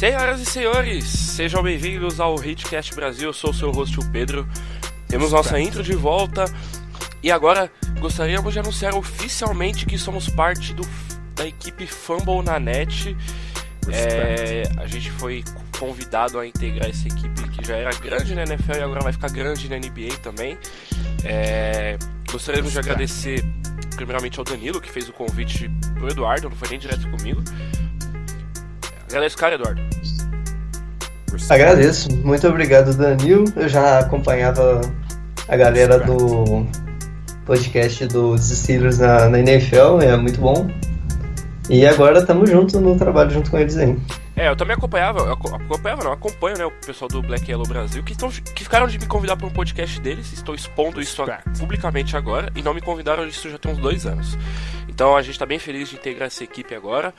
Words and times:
Senhoras 0.00 0.40
e 0.40 0.46
senhores, 0.46 1.04
sejam 1.04 1.62
bem-vindos 1.62 2.20
ao 2.20 2.42
Hitcast 2.42 2.94
Brasil. 2.94 3.28
Eu 3.28 3.32
sou 3.34 3.50
o 3.50 3.52
seu 3.52 3.70
host, 3.70 4.00
o 4.00 4.10
Pedro. 4.10 4.48
Temos 5.06 5.32
nossa 5.32 5.60
intro 5.60 5.82
de 5.82 5.94
volta 5.94 6.46
e 7.22 7.30
agora 7.30 7.70
gostaríamos 7.98 8.54
de 8.54 8.60
anunciar 8.60 8.94
oficialmente 8.94 9.84
que 9.84 9.98
somos 9.98 10.26
parte 10.30 10.72
do, 10.72 10.88
da 11.36 11.46
equipe 11.46 11.86
Fumble 11.86 12.42
na 12.42 12.58
Net. 12.58 13.14
É, 13.92 14.62
a 14.78 14.86
gente 14.86 15.10
foi 15.10 15.44
convidado 15.78 16.38
a 16.38 16.46
integrar 16.46 16.88
essa 16.88 17.06
equipe 17.06 17.50
que 17.50 17.68
já 17.68 17.76
era 17.76 17.90
grande 17.92 18.34
na 18.34 18.44
NFL 18.44 18.78
e 18.78 18.82
agora 18.82 19.02
vai 19.02 19.12
ficar 19.12 19.28
grande 19.28 19.68
na 19.68 19.76
NBA 19.76 20.16
também. 20.22 20.56
É, 21.24 21.98
gostaríamos 22.32 22.72
de 22.72 22.78
agradecer 22.78 23.44
primeiramente 23.96 24.38
ao 24.38 24.46
Danilo 24.46 24.80
que 24.80 24.90
fez 24.90 25.10
o 25.10 25.12
convite 25.12 25.70
pro 25.98 26.08
Eduardo, 26.08 26.48
não 26.48 26.56
foi 26.56 26.70
nem 26.70 26.78
direto 26.78 27.06
comigo. 27.10 27.44
Agradece 29.10 29.34
o 29.34 29.38
cara, 29.38 29.54
Eduardo. 29.56 29.82
Agradeço, 31.48 32.08
muito 32.24 32.46
obrigado, 32.46 32.94
Danil. 32.94 33.44
Eu 33.56 33.68
já 33.68 33.98
acompanhava 33.98 34.80
a 35.48 35.56
galera 35.56 35.98
do 35.98 36.66
podcast 37.44 38.06
dos 38.06 38.48
Steelers 38.48 38.98
na, 38.98 39.28
na 39.28 39.38
NFL, 39.40 40.00
é 40.00 40.16
muito 40.16 40.40
bom. 40.40 40.68
E 41.68 41.86
agora 41.86 42.20
estamos 42.20 42.48
juntos 42.48 42.74
no 42.80 42.96
trabalho 42.96 43.30
junto 43.30 43.50
com 43.50 43.58
eles 43.58 43.76
aí. 43.76 43.96
É, 44.36 44.48
eu 44.48 44.56
também 44.56 44.74
acompanhava, 44.74 45.20
eu 45.20 45.32
acompanhava 45.32 46.02
não, 46.02 46.12
acompanho, 46.12 46.56
né, 46.56 46.64
o 46.64 46.70
pessoal 46.70 47.08
do 47.08 47.20
Black 47.20 47.50
Yellow 47.50 47.66
Brasil, 47.66 48.02
que, 48.02 48.12
estão, 48.12 48.30
que 48.30 48.64
ficaram 48.64 48.86
de 48.86 48.98
me 48.98 49.06
convidar 49.06 49.36
para 49.36 49.46
um 49.46 49.50
podcast 49.50 50.00
deles, 50.00 50.32
estou 50.32 50.54
expondo 50.54 51.00
isso 51.00 51.22
publicamente 51.58 52.16
agora, 52.16 52.50
e 52.56 52.62
não 52.62 52.72
me 52.72 52.80
convidaram 52.80 53.26
isso 53.26 53.50
já 53.50 53.58
tem 53.58 53.70
uns 53.70 53.78
dois 53.78 54.06
anos. 54.06 54.38
Então 54.88 55.16
a 55.16 55.20
gente 55.20 55.32
está 55.32 55.44
bem 55.44 55.58
feliz 55.58 55.90
de 55.90 55.96
integrar 55.96 56.28
essa 56.28 56.42
equipe 56.42 56.74
agora. 56.74 57.12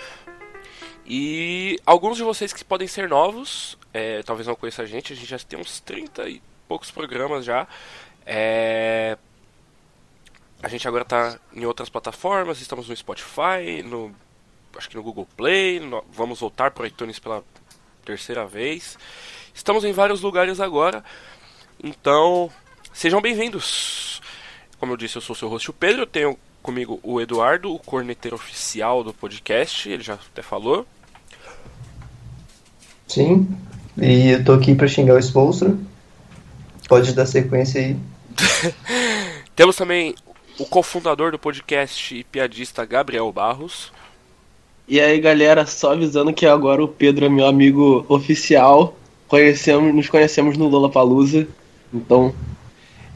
E 1.13 1.77
alguns 1.85 2.15
de 2.15 2.23
vocês 2.23 2.53
que 2.53 2.63
podem 2.63 2.87
ser 2.87 3.09
novos, 3.09 3.77
é, 3.93 4.23
talvez 4.23 4.47
não 4.47 4.55
conheçam 4.55 4.85
a 4.85 4.87
gente, 4.87 5.11
a 5.11 5.15
gente 5.17 5.27
já 5.27 5.37
tem 5.37 5.59
uns 5.59 5.81
30 5.81 6.29
e 6.29 6.41
poucos 6.69 6.89
programas 6.89 7.43
já. 7.43 7.67
É, 8.25 9.17
a 10.63 10.69
gente 10.69 10.87
agora 10.87 11.03
está 11.03 11.37
em 11.53 11.65
outras 11.65 11.89
plataformas, 11.89 12.61
estamos 12.61 12.87
no 12.87 12.95
Spotify, 12.95 13.83
no 13.83 14.15
acho 14.77 14.87
que 14.89 14.95
no 14.95 15.03
Google 15.03 15.27
Play, 15.35 15.81
no- 15.81 16.01
vamos 16.13 16.39
voltar 16.39 16.71
para 16.71 16.83
o 16.83 16.85
iTunes 16.85 17.19
pela 17.19 17.43
terceira 18.05 18.45
vez. 18.45 18.97
Estamos 19.53 19.83
em 19.83 19.91
vários 19.91 20.21
lugares 20.21 20.61
agora, 20.61 21.03
então 21.83 22.49
sejam 22.93 23.19
bem-vindos. 23.21 24.21
Como 24.79 24.93
eu 24.93 24.97
disse, 24.97 25.17
eu 25.17 25.21
sou 25.21 25.35
o 25.35 25.37
seu 25.37 25.49
host, 25.49 25.69
o 25.69 25.73
Pedro, 25.73 26.05
tenho 26.07 26.39
comigo 26.63 27.01
o 27.03 27.19
Eduardo, 27.19 27.73
o 27.75 27.79
corneteiro 27.79 28.35
oficial 28.37 29.03
do 29.03 29.13
podcast, 29.13 29.89
ele 29.89 30.03
já 30.03 30.13
até 30.13 30.41
falou. 30.41 30.87
Sim, 33.11 33.45
e 34.01 34.29
eu 34.29 34.45
tô 34.45 34.53
aqui 34.53 34.73
pra 34.73 34.87
xingar 34.87 35.15
o 35.15 35.19
Spolstra. 35.19 35.75
Pode 36.87 37.11
dar 37.11 37.25
sequência 37.25 37.81
aí. 37.81 37.97
Temos 39.53 39.75
também 39.75 40.15
o 40.57 40.65
cofundador 40.65 41.29
do 41.29 41.37
podcast 41.37 42.15
e 42.15 42.23
piadista 42.23 42.85
Gabriel 42.85 43.29
Barros. 43.29 43.91
E 44.87 44.97
aí, 45.01 45.19
galera, 45.19 45.65
só 45.65 45.91
avisando 45.91 46.33
que 46.33 46.45
agora 46.45 46.81
o 46.81 46.87
Pedro 46.87 47.25
é 47.25 47.29
meu 47.29 47.45
amigo 47.45 48.05
oficial. 48.07 48.97
Conhecemos, 49.27 49.93
nos 49.93 50.07
conhecemos 50.07 50.57
no 50.57 50.69
Lollapalooza. 50.69 51.45
Então, 51.93 52.33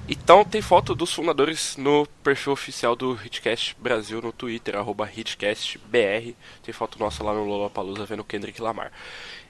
Então 0.09 0.44
tem 0.44 0.61
foto 0.61 0.94
dos 0.94 1.13
fundadores 1.13 1.78
no 1.78 2.05
perfil 2.22 2.51
oficial 2.51 2.97
do 2.97 3.17
Hitcast 3.23 3.78
Brasil 3.79 4.22
no 4.22 4.34
Twitter, 4.34 4.75
arroba 4.75 5.09
HitcastBR. 5.09 6.35
Tem 6.63 6.73
foto 6.73 7.00
nossa 7.00 7.23
lá 7.23 7.34
no 7.34 7.45
Lollapalooza 7.45 8.05
vendo 8.05 8.25
Kendrick 8.25 8.61
Lamar. 8.61 8.91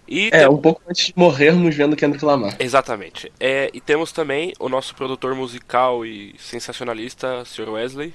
E 0.07 0.27
é, 0.27 0.39
tem- 0.39 0.47
um 0.49 0.57
pouco 0.57 0.81
antes 0.87 1.07
de 1.07 1.13
morrermos 1.15 1.73
vendo 1.75 1.95
Kendrick 1.95 2.23
Lamar. 2.23 2.55
Exatamente. 2.59 3.31
É, 3.39 3.69
e 3.73 3.81
temos 3.81 4.11
também 4.11 4.53
o 4.59 4.69
nosso 4.69 4.93
produtor 4.95 5.33
musical 5.35 6.05
e 6.05 6.35
sensacionalista, 6.39 7.43
Sr. 7.45 7.69
Wesley. 7.69 8.13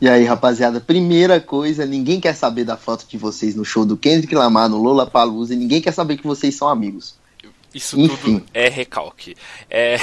E 0.00 0.08
aí, 0.08 0.24
rapaziada, 0.24 0.80
primeira 0.80 1.38
coisa, 1.40 1.84
ninguém 1.84 2.18
quer 2.20 2.34
saber 2.34 2.64
da 2.64 2.76
foto 2.76 3.06
de 3.06 3.18
vocês 3.18 3.54
no 3.54 3.64
show 3.66 3.84
do 3.84 3.96
Kendrick 3.98 4.34
Lamar, 4.34 4.68
no 4.68 4.78
Lollapalooza, 4.82 5.52
e 5.52 5.56
ninguém 5.58 5.80
quer 5.82 5.92
saber 5.92 6.16
que 6.16 6.26
vocês 6.26 6.54
são 6.54 6.68
amigos. 6.68 7.18
Isso 7.74 8.00
Enfim. 8.00 8.38
tudo 8.38 8.46
é 8.54 8.68
recalque. 8.68 9.36
É, 9.68 9.96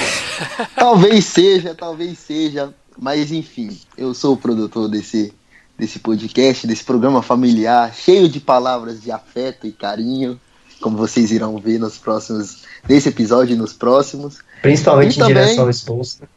Talvez 0.76 1.24
seja, 1.26 1.74
talvez 1.74 2.16
seja, 2.18 2.72
mas 2.96 3.30
enfim, 3.32 3.76
eu 3.96 4.14
sou 4.14 4.34
o 4.34 4.36
produtor 4.38 4.88
desse, 4.88 5.34
desse 5.78 5.98
podcast, 6.00 6.66
desse 6.66 6.82
programa 6.84 7.22
familiar, 7.22 7.94
cheio 7.94 8.28
de 8.28 8.40
palavras 8.40 9.00
de 9.00 9.10
afeto 9.12 9.66
e 9.66 9.72
carinho, 9.72 10.38
como 10.80 10.96
vocês 10.96 11.30
irão 11.30 11.56
ver 11.58 11.78
nos 11.78 11.96
próximos, 11.98 12.64
desse 12.84 13.08
episódio 13.08 13.54
e 13.54 13.56
nos 13.58 13.72
próximos. 13.72 14.38
Principalmente 14.60 15.12
E 15.12 15.16
em 15.16 15.18
também- 15.20 15.34
direção 15.42 15.64
ao 15.64 15.70
Spolstra. 15.70 16.28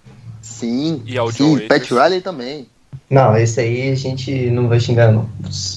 Sim, 0.41 1.01
E 1.06 1.18
ao 1.18 1.31
sim. 1.31 1.68
Pat 1.68 1.90
Riley 1.90 2.22
também. 2.22 2.68
Não, 3.09 3.35
esse 3.35 3.59
aí 3.59 3.91
a 3.91 3.96
gente 3.96 4.50
não 4.51 4.68
vai 4.68 4.80
xingar, 4.80 5.12
não. 5.12 5.30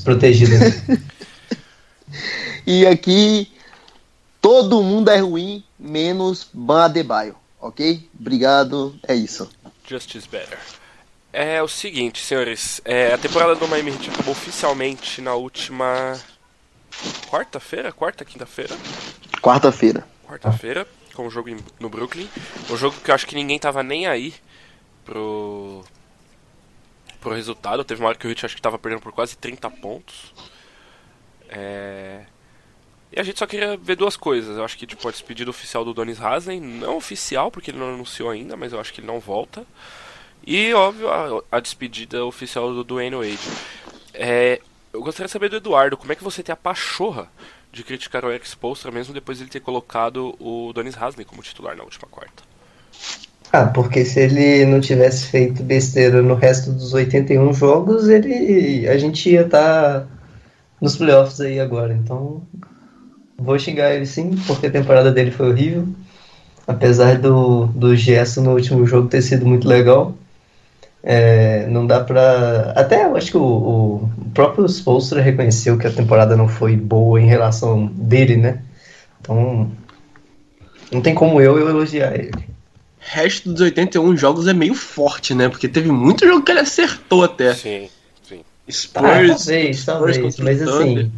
Protegido. 0.04 0.52
E 2.66 2.86
aqui 2.86 3.50
todo 4.40 4.82
mundo 4.82 5.10
é 5.10 5.18
ruim, 5.18 5.62
menos 5.78 6.46
Ban 6.52 6.84
Adebayo, 6.84 7.34
ok? 7.60 8.08
Obrigado, 8.18 8.94
é 9.06 9.14
isso. 9.14 9.48
Justice 9.86 10.26
Better. 10.28 10.58
É 11.36 11.60
o 11.62 11.66
seguinte, 11.68 12.22
senhores. 12.24 12.80
é, 12.84 13.12
a 13.12 13.18
temporada 13.18 13.56
do 13.56 13.66
Miami 13.66 13.90
Heat 13.90 14.10
acabou 14.10 14.32
oficialmente 14.32 15.20
na 15.20 15.34
última. 15.34 16.16
Quarta-feira? 17.28 17.90
Quarta, 17.92 18.24
quinta-feira? 18.24 18.76
Quarta-feira. 19.42 20.06
Quarta-feira, 20.28 20.86
com 21.12 21.26
o 21.26 21.30
jogo 21.30 21.48
em- 21.48 21.58
no 21.80 21.88
Brooklyn. 21.88 22.28
Um 22.70 22.76
jogo 22.76 22.96
que 23.00 23.10
eu 23.10 23.14
acho 23.16 23.26
que 23.26 23.34
ninguém 23.34 23.58
tava 23.58 23.82
nem 23.82 24.06
aí 24.06 24.32
pro. 25.04 25.82
pro 27.20 27.34
resultado. 27.34 27.82
Teve 27.84 28.00
uma 28.00 28.10
hora 28.10 28.18
que 28.18 28.26
o 28.28 28.30
Heat 28.30 28.46
acho 28.46 28.54
que 28.54 28.62
tava 28.62 28.78
perdendo 28.78 29.02
por 29.02 29.12
quase 29.12 29.36
30 29.36 29.68
pontos. 29.68 30.32
É. 31.48 32.26
E 33.12 33.18
a 33.20 33.22
gente 33.24 33.38
só 33.40 33.46
queria 33.46 33.76
ver 33.76 33.96
duas 33.96 34.16
coisas. 34.16 34.56
Eu 34.56 34.64
acho 34.64 34.76
que 34.78 34.86
tipo, 34.86 35.06
a 35.08 35.10
despedida 35.10 35.50
oficial 35.50 35.84
do 35.84 35.92
Donis 35.94 36.20
Haslem, 36.20 36.60
não 36.60 36.96
oficial, 36.96 37.50
porque 37.50 37.72
ele 37.72 37.78
não 37.78 37.92
anunciou 37.94 38.30
ainda, 38.30 38.56
mas 38.56 38.72
eu 38.72 38.78
acho 38.80 38.92
que 38.92 39.00
ele 39.00 39.06
não 39.08 39.18
volta. 39.18 39.66
E, 40.46 40.72
óbvio, 40.74 41.08
a, 41.08 41.42
a 41.56 41.60
despedida 41.60 42.24
oficial 42.24 42.72
do 42.72 42.84
Dwayne 42.84 43.16
Wade. 43.16 43.38
É, 44.12 44.60
eu 44.92 45.02
gostaria 45.02 45.26
de 45.26 45.32
saber 45.32 45.48
do 45.48 45.56
Eduardo, 45.56 45.96
como 45.96 46.12
é 46.12 46.14
que 46.14 46.24
você 46.24 46.42
tem 46.42 46.52
a 46.52 46.56
pachorra 46.56 47.28
de 47.72 47.82
criticar 47.82 48.24
o 48.24 48.30
Eric 48.30 48.46
Spoelstra 48.46 48.92
mesmo 48.92 49.12
depois 49.12 49.38
de 49.38 49.44
ele 49.44 49.50
ter 49.50 49.60
colocado 49.60 50.36
o 50.38 50.72
Donis 50.72 50.96
Haslem 50.96 51.26
como 51.26 51.42
titular 51.42 51.76
na 51.76 51.82
última 51.82 52.06
quarta? 52.08 52.42
ah, 53.54 53.66
porque 53.66 54.04
se 54.04 54.18
ele 54.18 54.66
não 54.66 54.80
tivesse 54.80 55.26
feito 55.26 55.62
besteira 55.62 56.20
no 56.20 56.34
resto 56.34 56.72
dos 56.72 56.92
81 56.92 57.54
jogos, 57.54 58.08
ele 58.08 58.88
a 58.88 58.98
gente 58.98 59.30
ia 59.30 59.42
estar 59.42 60.08
nos 60.80 60.96
playoffs 60.96 61.40
aí 61.40 61.60
agora. 61.60 61.94
Então, 61.94 62.42
vou 63.38 63.56
xingar 63.56 63.94
ele 63.94 64.06
sim, 64.06 64.32
porque 64.46 64.66
a 64.66 64.70
temporada 64.70 65.12
dele 65.12 65.30
foi 65.30 65.50
horrível. 65.50 65.86
Apesar 66.66 67.18
do, 67.18 67.66
do 67.66 67.94
gesto 67.94 68.40
no 68.40 68.54
último 68.54 68.84
jogo 68.86 69.08
ter 69.08 69.22
sido 69.22 69.46
muito 69.46 69.68
legal. 69.68 70.16
É, 71.06 71.66
não 71.66 71.86
dá 71.86 72.00
pra. 72.00 72.72
Até 72.74 73.04
eu 73.04 73.14
acho 73.14 73.30
que 73.30 73.36
o, 73.36 73.42
o 73.42 74.10
próprio 74.32 74.64
Spolstra 74.66 75.20
reconheceu 75.20 75.76
que 75.76 75.86
a 75.86 75.92
temporada 75.92 76.34
não 76.34 76.48
foi 76.48 76.76
boa 76.76 77.20
em 77.20 77.26
relação 77.26 77.86
dele, 77.86 78.38
né? 78.38 78.62
Então. 79.20 79.70
Não 80.90 81.02
tem 81.02 81.14
como 81.14 81.40
eu, 81.40 81.58
eu 81.58 81.68
elogiar 81.68 82.14
ele. 82.14 82.32
Resto 82.98 83.52
dos 83.52 83.60
81 83.60 84.16
jogos 84.16 84.46
é 84.46 84.54
meio 84.54 84.74
forte, 84.74 85.34
né? 85.34 85.48
Porque 85.48 85.68
teve 85.68 85.92
muito 85.92 86.26
jogo 86.26 86.42
que 86.42 86.52
ele 86.52 86.60
acertou 86.60 87.22
até. 87.22 87.52
Sim, 87.52 87.88
sim. 88.26 88.40
Ah, 88.40 88.72
Spurs, 88.72 89.44
talvez, 89.44 89.84
talvez, 89.84 90.18
contra 90.18 90.40
o 90.40 90.44
mas 90.44 90.62
assim. 90.62 91.12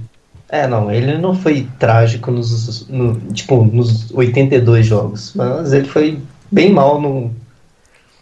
É, 0.49 0.67
não, 0.67 0.91
ele 0.91 1.17
não 1.19 1.35
foi 1.35 1.69
trágico 1.79 2.31
nos, 2.31 2.89
no, 2.89 3.21
tipo, 3.33 3.65
nos 3.65 4.11
82 4.13 4.87
jogos, 4.87 5.33
mas 5.35 5.73
ele 5.73 5.87
foi 5.87 6.19
bem 6.51 6.73
mal 6.73 7.01
no, 7.01 7.33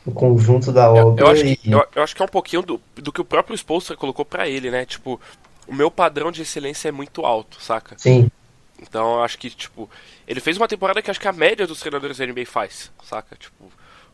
no 0.06 0.12
conjunto 0.12 0.72
da 0.72 0.86
Eu, 0.94 1.08
obra. 1.08 1.24
eu 1.24 1.26
acho 1.28 1.44
que, 1.44 1.58
e- 1.64 1.70
eu, 1.70 1.86
eu 1.94 2.02
acho 2.02 2.14
que 2.14 2.22
é 2.22 2.24
um 2.24 2.28
pouquinho 2.28 2.62
do, 2.62 2.80
do 2.96 3.12
que 3.12 3.20
o 3.20 3.24
próprio 3.24 3.54
Spolstra 3.56 3.96
colocou 3.96 4.24
pra 4.24 4.48
ele, 4.48 4.70
né? 4.70 4.84
Tipo, 4.84 5.20
o 5.66 5.74
meu 5.74 5.90
padrão 5.90 6.30
de 6.30 6.42
excelência 6.42 6.88
é 6.88 6.92
muito 6.92 7.24
alto, 7.24 7.60
saca? 7.62 7.96
Sim, 7.98 8.30
Então 8.80 9.14
eu 9.16 9.22
acho 9.24 9.38
que, 9.38 9.50
tipo, 9.50 9.88
ele 10.26 10.40
fez 10.40 10.56
uma 10.56 10.68
temporada 10.68 11.00
que 11.00 11.10
acho 11.10 11.20
que 11.20 11.28
a 11.28 11.32
média 11.32 11.66
dos 11.66 11.80
treinadores 11.80 12.18
da 12.18 12.26
NBA 12.26 12.46
faz, 12.46 12.90
saca? 13.02 13.36
Tipo, 13.36 13.70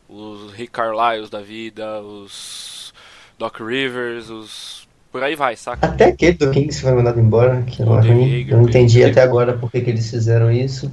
os 0.07 0.51
Rick 0.53 0.71
Carlisle 0.71 1.29
da 1.29 1.41
vida, 1.41 2.01
os 2.01 2.93
Doc 3.37 3.59
Rivers, 3.59 4.29
os. 4.29 4.87
Por 5.11 5.21
aí 5.23 5.35
vai, 5.35 5.57
saca? 5.57 5.87
Até 5.87 6.05
aquele 6.05 6.37
do 6.37 6.51
Kings 6.51 6.81
foi 6.81 6.93
mandado 6.93 7.19
embora, 7.19 7.63
que 7.63 7.83
não 7.83 7.93
O 7.93 7.99
é. 7.99 8.07
Yeager, 8.07 8.53
Eu 8.53 8.57
não 8.59 8.69
entendi 8.69 9.03
até 9.03 9.21
agora 9.21 9.57
por 9.57 9.69
que, 9.69 9.81
que 9.81 9.89
eles 9.89 10.09
fizeram 10.09 10.49
isso. 10.49 10.89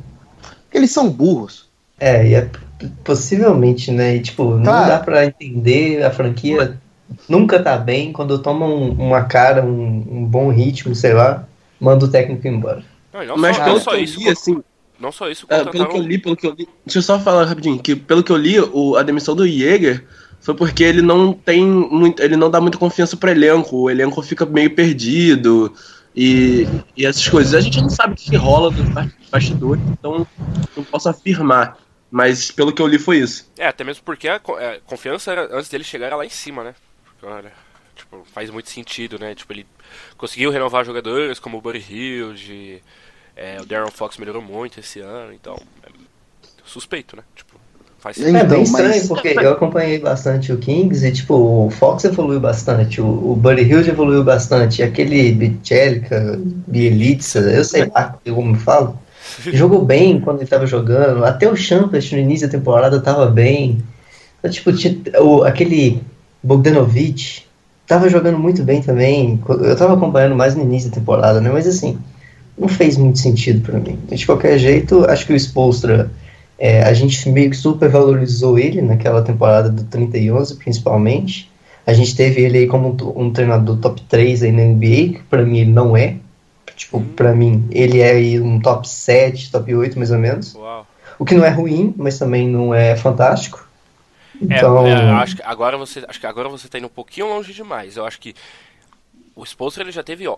Eles 0.72 0.90
são 0.90 1.08
burros. 1.08 1.67
É, 2.00 2.26
e 2.28 2.34
é 2.34 2.48
possivelmente, 3.04 3.90
né? 3.90 4.16
E, 4.16 4.20
tipo, 4.20 4.56
não 4.56 4.64
dá 4.86 4.98
pra 5.00 5.24
entender 5.26 6.02
a 6.04 6.10
franquia 6.10 6.78
nunca 7.28 7.60
tá 7.62 7.76
bem 7.76 8.12
quando 8.12 8.38
toma 8.38 8.66
um- 8.66 8.92
uma 8.92 9.22
cara, 9.24 9.64
um, 9.64 10.04
um 10.10 10.24
bom 10.24 10.50
ritmo, 10.50 10.94
sei 10.94 11.12
lá, 11.12 11.44
manda 11.80 12.04
o 12.04 12.08
técnico 12.08 12.46
embora. 12.46 12.82
Não, 13.12 13.24
não 13.24 13.36
Mas 13.38 13.56
só, 13.56 13.62
pelo 13.64 13.74
não 13.74 13.78
que 13.80 13.84
só 13.84 13.94
eu 13.96 14.00
isso, 14.04 14.20
li, 14.20 14.28
assim, 14.28 14.62
não 15.00 15.12
só 15.12 15.28
isso, 15.28 15.46
É, 15.48 15.64
pelo 15.64 15.88
que 15.88 15.96
eu 15.96 16.02
li, 16.02 16.18
pelo 16.18 16.36
que 16.36 16.46
eu 16.46 16.52
li. 16.52 16.68
Deixa 16.84 16.98
eu 16.98 17.02
só 17.02 17.18
falar 17.18 17.44
rapidinho, 17.44 17.78
que 17.78 17.96
pelo 17.96 18.22
que 18.22 18.30
eu 18.30 18.36
li, 18.36 18.60
o, 18.60 18.96
a 18.96 19.02
demissão 19.02 19.34
do 19.34 19.46
Jäger 19.46 20.04
foi 20.40 20.54
porque 20.54 20.84
ele 20.84 21.02
não 21.02 21.32
tem 21.32 21.64
muito. 21.64 22.22
Ele 22.22 22.36
não 22.36 22.50
dá 22.50 22.60
muita 22.60 22.78
confiança 22.78 23.16
pro 23.16 23.30
elenco. 23.30 23.76
O 23.76 23.90
elenco 23.90 24.22
fica 24.22 24.46
meio 24.46 24.74
perdido 24.74 25.72
e, 26.14 26.66
e 26.96 27.04
essas 27.06 27.26
coisas. 27.28 27.54
A 27.54 27.60
gente 27.60 27.80
não 27.80 27.88
sabe 27.90 28.12
o 28.14 28.16
que 28.16 28.36
rola 28.36 28.70
ba- 28.94 29.10
bastidores, 29.30 29.82
então 29.90 30.26
não 30.76 30.84
posso 30.84 31.08
afirmar. 31.08 31.76
Mas 32.10 32.50
pelo 32.50 32.72
que 32.72 32.81
eu 32.81 32.87
li 32.87 32.99
foi 32.99 33.19
isso. 33.19 33.50
É, 33.58 33.66
até 33.66 33.84
mesmo 33.84 34.02
porque 34.05 34.28
a 34.28 34.40
é, 34.58 34.81
confiança 34.87 35.31
era, 35.32 35.55
antes 35.56 35.69
dele 35.69 35.84
chegar 35.84 36.06
era 36.06 36.16
lá 36.16 36.25
em 36.25 36.31
cima, 36.31 36.64
né? 36.64 36.75
Porque, 37.05 37.26
olha, 37.26 37.52
tipo, 37.94 38.25
faz 38.32 38.50
muito 38.50 38.70
sentido, 38.70 39.19
né? 39.19 39.34
Tipo, 39.34 39.52
ele 39.52 39.66
conseguiu 40.16 40.50
renovar 40.50 40.84
jogadores 40.84 41.38
como 41.38 41.58
o 41.58 41.60
Buddy 41.60 41.84
Hilde, 41.93 42.82
é, 43.37 43.58
o 43.60 43.66
Darren 43.66 43.90
Fox 43.90 44.16
melhorou 44.16 44.43
muito 44.43 44.81
esse 44.81 45.00
ano, 45.00 45.32
então 45.32 45.56
é 45.82 45.88
suspeito, 46.64 47.16
né? 47.16 47.22
Tipo, 47.34 47.58
faz 47.99 48.19
É, 48.19 48.22
É 48.22 48.25
sentido. 48.25 48.38
Então, 48.38 48.49
bem 48.49 48.62
estranho, 48.62 48.88
mas- 48.88 49.08
porque 49.08 49.28
eu 49.28 49.52
acompanhei 49.52 49.99
bastante 49.99 50.52
o 50.52 50.58
Kings 50.58 51.06
e, 51.06 51.12
tipo, 51.12 51.34
o 51.66 51.70
Fox 51.70 52.04
evoluiu 52.04 52.40
bastante, 52.40 53.00
o, 53.00 53.06
o 53.32 53.37
Buddy 53.37 53.62
Hilde 53.62 53.90
evoluiu 53.90 54.25
bastante, 54.25 54.82
aquele 54.82 55.32
Bichelica, 55.32 56.38
Bielitsa, 56.66 57.40
eu 57.40 57.64
sei 57.64 57.87
lá 57.87 58.19
como 58.25 58.54
falo, 58.56 58.99
jogou 59.52 59.84
bem 59.84 60.20
quando 60.20 60.40
ele 60.40 60.48
tava 60.48 60.66
jogando, 60.66 61.25
até 61.25 61.48
o 61.48 61.56
Champers 61.56 62.10
no 62.12 62.19
início 62.19 62.46
da 62.46 62.58
temporada 62.58 63.00
tava 63.00 63.26
bem. 63.26 63.78
Então, 64.38 64.50
tipo, 64.50 64.70
o, 65.22 65.44
aquele 65.44 66.02
Bogdanovic 66.42 67.42
tava 67.86 68.08
jogando 68.08 68.38
muito 68.38 68.62
bem 68.62 68.82
também, 68.82 69.40
eu 69.48 69.76
tava 69.76 69.94
acompanhando 69.94 70.36
mais 70.36 70.54
no 70.54 70.62
início 70.62 70.90
da 70.90 70.96
temporada, 70.96 71.40
né, 71.40 71.50
mas 71.50 71.66
assim, 71.66 71.98
não 72.56 72.69
fez 72.69 72.96
muito 72.96 73.19
sentido 73.19 73.62
pra 73.62 73.78
mim. 73.78 73.98
De 74.10 74.26
qualquer 74.26 74.58
jeito, 74.58 75.04
acho 75.08 75.26
que 75.26 75.32
o 75.32 75.36
Spolstra 75.36 76.10
é, 76.58 76.82
a 76.82 76.92
gente 76.92 77.28
meio 77.30 77.50
que 77.50 77.56
super 77.56 77.88
valorizou 77.88 78.58
ele 78.58 78.82
naquela 78.82 79.22
temporada 79.22 79.70
do 79.70 79.84
30 79.84 80.19
e 80.19 80.30
11, 80.30 80.56
principalmente. 80.56 81.50
A 81.86 81.92
gente 81.92 82.16
teve 82.16 82.42
ele 82.42 82.58
aí 82.58 82.66
como 82.66 82.88
um, 82.88 83.22
um 83.22 83.32
treinador 83.32 83.78
top 83.78 84.02
3 84.02 84.42
aí 84.42 84.52
na 84.52 84.64
NBA, 84.64 85.19
que 85.19 85.22
pra 85.30 85.44
mim 85.44 85.60
ele 85.60 85.70
não 85.70 85.96
é. 85.96 86.16
Tipo, 86.78 87.02
pra 87.02 87.34
mim, 87.34 87.66
ele 87.72 88.00
é 88.00 88.12
aí 88.12 88.40
um 88.40 88.60
top 88.60 88.88
7, 88.88 89.50
top 89.50 89.75
8 89.75 89.98
mais 89.98 90.12
ou 90.12 90.19
menos. 90.19 90.54
Uau. 90.54 90.86
O 91.19 91.25
que 91.25 91.34
não 91.34 91.44
é 91.44 91.48
ruim, 91.48 91.92
mas 91.96 92.19
também 92.19 92.48
não 92.48 92.72
é 92.72 92.96
fantástico. 92.96 93.69
É, 94.40 94.44
Então, 94.44 94.86
é, 94.86 95.10
acho 95.12 95.36
que 95.36 95.42
agora 95.42 95.76
você, 95.76 96.04
acho 96.08 96.20
que 96.20 96.26
agora 96.26 96.48
você 96.48 96.69
tá 96.69 96.78
indo 96.78 96.86
um 96.86 96.90
pouquinho 96.90 97.26
longe 97.26 97.52
demais. 97.52 97.96
Eu 97.96 98.06
acho 98.06 98.20
que 98.20 98.34
o 99.34 99.44
Spolstra 99.44 99.82
ele 99.82 99.90
já 99.90 100.04
teve, 100.04 100.28
ó, 100.28 100.36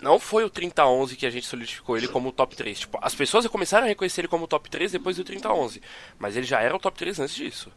não 0.00 0.18
foi 0.18 0.44
o 0.44 0.50
30-11 0.50 1.14
que 1.14 1.24
a 1.24 1.30
gente 1.30 1.46
solidificou 1.46 1.96
ele 1.96 2.08
como 2.08 2.30
o 2.30 2.32
top 2.32 2.56
3. 2.56 2.80
Tipo, 2.80 2.98
as 3.00 3.14
pessoas 3.14 3.46
começaram 3.46 3.84
a 3.84 3.88
reconhecer 3.88 4.22
ele 4.22 4.28
como 4.28 4.44
o 4.44 4.48
top 4.48 4.68
3 4.68 4.90
depois 4.90 5.16
do 5.16 5.24
30-11, 5.24 5.80
mas 6.18 6.36
ele 6.36 6.44
já 6.44 6.60
era 6.60 6.74
o 6.74 6.80
top 6.80 6.98
3 6.98 7.20
antes 7.20 7.36
disso. 7.36 7.70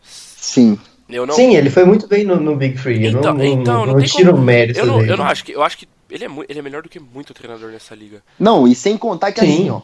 Sim. 0.00 0.78
Eu 1.08 1.26
não, 1.26 1.34
sim, 1.34 1.56
ele 1.56 1.70
foi 1.70 1.84
muito 1.84 2.06
bem 2.06 2.24
no, 2.24 2.36
no 2.36 2.56
Big 2.56 2.78
Free. 2.78 3.04
Eu 3.04 3.10
Então, 3.10 3.34
não, 3.34 3.38
não, 3.38 3.44
então, 3.44 3.74
não, 3.74 3.86
não 3.92 3.98
tem 3.98 4.06
tiro 4.06 4.30
como. 4.30 4.42
o 4.42 4.44
mérito 4.44 4.78
eu 4.78 4.86
não, 4.86 4.98
dele. 4.98 5.12
eu 5.12 5.16
não 5.16 5.24
acho 5.24 5.44
que, 5.44 5.52
eu 5.52 5.62
acho 5.62 5.78
que 5.78 5.88
ele 6.10 6.24
é, 6.24 6.28
ele 6.48 6.58
é 6.58 6.62
melhor 6.62 6.82
do 6.82 6.88
que 6.88 7.00
muito 7.00 7.34
treinador 7.34 7.70
nessa 7.70 7.94
liga. 7.94 8.22
Não, 8.38 8.66
e 8.66 8.74
sem 8.74 8.96
contar 8.96 9.32
que 9.32 9.40
Sim. 9.40 9.52
assim, 9.52 9.70
ó, 9.70 9.82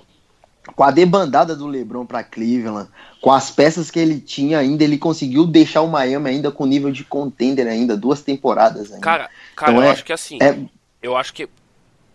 com 0.77 0.85
a 0.85 0.91
debandada 0.91 1.57
do 1.57 1.67
LeBron 1.67 2.07
pra 2.07 2.23
Cleveland, 2.23 2.89
com 3.21 3.33
as 3.33 3.51
peças 3.51 3.91
que 3.91 3.99
ele 3.99 4.21
tinha 4.21 4.59
ainda, 4.59 4.85
ele 4.85 4.97
conseguiu 4.99 5.47
deixar 5.47 5.83
o 5.83 5.89
Miami 5.89 6.31
ainda 6.31 6.51
com 6.53 6.65
nível 6.67 6.93
de 6.93 7.05
contender 7.05 7.67
ainda, 7.67 7.97
duas 7.97 8.23
temporadas 8.23 8.91
ainda. 8.93 9.01
Cara, 9.01 9.31
cara, 9.57 9.73
Então 9.73 9.83
eu 9.83 9.89
é- 9.89 9.93
acho 9.93 10.05
que 10.05 10.13
assim, 10.13 10.39
é- 10.41 10.59
eu 11.03 11.17
a 11.17 11.21
'Essa, 11.21 11.49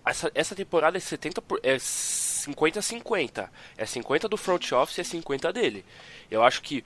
essa, 0.05 0.31
essa 0.33 0.55
temporada 0.55 0.95
é 0.97 1.01
70 1.01 1.41
por, 1.41 1.59
é 1.61 1.77
50 1.79 2.81
50. 2.81 3.51
É 3.77 3.85
50 3.85 4.29
do 4.29 4.37
front 4.37 4.71
office 4.71 4.97
e 4.97 5.01
é 5.01 5.03
50 5.03 5.51
dele. 5.51 5.83
Eu 6.31 6.43
acho 6.43 6.61
que 6.61 6.83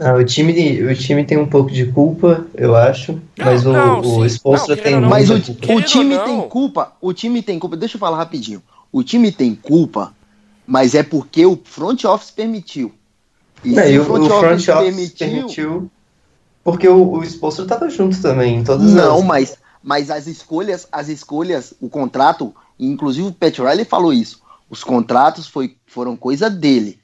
Ah, 0.00 0.14
o, 0.14 0.24
time, 0.24 0.82
o 0.84 0.94
time 0.94 1.24
tem 1.24 1.36
um 1.36 1.46
pouco 1.48 1.70
de 1.70 1.86
culpa, 1.86 2.46
eu 2.54 2.76
acho. 2.76 3.20
Mas 3.36 3.66
o, 3.66 3.72
não, 3.72 4.00
o. 4.00 4.24
Spolstra 4.26 4.76
Não, 4.76 4.82
tem 4.82 5.00
não, 5.00 5.08
Mas 5.08 5.28
o, 5.28 5.40
culpa. 5.42 5.72
o 5.74 5.82
time 5.82 6.16
não. 6.16 6.24
tem 6.24 6.48
culpa, 6.48 6.92
o 7.00 7.12
time 7.12 7.42
tem 7.42 7.58
culpa, 7.58 7.76
deixa 7.76 7.96
eu 7.96 8.00
falar 8.00 8.16
rapidinho. 8.16 8.62
O 8.92 9.02
time 9.02 9.32
tem 9.32 9.54
culpa, 9.56 10.14
mas 10.64 10.94
é 10.94 11.02
porque 11.02 11.44
o 11.44 11.58
front 11.64 12.04
office 12.04 12.30
permitiu. 12.30 12.92
E 13.64 13.70
Não, 13.70 13.82
se 13.82 13.92
e 13.92 13.98
o, 13.98 14.02
o 14.02 14.28
front 14.28 14.68
office 14.68 15.10
permitiu, 15.10 15.90
porque 16.62 16.88
o, 16.88 17.14
o 17.14 17.24
Spolstra 17.24 17.66
tava 17.66 17.90
junto 17.90 18.20
também 18.22 18.58
em 18.58 18.64
todas 18.64 18.92
Não, 18.92 19.18
as... 19.18 19.24
mas, 19.24 19.58
mas 19.82 20.10
as 20.10 20.26
escolhas, 20.28 20.86
as 20.92 21.08
escolhas, 21.08 21.74
o 21.80 21.88
contrato, 21.88 22.54
inclusive 22.78 23.28
o 23.28 23.32
Pat 23.32 23.58
Riley 23.58 23.84
falou 23.84 24.12
isso. 24.12 24.40
Os 24.70 24.84
contratos 24.84 25.48
foi, 25.48 25.76
foram 25.86 26.16
coisa 26.16 26.48
dele. 26.48 26.97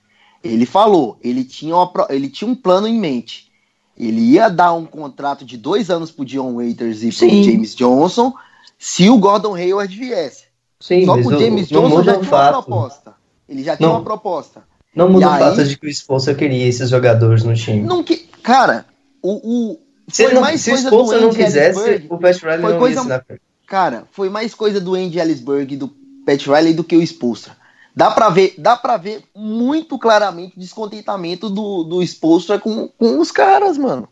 Ele 0.45 0.67
falou, 0.67 1.19
ele 1.23 1.43
tinha, 1.43 1.75
uma 1.75 1.91
pro- 1.91 2.07
ele 2.11 2.29
tinha 2.29 2.49
um 2.51 2.55
plano 2.55 2.87
em 2.87 2.99
mente. 2.99 3.51
Ele 3.97 4.21
ia 4.21 4.49
dar 4.51 4.73
um 4.75 4.85
contrato 4.85 5.45
de 5.45 5.57
dois 5.57 5.89
anos 5.91 6.11
pro 6.11 6.25
Dion 6.25 6.55
Waiters 6.57 7.03
e 7.03 7.09
pro 7.09 7.17
Sim. 7.31 7.43
James 7.45 7.75
Johnson 7.75 8.33
se 8.79 9.09
o 9.09 9.17
Gordon 9.19 9.55
Hayward 9.55 9.97
viesse. 9.97 10.45
Sim, 10.81 11.07
Só 11.07 11.15
que 11.15 11.27
o 11.29 11.39
James 11.39 11.71
não 11.71 11.83
Johnson 11.83 11.97
muda 11.97 12.05
já 12.13 12.17
o 12.19 12.21
tinha 12.21 12.31
fato. 12.31 12.55
uma 12.57 12.63
proposta. 12.63 13.15
Ele 13.49 13.63
já 13.65 13.77
tinha 13.77 13.89
Não. 13.89 13.97
uma 13.97 14.05
proposta. 14.05 14.65
Não 14.95 15.09
muda 15.09 15.25
E 15.25 15.29
o 15.29 15.33
aí- 15.33 15.39
fato 15.41 15.65
de 15.65 15.77
que 15.79 15.87
o 15.87 15.91
Spolstra 15.91 16.35
queria 16.35 16.67
esses 16.67 16.91
jogadores 16.91 17.43
no 17.45 17.55
time. 17.55 17.83
Não 17.83 18.03
que, 18.05 18.17
cara, 18.43 18.85
o, 19.23 19.73
o 19.73 19.79
se 20.09 20.25
foi 20.25 20.35
não, 20.35 20.41
mais 20.43 20.61
se 20.61 20.71
o 20.71 20.73
coisa 20.75 20.91
do 20.91 20.95
Spolstra 20.97 21.21
não 21.21 21.31
quisesse, 21.33 22.07
o 22.11 22.19
Pat 22.19 22.37
Riley 22.43 22.61
Foi 22.61 22.73
não 22.73 22.79
coisa- 22.79 23.25
ia. 23.31 23.41
Cara, 23.67 24.05
foi 24.13 24.29
mais 24.29 24.55
coisa 24.55 24.81
do 24.81 24.95
Andy 24.95 25.19
Ellisberg 25.19 25.73
e 25.75 25.77
do 25.77 25.89
Pat 26.27 26.45
Riley 26.47 26.75
do 26.75 26.85
que 26.85 26.97
o 26.97 27.03
Spolstra. 27.03 27.57
Dá 27.97 28.11
pra 28.11 28.29
ver, 28.29 28.55
dá 28.59 28.77
pra 28.77 28.97
ver 28.97 29.23
muito 29.35 29.97
claramente 29.99 30.57
o 30.57 30.61
descontentamento 30.61 31.49
do, 31.49 31.85
do 31.85 32.03
Spolstra 32.03 32.59
com, 32.59 32.89
com 32.89 33.21
os 33.21 33.31
caras, 33.31 33.79
mano. 33.79 34.09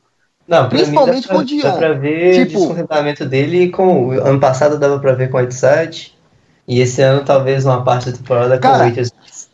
Não, 0.46 0.60
pra 0.60 0.68
Principalmente 0.68 1.14
mim 1.16 1.20
dá 1.22 1.26
pra, 1.28 1.36
com 1.36 1.42
o 1.42 1.44
Dion. 1.44 1.62
Dá 1.62 1.72
pra 1.72 1.92
ver 1.94 2.46
Tipo- 2.46 2.58
o 2.58 2.60
descontentamento 2.60 3.24
dele 3.26 3.70
com. 3.70 4.10
Ano 4.12 4.38
passado 4.38 4.78
dava 4.78 4.98
pra 5.00 5.12
ver 5.14 5.30
com 5.30 5.36
o 5.36 5.40
Whiteside. 5.40 6.16
E 6.66 6.80
esse 6.80 7.02
ano, 7.02 7.24
talvez, 7.24 7.64
uma 7.64 7.82
parte 7.82 8.10
da 8.10 8.16
temporada 8.16 8.50
com 8.50 8.68
o 8.68 8.70
Cara, 8.70 8.84
Waiters. 8.84 9.10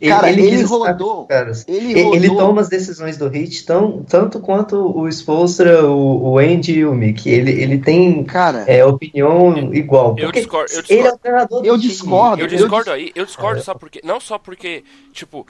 Cara, 0.06 0.30
ele 0.30 0.42
assinar 0.48 0.68
rodou- 0.68 1.26
caras. 1.26 1.64
Ele 1.66 1.90
Ele, 1.92 2.02
rodou, 2.02 2.14
ele 2.16 2.28
toma 2.28 2.60
as 2.60 2.68
decisões 2.68 3.16
do 3.16 3.28
Hit 3.28 3.64
tão, 3.66 4.04
tanto 4.04 4.38
quanto 4.40 4.76
o 4.96 5.08
Spolstra, 5.08 5.84
o, 5.86 6.32
o 6.32 6.38
Andy 6.38 6.72
e 6.78 6.84
o 6.86 6.94
Mick. 6.94 7.28
Ele, 7.28 7.50
ele 7.50 7.78
tem 7.78 8.22
cara, 8.24 8.64
é, 8.68 8.84
opinião 8.84 9.74
igual. 9.74 10.14
Eu 10.18 10.30
discordo, 10.30 10.72
eu 10.72 10.78
Ele 10.88 11.00
é 11.00 11.02
discordo. 11.02 11.16
o 11.16 11.18
treinador 11.18 11.64
Eu 11.64 11.76
discordo. 11.76 12.42
Eu 12.42 12.46
Eu 12.46 12.56
discordo 12.56 12.90
aí, 12.92 13.12
eu 13.14 13.24
discordo, 13.26 13.62
sabe 13.62 13.80
por 13.80 13.90
quê? 13.90 14.00
Não 14.04 14.20
só 14.20 14.38
porque, 14.38 14.84
tipo, 15.12 15.46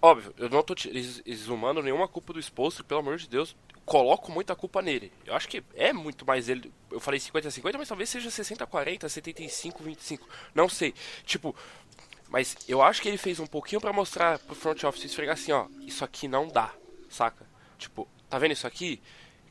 óbvio, 0.00 0.32
eu 0.38 0.48
não 0.48 0.62
tô 0.62 0.74
exumando 1.26 1.82
nenhuma 1.82 2.08
culpa 2.08 2.32
do 2.32 2.38
exposto, 2.40 2.84
pelo 2.84 3.00
amor 3.00 3.16
de 3.16 3.28
Deus, 3.28 3.54
coloco 3.84 4.32
muita 4.32 4.56
culpa 4.56 4.80
nele. 4.80 5.12
Eu 5.26 5.34
acho 5.34 5.46
que 5.46 5.62
é 5.76 5.92
muito 5.92 6.24
mais 6.26 6.48
ele. 6.48 6.72
Eu 6.90 6.98
falei 7.00 7.20
50-50, 7.20 7.76
mas 7.76 7.88
talvez 7.88 8.08
seja 8.08 8.30
60-40, 8.30 9.00
75-25, 9.08 10.20
não 10.54 10.68
sei. 10.68 10.94
Tipo, 11.26 11.54
mas 12.34 12.56
eu 12.68 12.82
acho 12.82 13.00
que 13.00 13.06
ele 13.06 13.16
fez 13.16 13.38
um 13.38 13.46
pouquinho 13.46 13.80
pra 13.80 13.92
mostrar 13.92 14.40
pro 14.40 14.56
front 14.56 14.82
office 14.82 15.04
esfregar 15.04 15.34
assim, 15.34 15.52
ó, 15.52 15.66
isso 15.86 16.04
aqui 16.04 16.26
não 16.26 16.48
dá, 16.48 16.72
saca? 17.08 17.46
Tipo, 17.78 18.08
tá 18.28 18.36
vendo 18.40 18.50
isso 18.50 18.66
aqui? 18.66 19.00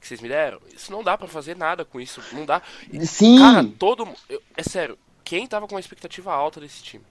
Que 0.02 0.06
vocês 0.06 0.20
me 0.20 0.28
deram? 0.28 0.60
Isso 0.76 0.92
não 0.92 1.02
dá 1.02 1.18
pra 1.18 1.30
fazer 1.30 1.56
nada 1.56 1.86
com 1.86 1.98
isso, 2.02 2.22
não 2.34 2.46
dá. 2.46 2.62
sim, 3.06 3.40
Cara, 3.40 3.64
todo 3.80 4.06
eu- 4.30 4.42
É 4.58 4.62
sério, 4.64 5.00
quem 5.24 5.48
tava 5.48 5.66
com 5.66 5.76
uma 5.76 5.80
expectativa 5.80 6.34
alta 6.34 6.60
desse 6.60 6.84
time? 6.84 7.06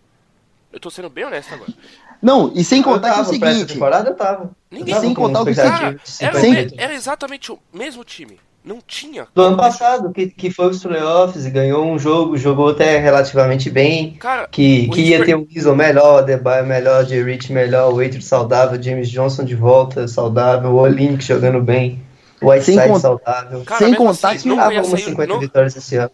Eu 0.70 0.78
tô 0.78 0.90
sendo 0.90 1.08
bem 1.08 1.24
honesto 1.24 1.54
agora. 1.54 1.72
não, 2.20 2.52
e 2.54 2.62
sem 2.62 2.78
Eu 2.80 2.84
contar 2.84 3.00
que 3.00 3.06
é 3.06 3.16
tava, 3.16 3.22
o 3.22 3.32
seguinte, 3.32 3.72
temporada 3.72 4.10
eu 4.10 4.14
tava. 4.14 4.54
Ninguém- 4.70 4.88
Eu 4.88 4.94
tava 4.96 5.06
Sem 5.06 5.14
contar 5.14 5.40
o 5.40 5.44
que- 5.46 5.50
expectativa 5.52 5.80
Cara, 5.80 6.00
era, 6.20 6.36
o 6.36 6.40
50. 6.40 6.76
me- 6.76 6.82
era 6.82 6.94
exatamente 6.94 7.50
o 7.50 7.58
mesmo 7.72 8.04
time. 8.04 8.38
Não 8.64 8.78
tinha. 8.86 9.26
Do 9.34 9.42
ano 9.42 9.56
passado, 9.56 10.12
que, 10.12 10.28
que 10.28 10.48
foi 10.50 10.68
os 10.68 10.80
playoffs 10.82 11.44
e 11.44 11.50
ganhou 11.50 11.84
um 11.84 11.98
jogo, 11.98 12.36
jogou 12.38 12.68
até 12.70 12.96
relativamente 12.98 13.68
bem. 13.68 14.12
Cara, 14.20 14.46
Que, 14.48 14.88
que 14.88 15.00
ia 15.00 15.24
ter 15.24 15.34
um 15.36 15.44
Weasel 15.52 15.74
melhor, 15.74 16.22
Debye 16.24 16.62
melhor, 16.62 17.04
J. 17.04 17.22
Rich 17.24 17.52
melhor, 17.52 17.92
o 17.92 17.96
Waiter 17.96 18.22
saudável, 18.22 18.80
James 18.80 19.10
Johnson 19.10 19.44
de 19.44 19.56
volta 19.56 20.06
saudável, 20.06 20.70
o 20.70 20.76
Olinick 20.76 21.24
jogando 21.24 21.60
bem, 21.60 22.00
o 22.40 22.50
Whiteside 22.50 22.78
Sem 22.78 22.88
cont- 22.88 23.00
saudável. 23.00 23.64
cara 23.64 23.84
sem 23.84 23.94
contar 23.94 24.30
assim, 24.30 24.50
que 24.50 24.56
Tava 24.56 24.72
umas 24.74 24.86
sair. 24.88 25.02
50 25.06 25.32
não- 25.32 25.40
vitórias 25.40 25.76
esse 25.76 25.96
ano. 25.96 26.10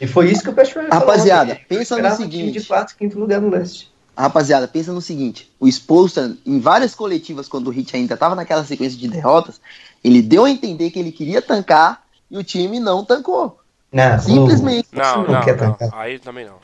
E 0.00 0.06
foi 0.06 0.30
isso 0.30 0.42
que 0.44 0.50
o 0.50 0.52
Pat 0.52 0.68
Riley 0.72 0.88
falou 0.90 1.00
Rapaziada, 1.06 1.58
pensa 1.68 1.98
no 2.00 2.16
seguinte. 2.16 2.60
de 2.60 2.64
quarto, 2.64 2.94
quinto 2.96 3.18
lugar 3.18 3.40
no 3.40 3.50
leste. 3.50 3.90
rapaziada, 4.16 4.68
pensa 4.68 4.92
no 4.92 5.00
seguinte: 5.00 5.50
o 5.58 5.66
Spolstra, 5.66 6.32
em 6.46 6.60
várias 6.60 6.94
coletivas, 6.94 7.48
quando 7.48 7.66
o 7.66 7.70
Hit 7.70 7.96
ainda 7.96 8.16
tava 8.16 8.36
naquela 8.36 8.62
sequência 8.64 8.96
de 8.96 9.08
derrotas, 9.08 9.60
ele 10.02 10.22
deu 10.22 10.44
a 10.44 10.50
entender 10.50 10.90
que 10.90 10.98
ele 10.98 11.12
queria 11.12 11.40
tancar 11.42 12.02
e 12.30 12.36
o 12.38 12.44
time 12.44 12.78
não 12.80 13.04
tancou. 13.04 13.58
Não, 13.92 14.18
Simplesmente. 14.20 14.88
Não, 14.92 15.22
não 15.24 15.32
não, 15.34 15.40
quer 15.42 15.56
não. 15.56 15.72
tancar. 15.72 15.90
Aí 16.00 16.18
também 16.18 16.44
não. 16.46 16.54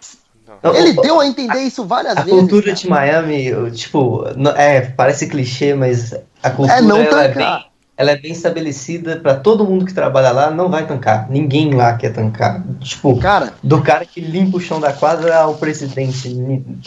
Não. 0.63 0.75
Ele 0.75 0.99
o- 0.99 1.03
deu 1.03 1.21
a 1.21 1.27
entender 1.27 1.61
isso 1.63 1.85
várias 1.87 2.17
A 2.17 2.23
vezes. 2.23 2.39
cultura 2.39 2.63
cara. 2.65 2.75
de 2.77 2.89
Miami, 2.89 3.71
tipo, 3.73 4.25
é, 4.57 4.83
parece 4.83 5.27
clichê, 5.27 5.75
mas 5.75 6.13
a 6.43 6.51
cultura 6.51 6.79
É 6.79 6.83
não 6.83 6.99
ela, 7.01 7.25
é 7.25 7.29
tancar. 7.29 7.59
bem, 7.61 7.67
ela 7.97 8.11
é 8.11 8.17
bem 8.19 8.33
estabelecida 8.33 9.17
pra 9.21 9.35
todo 9.37 9.65
mundo 9.65 9.87
que 9.87 9.95
trabalha 9.95 10.33
lá, 10.33 10.51
não 10.51 10.69
vai 10.69 10.87
tancar. 10.87 11.31
Ninguém 11.31 11.73
lá 11.73 11.95
quer 11.97 12.13
tancar. 12.13 12.63
Tipo, 12.81 13.19
Cara, 13.19 13.55
do 13.63 13.81
cara 13.81 14.05
que 14.05 14.21
limpa 14.21 14.59
o 14.59 14.61
chão 14.61 14.79
da 14.79 14.93
quadra 14.93 15.35
ao 15.39 15.55
presidente. 15.55 16.29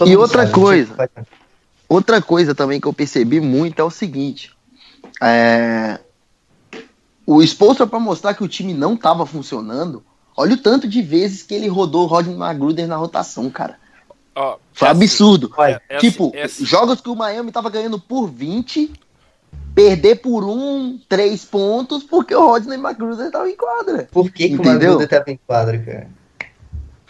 E 0.05 0.15
outra 0.15 0.43
sabe, 0.43 0.53
coisa. 0.53 1.09
outra 1.89 2.21
coisa 2.21 2.53
também 2.53 2.79
que 2.79 2.85
eu 2.87 2.93
percebi 2.93 3.41
muito 3.41 3.79
é 3.79 3.83
o 3.83 3.89
seguinte: 3.89 4.51
é... 5.19 5.99
o 7.27 7.43
Spolstra, 7.43 7.85
pra 7.85 7.99
mostrar 7.99 8.33
que 8.33 8.43
o 8.43 8.47
time 8.47 8.73
não 8.73 8.95
tava 8.95 9.25
funcionando, 9.25 10.01
olha 10.35 10.53
o 10.53 10.57
tanto 10.57 10.87
de 10.87 11.01
vezes 11.01 11.43
que 11.43 11.53
ele 11.53 11.67
rodou 11.67 12.05
o 12.05 12.07
Rodney 12.07 12.33
Magruder 12.33 12.87
na 12.87 12.95
rotação, 12.95 13.49
cara. 13.49 13.77
Ó, 14.33 14.57
Foi 14.71 14.87
é 14.87 14.91
assim, 14.91 15.03
absurdo. 15.03 15.51
É 15.89 15.97
tipo, 15.97 16.27
assim, 16.29 16.37
é 16.37 16.43
assim. 16.43 16.65
jogos 16.65 17.01
que 17.01 17.09
o 17.09 17.15
Miami 17.15 17.51
tava 17.51 17.69
ganhando 17.69 17.99
por 17.99 18.27
20, 18.27 18.93
perder 19.75 20.21
por 20.21 20.45
um, 20.45 20.97
três 21.09 21.43
pontos, 21.43 22.01
porque 22.03 22.33
o 22.33 22.47
Rodney 22.47 22.77
Magruder 22.77 23.29
tava 23.29 23.49
em 23.49 23.57
quadra. 23.57 24.07
Por 24.09 24.31
que, 24.31 24.47
que 24.47 24.55
o 24.55 24.61
Entendeu? 24.61 24.91
Magruder 24.91 25.09
tava 25.09 25.31
em 25.31 25.39
quadra, 25.45 25.77
cara? 25.79 26.07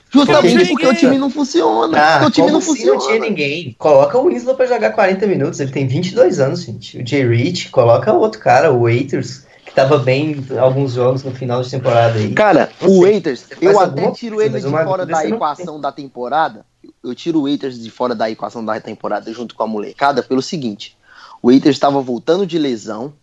Justamente 0.10 0.68
Porque 0.68 0.70
porque 0.70 0.88
o 0.88 0.96
time 0.96 1.18
não 1.18 1.30
funciona. 1.30 1.98
Ah, 2.00 2.20
porque 2.20 2.26
o 2.26 2.32
time 2.32 2.48
como 2.48 2.54
não 2.54 2.62
se 2.62 2.70
não 2.70 2.76
tinha 2.76 2.94
funciona. 2.94 3.20
ninguém. 3.20 3.76
Coloca 3.78 4.18
o 4.18 4.26
Winslow 4.26 4.56
pra 4.56 4.66
jogar 4.66 4.92
40 4.92 5.28
minutos, 5.28 5.60
ele 5.60 5.72
tem 5.72 5.86
22 5.86 6.40
anos, 6.40 6.62
gente. 6.62 6.98
O 6.98 7.06
Jay 7.06 7.28
Rich, 7.28 7.70
coloca 7.70 8.14
outro 8.14 8.40
cara, 8.40 8.72
o 8.72 8.84
Waiters, 8.84 9.46
que 9.78 9.82
tava 9.82 10.00
bem 10.00 10.44
em 10.50 10.58
alguns 10.58 10.94
jogos 10.94 11.24
no 11.24 11.32
final 11.32 11.62
de 11.62 11.70
temporada 11.70 12.18
aí. 12.18 12.34
Cara, 12.34 12.72
o. 12.82 13.02
Waiters, 13.02 13.46
eu 13.62 13.80
até 13.80 14.10
tiro 14.12 14.42
ele 14.42 14.60
de 14.60 14.68
fora 14.68 15.06
da 15.06 15.24
equação 15.24 15.80
da 15.80 15.92
temporada. 15.92 16.66
Eu 17.04 17.14
tiro 17.14 17.40
o 17.40 17.44
Waiters 17.44 17.80
de 17.80 17.92
fora 17.92 18.16
da 18.16 18.30
equação 18.30 18.66
da 18.66 18.80
temporada 18.82 19.32
junto 19.32 19.54
com 19.54 19.62
a 19.62 19.68
molecada 19.68 20.24
pelo 20.24 20.42
seguinte: 20.42 20.98
o 21.44 21.50
Waiters 21.50 21.76
estava 21.76 22.02
voltando 22.02 22.48
de 22.48 22.58
lesão 22.58 23.14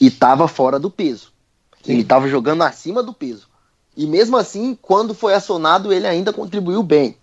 e 0.00 0.08
estava 0.08 0.48
fora 0.48 0.76
do 0.76 0.90
peso. 0.90 1.32
Sim. 1.84 1.92
Ele 1.92 2.02
estava 2.02 2.28
jogando 2.28 2.62
acima 2.62 3.00
do 3.00 3.12
peso. 3.12 3.46
E 3.96 4.04
mesmo 4.04 4.36
assim, 4.36 4.76
quando 4.80 5.14
foi 5.14 5.34
acionado, 5.34 5.92
ele 5.92 6.06
ainda 6.06 6.32
contribuiu 6.32 6.82
bem. 6.82 7.16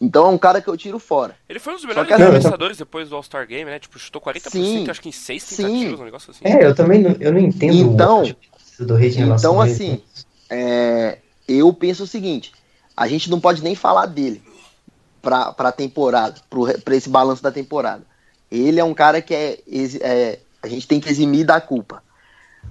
Então 0.00 0.26
é 0.26 0.28
um 0.28 0.38
cara 0.38 0.60
que 0.60 0.68
eu 0.68 0.76
tiro 0.76 0.98
fora. 0.98 1.34
Ele 1.48 1.58
foi 1.58 1.72
um 1.72 1.76
dos 1.76 1.84
melhores 1.84 2.06
que 2.08 2.14
assim- 2.14 2.22
arremessadores 2.24 2.76
depois 2.76 3.08
do 3.08 3.16
All-Star 3.16 3.46
Game, 3.46 3.70
né? 3.70 3.78
Tipo, 3.78 3.98
chutou 3.98 4.20
40%, 4.20 4.50
Sim, 4.50 4.90
acho 4.90 5.00
que 5.00 5.08
em 5.08 5.12
6 5.12 5.42
sim. 5.42 5.56
tentativas, 5.56 6.00
um 6.00 6.04
negócio 6.04 6.30
assim. 6.30 6.40
É, 6.44 6.64
eu 6.66 6.74
também 6.74 7.00
não, 7.00 7.16
eu 7.18 7.32
não 7.32 7.38
entendo 7.40 7.74
Então- 7.94 8.18
o 8.18 8.20
ódio 8.20 8.36
do 8.80 8.94
relação 8.94 9.52
então, 9.54 9.60
assim, 9.60 10.02
É, 10.50 11.18
eu 11.48 11.72
penso 11.72 12.04
o 12.04 12.06
seguinte: 12.06 12.52
a 12.96 13.08
gente 13.08 13.30
não 13.30 13.40
pode 13.40 13.62
nem 13.62 13.74
falar 13.74 14.06
dele 14.06 14.42
pra, 15.22 15.52
pra 15.52 15.72
temporada, 15.72 16.40
pro, 16.48 16.66
pra 16.80 16.94
esse 16.94 17.08
balanço 17.08 17.42
da 17.42 17.50
temporada. 17.50 18.02
Ele 18.50 18.78
é 18.78 18.84
um 18.84 18.94
cara 18.94 19.20
que 19.22 19.34
é, 19.34 19.58
é, 20.02 20.38
a 20.62 20.68
gente 20.68 20.86
tem 20.86 21.00
que 21.00 21.08
eximir 21.08 21.44
da 21.44 21.60
culpa. 21.60 22.02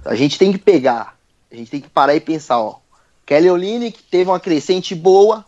A 0.05 0.15
gente 0.15 0.37
tem 0.37 0.51
que 0.51 0.57
pegar, 0.59 1.17
a 1.51 1.55
gente 1.55 1.71
tem 1.71 1.81
que 1.81 1.89
parar 1.89 2.15
e 2.15 2.19
pensar, 2.19 2.59
ó. 2.59 2.77
Kelly 3.25 3.49
Olynyk 3.49 4.03
teve 4.03 4.29
uma 4.29 4.39
crescente 4.39 4.93
boa, 4.93 5.43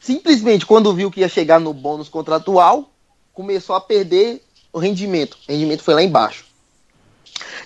simplesmente 0.00 0.66
quando 0.66 0.94
viu 0.94 1.10
que 1.10 1.20
ia 1.20 1.28
chegar 1.28 1.60
no 1.60 1.72
bônus 1.72 2.08
contratual, 2.08 2.90
começou 3.32 3.76
a 3.76 3.80
perder 3.80 4.42
o 4.72 4.78
rendimento. 4.78 5.36
O 5.48 5.52
rendimento 5.52 5.82
foi 5.82 5.94
lá 5.94 6.02
embaixo. 6.02 6.44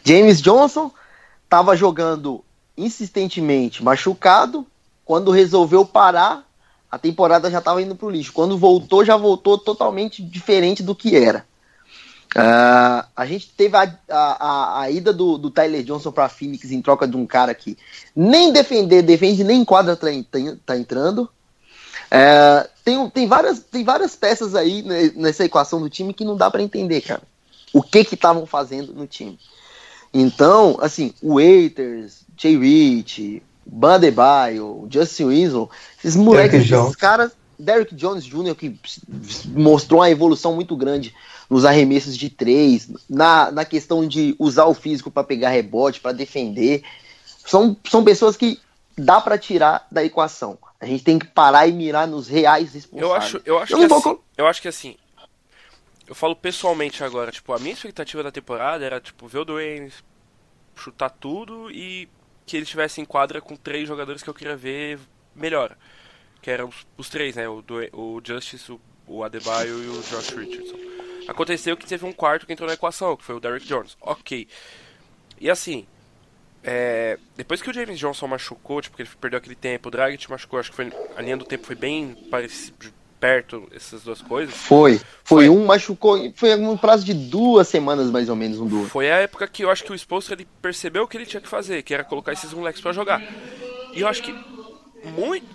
James 0.04 0.42
Johnson 0.42 0.90
estava 1.44 1.76
jogando 1.76 2.44
insistentemente 2.76 3.82
machucado. 3.82 4.66
Quando 5.04 5.30
resolveu 5.30 5.84
parar, 5.84 6.44
a 6.90 6.98
temporada 6.98 7.50
já 7.50 7.58
estava 7.58 7.80
indo 7.82 7.94
pro 7.94 8.10
lixo. 8.10 8.32
Quando 8.32 8.56
voltou, 8.58 9.04
já 9.04 9.16
voltou 9.16 9.58
totalmente 9.58 10.22
diferente 10.22 10.82
do 10.82 10.94
que 10.94 11.14
era. 11.16 11.46
Ah, 12.36 13.06
a 13.14 13.26
gente 13.26 13.48
teve 13.50 13.76
a, 13.76 13.96
a, 14.08 14.80
a- 14.80 14.90
ida 14.90 15.12
do, 15.12 15.38
do 15.38 15.50
Tyler 15.50 15.84
Johnson 15.84 16.10
para 16.10 16.28
Phoenix 16.28 16.72
em 16.72 16.82
troca 16.82 17.06
de 17.06 17.16
um 17.16 17.26
cara 17.26 17.54
que 17.54 17.78
nem 18.16 18.52
defender, 18.52 19.02
defende, 19.02 19.44
nem 19.44 19.64
quadra 19.64 19.94
tá, 19.94 20.08
tá- 20.30 20.56
tá 20.66 20.76
entrando. 20.76 21.28
É, 22.16 22.68
tem, 22.84 23.10
tem, 23.10 23.26
várias, 23.26 23.58
tem 23.58 23.82
várias 23.82 24.14
peças 24.14 24.54
aí 24.54 24.82
ne- 24.82 25.10
nessa 25.16 25.44
equação 25.44 25.80
do 25.80 25.90
time 25.90 26.14
que 26.14 26.24
não 26.24 26.36
dá 26.36 26.48
para 26.48 26.62
entender, 26.62 27.00
cara. 27.00 27.22
O 27.72 27.82
que 27.82 28.04
que 28.04 28.14
estavam 28.14 28.46
fazendo 28.46 28.92
no 28.94 29.04
time. 29.04 29.36
Então, 30.12 30.78
assim, 30.80 31.12
o 31.20 31.34
Waiters, 31.34 32.20
Jay 32.36 32.56
Rich, 32.56 33.42
Bandebaio, 33.66 34.86
Justin 34.88 35.26
Winslow, 35.26 35.68
esses 35.98 36.14
moleques, 36.14 36.60
esses 36.60 36.68
Jones. 36.68 36.94
caras, 36.94 37.32
Derrick 37.58 37.94
Jones 37.96 38.24
Jr., 38.24 38.54
que 38.54 38.78
mostrou 39.46 40.00
uma 40.00 40.10
evolução 40.10 40.54
muito 40.54 40.76
grande 40.76 41.12
nos 41.50 41.64
arremessos 41.64 42.16
de 42.16 42.30
três, 42.30 42.88
na, 43.10 43.50
na 43.50 43.64
questão 43.64 44.06
de 44.06 44.36
usar 44.38 44.66
o 44.66 44.74
físico 44.74 45.10
para 45.10 45.24
pegar 45.24 45.50
rebote, 45.50 46.00
para 46.00 46.12
defender. 46.12 46.84
São, 47.44 47.76
são 47.90 48.04
pessoas 48.04 48.36
que 48.36 48.60
dá 48.96 49.20
para 49.20 49.36
tirar 49.36 49.86
da 49.90 50.04
equação. 50.04 50.56
A 50.84 50.86
gente 50.86 51.02
tem 51.02 51.18
que 51.18 51.26
parar 51.26 51.66
e 51.66 51.72
mirar 51.72 52.06
nos 52.06 52.28
reais 52.28 52.74
responsáveis. 52.74 53.10
Eu 53.10 53.14
acho, 53.14 53.42
eu 53.46 53.58
acho 53.58 53.72
Eu 53.72 53.78
que 53.78 53.86
vou 53.86 53.98
assim, 53.98 54.18
eu 54.36 54.46
acho 54.46 54.62
que 54.62 54.68
assim, 54.68 54.96
eu 56.06 56.14
falo 56.14 56.36
pessoalmente 56.36 57.02
agora, 57.02 57.32
tipo, 57.32 57.52
a 57.52 57.58
minha 57.58 57.72
expectativa 57.72 58.22
da 58.22 58.30
temporada 58.30 58.84
era 58.84 59.00
tipo 59.00 59.26
ver 59.26 59.38
o 59.38 59.44
Dwayne 59.44 59.90
chutar 60.76 61.08
tudo 61.08 61.70
e 61.70 62.08
que 62.44 62.56
ele 62.56 62.64
estivesse 62.64 63.00
em 63.00 63.04
quadra 63.04 63.40
com 63.40 63.56
três 63.56 63.88
jogadores 63.88 64.22
que 64.22 64.28
eu 64.28 64.34
queria 64.34 64.56
ver 64.56 64.98
melhor, 65.34 65.76
que 66.42 66.50
eram 66.50 66.68
os, 66.68 66.86
os 66.98 67.08
três, 67.08 67.36
né, 67.36 67.48
o, 67.48 67.62
Dwayne, 67.62 67.90
o 67.94 68.20
Justice, 68.22 68.70
o, 68.70 68.80
o 69.06 69.24
Adebayo 69.24 69.82
e 69.82 69.88
o 69.88 70.02
Josh 70.02 70.30
Richardson. 70.30 70.76
Aconteceu 71.26 71.76
que 71.76 71.86
teve 71.86 72.04
um 72.04 72.12
quarto 72.12 72.46
que 72.46 72.52
entrou 72.52 72.68
na 72.68 72.74
equação, 72.74 73.16
que 73.16 73.24
foi 73.24 73.34
o 73.34 73.40
Derrick 73.40 73.66
Jones. 73.66 73.96
OK. 74.00 74.46
E 75.40 75.48
assim, 75.48 75.86
é, 76.64 77.18
depois 77.36 77.60
que 77.60 77.68
o 77.68 77.72
James 77.72 77.98
Johnson 77.98 78.26
machucou, 78.26 78.80
tipo, 78.80 78.96
que 78.96 79.02
ele 79.02 79.10
perdeu 79.20 79.38
aquele 79.38 79.54
tempo, 79.54 79.88
o 79.88 79.90
Dragic 79.90 80.30
machucou, 80.30 80.58
acho 80.58 80.70
que 80.70 80.76
foi, 80.76 80.90
a 81.14 81.20
linha 81.20 81.36
do 81.36 81.44
tempo 81.44 81.66
foi 81.66 81.76
bem 81.76 82.16
parecido, 82.30 82.92
perto, 83.20 83.68
essas 83.74 84.02
duas 84.02 84.20
coisas. 84.20 84.54
Foi. 84.54 84.98
Foi. 84.98 85.06
Foi, 85.24 85.48
um 85.48 85.64
machucou. 85.64 86.32
Foi 86.36 86.54
um 86.56 86.76
prazo 86.76 87.04
de 87.04 87.14
duas 87.14 87.68
semanas, 87.68 88.10
mais 88.10 88.28
ou 88.28 88.36
menos, 88.36 88.60
um 88.60 88.66
do 88.66 88.76
outro. 88.76 88.90
Foi 88.90 89.10
a 89.10 89.16
época 89.16 89.46
que 89.48 89.64
eu 89.64 89.70
acho 89.70 89.84
que 89.84 89.92
o 89.92 89.94
Spolstra 89.94 90.34
ele 90.34 90.46
percebeu 90.60 91.04
o 91.04 91.08
que 91.08 91.16
ele 91.16 91.24
tinha 91.24 91.40
que 91.40 91.48
fazer, 91.48 91.82
que 91.82 91.94
era 91.94 92.04
colocar 92.04 92.32
esses 92.32 92.52
moleques 92.52 92.82
pra 92.82 92.92
jogar. 92.92 93.22
E 93.94 94.00
eu 94.00 94.08
acho 94.08 94.22
que 94.22 94.32
muito, 95.04 95.46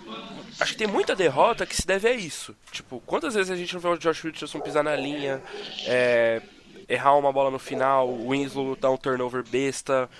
acho 0.58 0.72
que 0.72 0.78
tem 0.78 0.88
muita 0.88 1.14
derrota 1.14 1.64
que 1.64 1.76
se 1.76 1.86
deve 1.86 2.08
a 2.08 2.12
isso. 2.12 2.56
Tipo, 2.72 3.00
quantas 3.06 3.34
vezes 3.34 3.50
a 3.50 3.56
gente 3.56 3.72
não 3.74 3.80
vê 3.80 3.88
o 3.88 3.98
Josh 3.98 4.22
Richardson 4.22 4.60
pisar 4.60 4.82
na 4.82 4.96
linha, 4.96 5.40
é, 5.86 6.42
errar 6.88 7.16
uma 7.16 7.32
bola 7.32 7.50
no 7.50 7.58
final, 7.58 8.08
o 8.08 8.30
Winslow 8.30 8.74
dar 8.74 8.90
um 8.90 8.96
turnover 8.96 9.44
besta, 9.48 10.10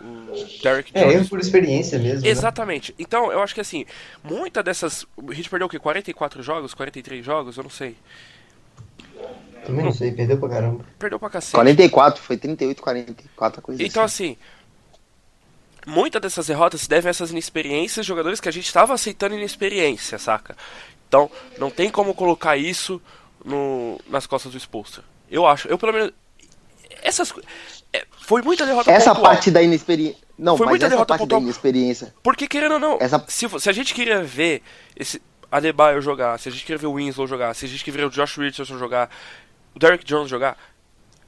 o 0.00 0.60
Derrick 0.62 0.90
É, 0.94 1.00
Jones 1.02 1.14
erro 1.14 1.28
por 1.28 1.40
experiência 1.40 1.98
mesmo. 1.98 2.22
né? 2.22 2.28
Exatamente. 2.28 2.94
Então, 2.98 3.32
eu 3.32 3.42
acho 3.42 3.54
que 3.54 3.60
assim, 3.60 3.84
muita 4.22 4.62
dessas. 4.62 5.06
A 5.28 5.34
gente 5.34 5.50
perdeu 5.50 5.66
o 5.66 5.70
quê? 5.70 5.78
44 5.78 6.42
jogos? 6.42 6.74
43 6.74 7.24
jogos? 7.24 7.56
Eu 7.56 7.62
não 7.64 7.70
sei. 7.70 7.96
Também 9.66 9.84
não 9.84 9.92
sei, 9.92 10.12
perdeu 10.12 10.38
pra 10.38 10.48
caramba. 10.48 10.84
Perdeu 10.98 11.18
pra 11.18 11.28
cacete. 11.28 11.52
44, 11.54 12.22
foi 12.22 12.36
38, 12.36 12.80
44, 12.80 13.58
a 13.58 13.62
coisa 13.62 13.82
Então, 13.82 14.02
assim. 14.02 14.32
assim. 14.32 15.90
Muita 15.90 16.20
dessas 16.20 16.46
derrotas 16.46 16.82
se 16.82 16.88
devem 16.88 17.08
a 17.08 17.10
essas 17.10 17.30
inexperiências, 17.30 18.04
jogadores 18.04 18.40
que 18.40 18.48
a 18.48 18.52
gente 18.52 18.66
estava 18.66 18.92
aceitando 18.94 19.34
inexperiência, 19.34 20.18
saca? 20.18 20.56
Então, 21.08 21.30
não 21.58 21.70
tem 21.70 21.90
como 21.90 22.14
colocar 22.14 22.56
isso 22.58 23.00
no, 23.44 23.98
nas 24.08 24.26
costas 24.26 24.52
do 24.52 24.58
Spolstra. 24.58 25.02
Eu 25.30 25.46
acho, 25.46 25.66
eu 25.68 25.78
pelo 25.78 25.92
menos. 25.92 26.12
Essas. 27.02 27.32
Foi 28.28 28.42
muita 28.42 28.66
derrota 28.66 28.90
Essa 28.90 29.14
pontual. 29.14 29.32
parte 29.32 29.50
da 29.50 29.62
inexperiência. 29.62 30.18
Não, 30.38 30.54
Foi 30.56 30.66
mas 30.66 30.72
muita 30.72 30.84
essa 30.84 30.90
derrota 30.94 31.14
parte 31.16 31.26
da 31.26 31.38
inexperiência. 31.38 32.14
Porque 32.22 32.46
querendo 32.46 32.72
ou 32.74 32.78
não, 32.78 32.98
Essa- 33.00 33.24
se, 33.26 33.48
se 33.58 33.70
a 33.70 33.72
gente 33.72 33.94
queria 33.94 34.22
ver 34.22 34.62
esse 34.94 35.20
Adebayo 35.50 36.02
jogar, 36.02 36.38
se 36.38 36.46
a 36.50 36.52
gente 36.52 36.62
queria 36.64 36.76
ver 36.78 36.86
o 36.88 36.92
Winslow 36.96 37.26
jogar, 37.26 37.54
se 37.54 37.64
a 37.64 37.68
gente 37.68 37.82
queria 37.82 38.00
ver 38.02 38.06
o 38.06 38.10
Josh 38.10 38.36
Richardson 38.36 38.76
jogar, 38.78 39.08
o 39.74 39.78
Derrick 39.78 40.04
Jones 40.04 40.28
jogar, 40.28 40.58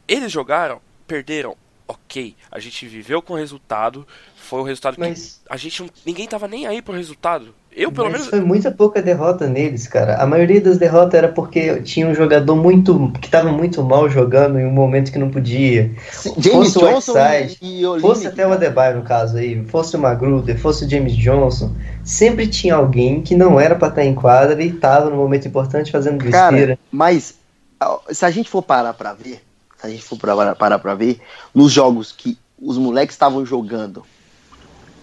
eles 0.07 0.30
jogaram, 0.30 0.78
perderam, 1.07 1.57
ok. 1.88 2.37
A 2.50 2.59
gente 2.61 2.87
viveu 2.87 3.23
com 3.23 3.33
o 3.33 3.37
resultado, 3.37 4.07
foi 4.37 4.61
o 4.61 4.62
resultado 4.62 4.97
Mas- 4.99 5.40
que 5.42 5.52
a 5.52 5.57
gente 5.57 5.83
não, 5.83 5.90
ninguém 6.04 6.28
tava 6.28 6.47
nem 6.47 6.66
aí 6.66 6.83
pro 6.83 6.92
resultado. 6.95 7.54
Eu 7.75 7.93
pelo 7.93 8.07
Mas 8.07 8.15
menos 8.15 8.27
foi 8.29 8.41
muita 8.41 8.71
pouca 8.71 9.00
derrota 9.00 9.47
neles, 9.47 9.87
cara. 9.87 10.17
A 10.17 10.27
maioria 10.27 10.61
das 10.61 10.77
derrotas 10.77 11.15
era 11.15 11.29
porque 11.29 11.81
tinha 11.83 12.07
um 12.09 12.15
jogador 12.15 12.57
muito 12.57 13.12
que 13.21 13.31
tava 13.31 13.53
muito 13.53 13.83
mal 13.85 14.11
jogando 14.11 14.59
em 14.59 14.67
um 14.67 14.73
momento 14.73 15.12
que 15.12 15.19
não 15.19 15.31
podia. 15.31 15.91
James 16.37 16.73
Fosse 16.73 16.79
o 16.79 16.81
Johnson 16.81 17.12
Whiteside, 17.12 17.59
e, 17.62 17.83
e 17.83 18.00
Fosse 18.00 18.27
até 18.27 18.45
o 18.45 18.49
cara. 18.49 18.55
Adebayo 18.57 18.97
no 18.97 19.03
caso 19.03 19.37
aí, 19.37 19.65
fosse 19.67 19.95
o 19.95 20.00
Magruder, 20.00 20.59
fosse 20.59 20.85
o 20.85 20.91
James 20.91 21.15
Johnson, 21.15 21.73
sempre 22.03 22.49
tinha 22.49 22.75
alguém 22.75 23.23
que 23.23 23.37
não 23.37 23.59
era 23.59 23.77
pra 23.77 23.89
estar 23.89 24.05
em 24.05 24.15
quadra 24.15 24.61
e 24.61 24.73
tava 24.73 25.09
no 25.09 25.17
momento 25.17 25.47
importante 25.47 25.93
fazendo 25.93 26.23
besteira. 26.23 26.77
Cara, 26.77 26.79
mas 26.91 27.35
se 28.11 28.25
a 28.25 28.31
gente 28.31 28.50
for 28.50 28.62
parar 28.62 28.95
pra 28.95 29.12
ver, 29.12 29.43
se 29.79 29.87
a 29.87 29.89
gente 29.89 30.03
for 30.03 30.19
parar, 30.19 30.57
parar 30.57 30.79
pra 30.81 30.95
ver, 30.95 31.21
nos 31.55 31.71
jogos 31.71 32.11
que 32.11 32.37
os 32.61 32.77
moleques 32.77 33.15
estavam 33.15 33.47
jogando 33.47 34.03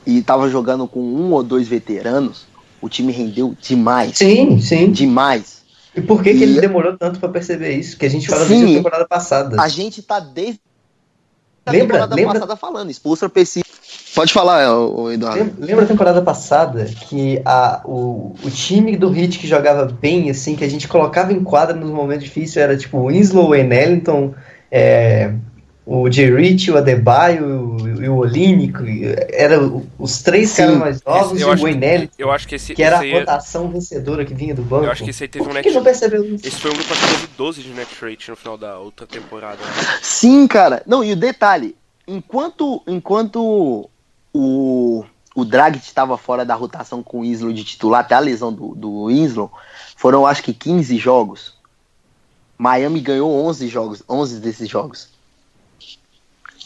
e 0.06 0.20
estavam 0.20 0.50
jogando 0.50 0.88
com 0.88 1.00
um 1.00 1.32
ou 1.32 1.42
dois 1.42 1.68
veteranos, 1.68 2.46
o 2.82 2.90
time 2.90 3.12
rendeu 3.12 3.56
demais. 3.62 4.18
Sim, 4.18 4.60
sim. 4.62 4.92
Demais. 4.92 5.58
E 5.96 6.02
por 6.02 6.22
que, 6.22 6.32
que 6.34 6.40
E- 6.40 6.44
ele 6.44 6.62
demorou 6.62 6.96
tanto 6.98 7.20
pra 7.20 7.30
perceber 7.30 7.72
isso? 7.76 7.98
Que 7.98 8.06
a 8.06 8.10
gente 8.10 8.28
fala 8.28 8.46
Sim. 8.46 8.60
desde 8.60 8.74
a 8.74 8.78
temporada 8.78 9.08
passada. 9.08 9.62
A 9.62 9.68
gente 9.68 10.02
tá 10.04 10.20
desde 10.20 10.60
a 11.66 11.72
Lembra- 11.72 11.88
temporada 11.88 12.16
lembra- 12.16 12.34
passada 12.36 12.56
falando. 12.56 12.90
Expulso 12.92 13.28
PC. 13.30 13.62
Pode 14.16 14.34
falar, 14.34 14.64
Eduardo. 15.14 15.44
Lem- 15.44 15.54
Lembra 15.60 15.86
a 15.86 15.88
temporada 15.88 16.22
passada 16.24 16.86
que 16.86 17.40
a, 17.46 17.82
o, 17.86 18.36
o 18.44 18.50
time 18.50 18.98
do 18.98 19.16
Heat 19.16 19.38
que 19.38 19.48
jogava 19.48 19.86
bem, 19.86 20.30
assim, 20.32 20.56
que 20.56 20.64
a 20.64 20.70
gente 20.70 20.88
colocava 20.88 21.32
em 21.34 21.44
quadra 21.44 21.76
nos 21.76 21.92
momentos 21.92 22.24
difíceis 22.24 22.58
era 22.58 22.76
tipo 22.76 22.98
o 22.98 23.06
Winslow, 23.08 23.50
o 23.50 23.56
Ellington, 23.56 24.34
é, 24.72 25.34
o 25.86 26.10
J. 26.10 26.32
Rich, 26.36 26.72
o 26.72 26.78
Adebayo 26.78 27.77
e 27.98 28.02
o- 28.02 28.04
e 28.06 28.10
o 28.10 28.16
Olínico. 28.18 28.80
Era 29.32 29.64
o- 29.64 29.86
os 30.00 30.22
três 30.22 30.50
Sim. 30.52 30.64
caras 30.64 30.78
mais 30.78 31.04
novos 31.04 31.32
Esse- 31.34 31.42
e 31.42 31.46
o 31.46 31.58
Wayne 31.58 31.86
Ellington, 31.86 32.14
Eu 32.18 32.32
acho 32.32 32.48
que 32.48 32.56
esse, 32.56 32.74
que 32.76 32.84
era 32.84 33.06
esse, 33.06 33.16
a 33.16 33.20
rotação 33.20 33.70
vencedora 33.70 34.24
que 34.26 34.34
vinha 34.34 34.54
do 34.56 34.62
banco. 34.62 34.86
eu 34.86 34.92
acho 34.92 35.04
que 35.04 35.10
esse 35.10 35.24
aí 35.24 35.28
teve 35.28 35.44
Por 35.46 35.50
um 35.50 35.54
que, 35.54 35.58
net. 35.60 35.68
que 35.70 35.74
não 35.76 35.84
percebeu 35.84 36.24
isso? 36.26 36.48
Esse 36.48 36.60
foi 36.60 36.72
um 36.72 36.76
grupo 36.76 36.94
que 36.94 37.00
teve 37.08 37.28
12 37.38 37.62
de 37.62 37.70
net 37.70 37.90
rate 38.02 38.30
no 38.30 38.36
final 38.36 38.58
da 38.58 38.78
outra 38.80 39.06
temporada. 39.08 39.58
né? 39.64 40.00
Sim, 40.02 40.48
cara. 40.48 40.82
Não, 40.86 41.04
e 41.04 41.12
o 41.14 41.16
detalhe, 41.16 41.76
enquanto 42.08 42.82
enquanto 42.88 43.90
o, 44.34 45.04
o 45.36 45.46
Dragic 45.46 45.86
estava 45.86 46.18
fora 46.18 46.46
da 46.46 46.56
rotação 46.56 47.02
com 47.04 47.20
o 47.20 47.22
Winslow 47.22 47.52
de 47.54 47.64
titular, 47.64 48.02
até 48.02 48.16
a 48.16 48.20
lesão 48.20 48.52
do, 48.54 48.74
do 48.76 49.06
Winslow, 49.08 49.52
foram 49.96 50.26
acho 50.26 50.44
que 50.44 50.54
15 50.54 50.98
jogos. 50.98 51.56
Miami 52.58 53.00
ganhou 53.02 53.32
11 53.46 53.68
jogos, 53.68 54.02
11 54.10 54.40
desses 54.40 54.68
jogos. 54.68 55.10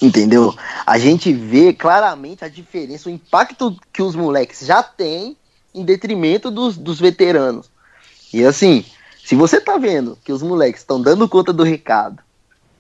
Entendeu? 0.02 0.56
A 0.86 0.98
gente 0.98 1.32
vê 1.32 1.74
claramente 1.74 2.44
a 2.44 2.48
diferença, 2.48 3.08
o 3.08 3.12
impacto 3.12 3.76
que 3.94 4.02
os 4.02 4.16
moleques 4.16 4.66
já 4.66 4.82
têm 4.82 5.38
em 5.74 5.86
detrimento 5.86 6.50
dos, 6.50 6.76
dos 6.76 7.00
veteranos. 7.00 7.70
E 8.34 8.44
assim, 8.44 8.84
se 9.24 9.36
você 9.36 9.62
tá 9.62 9.78
vendo 9.78 10.18
que 10.24 10.32
os 10.32 10.42
moleques 10.42 10.82
estão 10.82 11.00
dando 11.02 11.30
conta 11.30 11.54
do 11.54 11.64
recado 11.64 12.18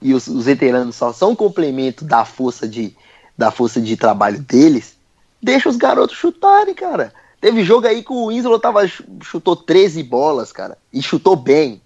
e 0.02 0.14
os, 0.14 0.26
os 0.28 0.46
veteranos 0.46 0.96
só 0.96 1.14
são 1.14 1.32
um 1.32 1.36
complemento 1.36 2.04
da 2.04 2.26
força 2.26 2.68
de 2.68 2.96
da 3.38 3.50
força 3.50 3.82
de 3.82 3.96
trabalho 3.98 4.40
deles, 4.40 4.96
deixa 5.42 5.68
os 5.68 5.76
garotos 5.76 6.16
chutarem, 6.16 6.76
cara. 6.76 7.12
Teve 7.40 7.64
jogo 7.64 7.88
aí 7.88 8.04
que 8.04 8.12
o 8.14 8.28
Winslow 8.28 8.60
tava, 8.60 8.88
chu- 8.88 9.04
chutou 9.24 9.56
13 9.56 10.04
bolas, 10.04 10.52
cara, 10.52 10.78
e 10.94 11.02
chutou 11.02 11.36
bem. 11.36 11.82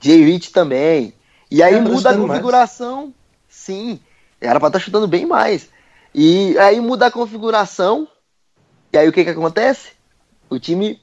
Jay 0.00 0.22
Rich 0.24 0.52
também. 0.52 1.12
E 1.50 1.60
aí 1.60 1.72
pra 1.74 1.82
muda 1.82 1.92
a 1.94 1.96
chutando 1.96 2.18
mais. 2.18 2.30
configuração. 2.30 3.12
Sim, 3.48 3.98
era 4.40 4.58
pra 4.58 4.68
estar 4.68 4.78
chutando 4.78 5.08
bem 5.08 5.26
mais. 5.26 5.68
E 6.14 6.56
aí 6.58 6.80
muda 6.80 7.06
a 7.06 7.10
configuração. 7.10 8.08
E 8.92 8.98
aí 8.98 9.08
o 9.08 9.12
que 9.12 9.24
que 9.24 9.30
acontece? 9.30 9.90
O 10.48 10.58
time 10.58 10.98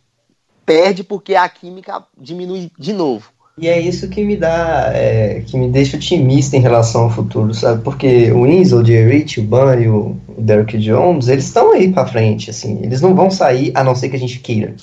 perde 0.66 1.04
porque 1.04 1.36
a 1.36 1.48
química 1.48 2.04
diminui 2.18 2.72
de 2.78 2.94
novo. 2.94 3.32
E 3.58 3.68
é 3.68 3.80
isso 3.80 4.10
que 4.10 4.24
me 4.24 4.36
dá, 4.36 4.90
é, 4.94 5.44
que 5.46 5.56
me 5.58 5.70
deixa 5.70 5.96
otimista 5.96 6.58
em 6.58 6.62
relação 6.62 7.04
ao 7.04 7.12
futuro, 7.12 7.54
sabe? 7.54 7.84
Porque 7.84 8.32
o 8.32 8.44
Winslow, 8.44 8.82
o 8.82 8.86
Jay 8.86 9.06
Rich, 9.08 9.42
o 9.42 9.44
Ban 9.44 9.76
e 9.76 9.88
o 9.88 10.18
o 10.38 10.42
Derrick 10.42 10.78
Jones, 10.78 11.28
eles 11.28 11.46
estão 11.46 11.72
aí 11.72 11.92
pra 11.92 12.06
frente, 12.06 12.50
assim. 12.50 12.80
Eles 12.84 13.02
não 13.02 13.16
vão 13.16 13.30
sair, 13.30 13.72
a 13.76 13.84
não 13.84 13.96
ser 13.96 14.10
que 14.10 14.16
a 14.16 14.20
gente 14.20 14.40
queira. 14.40 14.76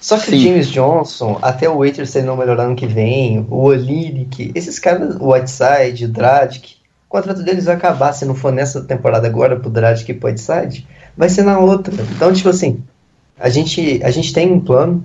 Só 0.00 0.18
que 0.18 0.28
o 0.28 0.30
Sim. 0.30 0.38
James 0.38 0.68
Johnson, 0.68 1.38
até 1.42 1.68
o 1.68 1.78
Waiters 1.78 2.14
ele 2.14 2.26
não 2.26 2.36
melhorar 2.36 2.64
ano 2.64 2.76
que 2.76 2.86
vem, 2.86 3.46
o 3.50 3.62
Olinick, 3.62 4.52
esses 4.54 4.78
caras, 4.78 5.16
o 5.16 5.32
Whiteside, 5.32 6.04
o 6.04 6.08
Dragic, 6.08 6.76
o 7.08 7.10
contrato 7.10 7.42
deles 7.42 7.68
acabar, 7.68 8.12
se 8.12 8.24
não 8.24 8.34
for 8.34 8.52
nessa 8.52 8.82
temporada 8.82 9.26
agora 9.26 9.56
pro 9.56 9.70
Dragic 9.70 10.10
e 10.10 10.14
pro 10.14 10.28
Whiteside, 10.28 10.86
vai 11.16 11.28
ser 11.28 11.42
na 11.42 11.58
outra. 11.58 11.94
Então, 12.14 12.32
tipo 12.32 12.48
assim, 12.48 12.82
a 13.38 13.48
gente, 13.48 14.00
a 14.02 14.10
gente 14.10 14.32
tem 14.32 14.52
um 14.52 14.60
plano, 14.60 15.04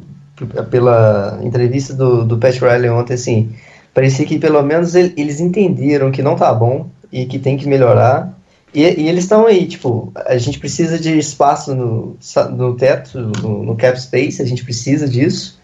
pela 0.69 1.39
entrevista 1.43 1.93
do, 1.93 2.25
do 2.25 2.37
Pat 2.37 2.57
Riley 2.59 2.89
ontem, 2.89 3.13
assim, 3.13 3.51
parecia 3.93 4.25
que 4.25 4.39
pelo 4.39 4.61
menos 4.63 4.95
ele- 4.95 5.13
eles 5.15 5.39
entenderam 5.39 6.11
que 6.11 6.23
não 6.23 6.35
tá 6.35 6.51
bom 6.53 6.87
e 7.11 7.25
que 7.25 7.37
tem 7.37 7.57
que 7.57 7.67
melhorar. 7.67 8.35
E, 8.73 8.81
e 8.81 9.07
eles 9.07 9.25
estão 9.25 9.45
aí, 9.45 9.67
tipo, 9.67 10.11
a 10.15 10.37
gente 10.37 10.57
precisa 10.57 10.97
de 10.97 11.17
espaço 11.19 11.75
no, 11.75 12.17
no 12.57 12.75
teto, 12.75 13.19
no, 13.41 13.63
no 13.63 13.75
cap 13.75 14.01
space, 14.01 14.41
a 14.41 14.45
gente 14.45 14.63
precisa 14.63 15.07
disso. 15.07 15.59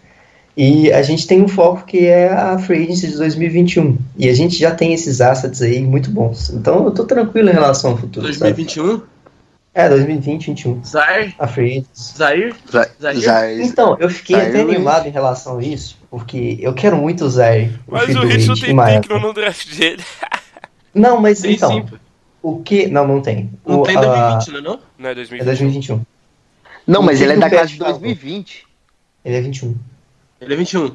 E 0.60 0.92
a 0.92 1.02
gente 1.02 1.24
tem 1.24 1.40
um 1.40 1.46
foco 1.46 1.84
que 1.86 2.04
é 2.08 2.28
a 2.32 2.58
Free 2.58 2.82
Agency 2.82 3.06
de 3.12 3.16
2021. 3.18 3.96
E 4.16 4.28
a 4.28 4.34
gente 4.34 4.56
já 4.58 4.74
tem 4.74 4.92
esses 4.92 5.20
assets 5.20 5.62
aí 5.62 5.80
muito 5.80 6.10
bons. 6.10 6.50
Então 6.50 6.84
eu 6.84 6.90
tô 6.90 7.04
tranquilo 7.04 7.48
em 7.48 7.52
relação 7.52 7.92
ao 7.92 7.96
futuro. 7.96 8.26
sabe? 8.34 8.54
2021? 8.54 9.00
É, 9.72 9.88
2020, 9.88 10.46
2021. 10.48 10.84
Zaire? 10.84 11.34
A 11.38 11.46
Free 11.46 11.86
Zaire? 11.94 12.54
já- 13.20 13.52
Então, 13.54 13.96
eu 14.00 14.10
fiquei 14.10 14.34
Zaire 14.34 14.50
até 14.50 14.60
animado 14.62 15.06
em 15.06 15.10
relação 15.12 15.58
a 15.58 15.62
isso, 15.62 15.96
porque 16.10 16.58
eu 16.60 16.74
quero 16.74 16.96
muito 16.96 17.28
o. 17.28 17.78
Mas 17.86 18.06
filho 18.06 18.18
o 18.18 18.22
do 18.22 18.26
Hit 18.28 18.48
não 18.48 18.54
Wade, 18.56 18.60
tem 18.66 18.74
pick 19.00 19.10
no, 19.10 19.20
no 19.20 19.32
draft 19.32 19.76
dele. 19.76 20.02
Não, 20.92 21.20
mas 21.20 21.40
Tem 21.42 21.52
então, 21.54 21.70
sim, 21.70 21.84
o 22.42 22.60
que. 22.60 22.88
Não, 22.88 23.06
não 23.06 23.20
tem. 23.20 23.50
Não 23.64 23.80
o, 23.80 23.82
tem 23.84 23.96
a- 23.96 24.00
2020, 24.00 24.48
não 24.50 24.58
é 24.58 24.62
não? 24.62 24.80
Não 24.98 25.08
é 25.08 25.12
É 25.12 25.14
2020. 25.14 25.46
2021. 25.46 26.00
Não, 26.84 27.02
mas 27.02 27.14
O 27.16 27.18
que 27.18 27.24
ele 27.24 27.32
é 27.32 27.34
que 27.36 27.40
da 27.40 27.46
o 27.46 27.50
classe 27.50 27.64
Pet 27.66 27.72
de 27.74 27.78
falou? 27.78 27.92
2020. 28.00 28.64
Ele 29.24 29.36
é 29.36 29.40
21. 29.40 29.74
Ele 30.40 30.54
é 30.54 30.56
21. 30.56 30.92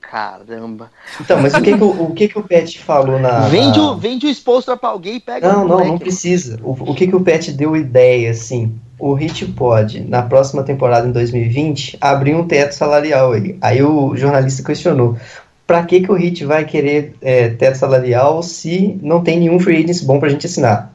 Caramba. 0.00 0.90
Então, 1.20 1.40
mas 1.42 1.52
o 1.54 1.60
que 1.60 1.76
que 1.76 1.82
o, 1.82 2.02
o, 2.04 2.14
que 2.14 2.28
que 2.28 2.38
o 2.38 2.42
Pet 2.42 2.78
falou 2.78 3.18
na. 3.18 3.40
Vende, 3.48 3.78
na- 3.78 3.90
o, 3.92 3.96
vende 3.96 4.26
o 4.26 4.30
exposto 4.30 4.76
pra 4.76 4.90
alguém 4.90 5.16
e 5.16 5.20
pega 5.20 5.52
Não, 5.52 5.64
o 5.64 5.68
não, 5.68 5.84
não 5.84 5.98
precisa. 5.98 6.60
O, 6.62 6.72
o 6.72 6.94
que 6.94 7.08
que 7.08 7.16
o 7.16 7.20
Pet 7.20 7.52
deu 7.52 7.76
ideia, 7.76 8.30
assim? 8.30 8.78
O 8.98 9.12
Hit 9.14 9.44
pode, 9.46 10.00
na 10.00 10.22
próxima 10.22 10.62
temporada, 10.62 11.06
em 11.08 11.12
2020, 11.12 11.98
abrir 12.00 12.34
um 12.34 12.46
teto 12.46 12.72
salarial 12.72 13.32
aí. 13.32 13.58
Aí 13.60 13.82
o 13.82 14.16
jornalista 14.16 14.62
questionou. 14.62 15.16
Pra 15.66 15.82
que, 15.84 16.00
que 16.00 16.10
o 16.10 16.14
Hit 16.14 16.44
vai 16.44 16.64
querer 16.64 17.16
é, 17.20 17.48
teto 17.48 17.76
salarial 17.76 18.42
se 18.42 18.98
não 19.02 19.22
tem 19.22 19.38
nenhum 19.40 19.58
free 19.58 19.82
agent 19.84 20.04
bom 20.04 20.20
pra 20.20 20.28
gente 20.28 20.46
assinar? 20.46 20.94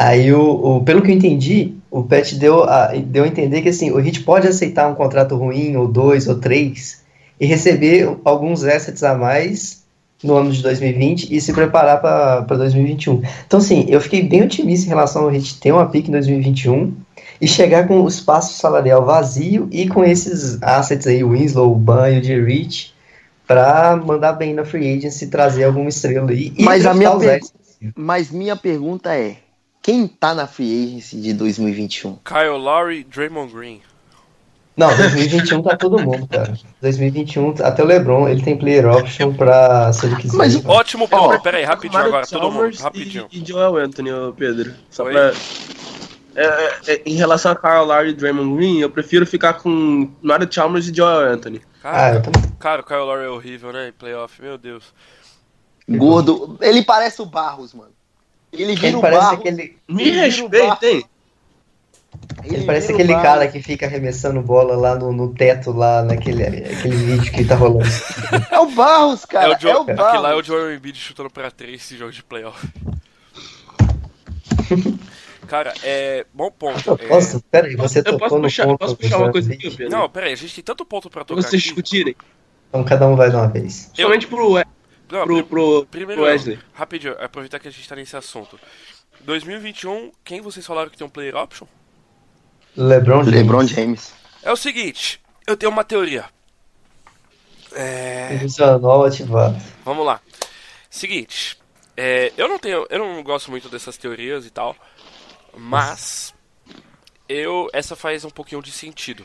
Aí, 0.00 0.32
o, 0.32 0.76
o- 0.76 0.84
pelo 0.84 1.02
que 1.02 1.10
eu 1.10 1.14
entendi, 1.16 1.74
o 1.90 2.04
Pet 2.04 2.36
deu 2.36 2.62
a, 2.62 2.92
deu 2.94 3.24
a 3.24 3.26
entender 3.26 3.62
que 3.62 3.68
assim, 3.68 3.90
o 3.90 3.96
Hit 3.96 4.20
pode 4.22 4.46
aceitar 4.46 4.86
um 4.88 4.94
contrato 4.94 5.34
ruim, 5.34 5.74
ou 5.74 5.88
dois, 5.88 6.28
ou 6.28 6.36
três, 6.36 7.02
e 7.40 7.44
receber 7.46 8.08
alguns 8.24 8.62
assets 8.62 9.02
a 9.02 9.16
mais 9.16 9.82
no 10.22 10.34
ano 10.36 10.52
de 10.52 10.62
2020 10.62 11.34
e 11.34 11.40
se 11.40 11.52
preparar 11.52 12.00
para 12.00 12.56
2021. 12.56 13.22
Então, 13.46 13.58
assim, 13.58 13.86
eu 13.88 14.00
fiquei 14.00 14.22
bem 14.22 14.42
otimista 14.44 14.86
em 14.86 14.88
relação 14.90 15.22
ao 15.24 15.30
Hit 15.30 15.58
ter 15.58 15.72
uma 15.72 15.86
pick 15.86 16.06
em 16.08 16.12
2021 16.12 16.92
e 17.40 17.48
chegar 17.48 17.88
com 17.88 18.00
o 18.00 18.08
espaço 18.08 18.56
salarial 18.56 19.04
vazio 19.04 19.68
e 19.72 19.88
com 19.88 20.04
esses 20.04 20.62
assets 20.62 21.08
aí, 21.08 21.24
o 21.24 21.30
Winslow, 21.30 21.72
o 21.72 21.74
Ban 21.74 22.08
e 22.10 22.18
o 22.18 22.22
J. 22.22 22.40
Rich, 22.44 22.92
para 23.48 23.96
mandar 23.96 24.34
bem 24.34 24.54
na 24.54 24.64
free 24.64 24.96
agency 24.96 25.24
e 25.24 25.28
trazer 25.28 25.64
alguma 25.64 25.88
estrela 25.88 26.30
aí. 26.30 26.52
E 26.56 26.62
Mas 26.62 26.86
a 26.86 26.94
minha 26.94 27.16
per-. 27.16 27.40
Mas 27.96 28.30
minha 28.30 28.56
pergunta 28.56 29.14
é: 29.14 29.36
quem 29.82 30.06
tá 30.06 30.34
na 30.34 30.46
free 30.46 30.84
agency 30.86 31.20
de 31.20 31.32
2021? 31.32 32.16
Kyle 32.24 32.58
Lowry, 32.58 33.04
Draymond 33.04 33.52
Green. 33.52 33.80
Não, 34.76 34.94
2021 34.96 35.60
tá 35.62 35.76
todo 35.76 35.98
mundo, 35.98 36.28
cara. 36.28 36.56
2021, 36.80 37.54
até 37.64 37.82
o 37.82 37.86
LeBron, 37.86 38.28
ele 38.28 38.42
tem 38.42 38.56
player 38.56 38.86
option 38.86 39.34
pra, 39.34 39.92
se 39.92 40.06
ele 40.06 40.14
quiser. 40.16 40.36
Mas 40.36 40.54
ele- 40.54 40.68
Ótimo 40.68 41.08
Ó, 41.10 41.28
ponto. 41.30 41.42
Pera 41.42 41.56
aí, 41.58 41.64
rapidinho 41.64 41.94
Mario 41.94 42.08
agora, 42.10 42.26
todo 42.28 42.42
mundo. 42.42 42.54
Chalmers 42.54 42.80
Rapidinho. 42.80 43.26
E, 43.32 43.42
e 43.42 43.44
Joel 43.44 43.76
Anthony, 43.76 44.10
Pedro. 44.36 44.72
Só 44.88 45.02
Oi? 45.04 45.12
pra. 45.12 45.32
É, 46.36 46.44
é, 46.46 46.92
é, 46.92 47.02
em 47.04 47.14
relação 47.16 47.50
a 47.50 47.56
Kyle 47.56 47.84
Lowry 47.84 48.10
e 48.10 48.14
Draymond 48.14 48.54
Green, 48.56 48.78
eu 48.78 48.88
prefiro 48.90 49.26
ficar 49.26 49.54
com 49.54 50.08
Mario 50.22 50.46
Chalmers 50.48 50.86
e 50.88 50.94
Joel 50.94 51.32
Anthony. 51.32 51.60
Ah, 51.82 51.90
Cara, 51.92 52.20
também. 52.20 52.42
cara, 52.60 52.80
o 52.82 52.84
Kyle 52.84 52.98
Lowry 53.00 53.24
é 53.24 53.28
horrível, 53.28 53.72
né? 53.72 53.88
Em 53.88 53.92
playoff, 53.92 54.40
meu 54.40 54.56
Deus. 54.56 54.84
Gordo. 55.88 56.56
Ele 56.60 56.82
parece 56.84 57.20
o 57.20 57.26
Barros, 57.26 57.74
mano. 57.74 57.90
Ele 58.52 58.74
vira 58.74 58.86
Ele 58.88 58.96
o 58.96 59.00
parece 59.00 59.20
Barros. 59.22 59.38
aquele, 59.40 59.76
Me 59.88 60.02
Ele 60.08 60.18
o 60.18 60.22
respeitem! 60.22 61.04
ele 62.44 62.64
parece 62.64 62.86
vira 62.88 62.92
o 62.92 62.96
aquele 63.02 63.12
Barros. 63.12 63.22
cara 63.28 63.48
que 63.48 63.62
fica 63.62 63.86
arremessando 63.86 64.40
bola 64.40 64.74
lá 64.76 64.94
no, 64.94 65.12
no 65.12 65.32
teto, 65.34 65.70
lá 65.72 66.02
naquele 66.02 66.42
aquele 66.44 66.96
vídeo 66.96 67.32
que 67.32 67.44
tá 67.44 67.54
rolando. 67.54 67.84
É 68.50 68.58
o 68.58 68.70
Barros, 68.70 69.24
cara. 69.26 69.48
é 69.48 69.50
É 69.50 69.54
o 69.54 69.56
o, 69.56 69.60
Joe, 69.60 69.94
Barros. 69.94 70.22
lá 70.22 70.30
é 70.30 70.34
o 70.34 70.42
Joel 70.42 70.74
Embiid 70.74 70.98
chutando 70.98 71.28
pra 71.30 71.50
três 71.50 71.82
esse 71.82 71.96
jogo 71.96 72.10
de 72.12 72.22
playoff. 72.22 72.66
Cara, 75.46 75.72
é. 75.82 76.26
Bom 76.32 76.50
ponto. 76.50 76.98
É... 77.00 77.08
Nossa, 77.08 77.42
peraí, 77.50 77.74
você 77.74 78.00
Eu 78.00 78.04
tocou 78.04 78.18
posso 78.20 78.34
no 78.36 78.42
puxar, 78.42 78.66
ponto. 78.66 78.78
posso 78.78 78.96
puxar 78.96 79.16
uma 79.18 79.32
coisa 79.32 79.52
aqui. 79.52 79.70
Pedro? 79.70 79.96
Não, 79.96 80.08
pera 80.10 80.26
aí, 80.26 80.32
a 80.32 80.36
gente 80.36 80.54
tem 80.54 80.64
tanto 80.64 80.84
ponto 80.84 81.08
pra 81.08 81.24
pra 81.24 81.34
tocar 81.36 81.40
vocês 81.42 81.54
aqui. 81.62 81.68
discutirem. 81.74 82.14
Então 82.68 82.84
cada 82.84 83.06
um 83.06 83.16
vai 83.16 83.30
de 83.30 83.36
uma 83.36 83.48
vez. 83.48 83.86
Principalmente 83.86 84.26
pro, 84.26 84.52
We- 84.52 84.64
Não, 85.10 85.24
pro, 85.24 85.44
pro, 85.44 85.86
primeiro, 85.86 86.22
pro 86.22 86.30
Wesley. 86.30 86.58
rapidinho, 86.74 87.16
aproveitar 87.18 87.58
que 87.58 87.68
a 87.68 87.70
gente 87.70 87.88
tá 87.88 87.96
nesse 87.96 88.16
assunto. 88.16 88.58
2021, 89.20 90.12
quem 90.24 90.40
vocês 90.40 90.66
falaram 90.66 90.90
que 90.90 90.96
tem 90.96 91.06
um 91.06 91.10
player 91.10 91.34
option? 91.34 91.66
LeBron 92.76 93.24
James. 93.24 93.34
LeBron 93.34 93.66
James. 93.66 94.14
É 94.42 94.52
o 94.52 94.56
seguinte, 94.56 95.20
eu 95.46 95.56
tenho 95.56 95.72
uma 95.72 95.84
teoria. 95.84 96.26
É, 97.72 98.36
Ilusionol 98.36 99.04
ativado. 99.04 99.56
vamos 99.84 100.06
lá. 100.06 100.20
Seguinte, 100.88 101.58
é, 101.96 102.32
eu 102.36 102.48
não 102.48 102.58
tenho, 102.58 102.86
eu 102.88 102.98
não 102.98 103.22
gosto 103.22 103.50
muito 103.50 103.68
dessas 103.68 103.96
teorias 103.96 104.46
e 104.46 104.50
tal, 104.50 104.76
mas 105.56 106.34
eu 107.28 107.68
essa 107.72 107.96
faz 107.96 108.24
um 108.24 108.30
pouquinho 108.30 108.62
de 108.62 108.70
sentido. 108.70 109.24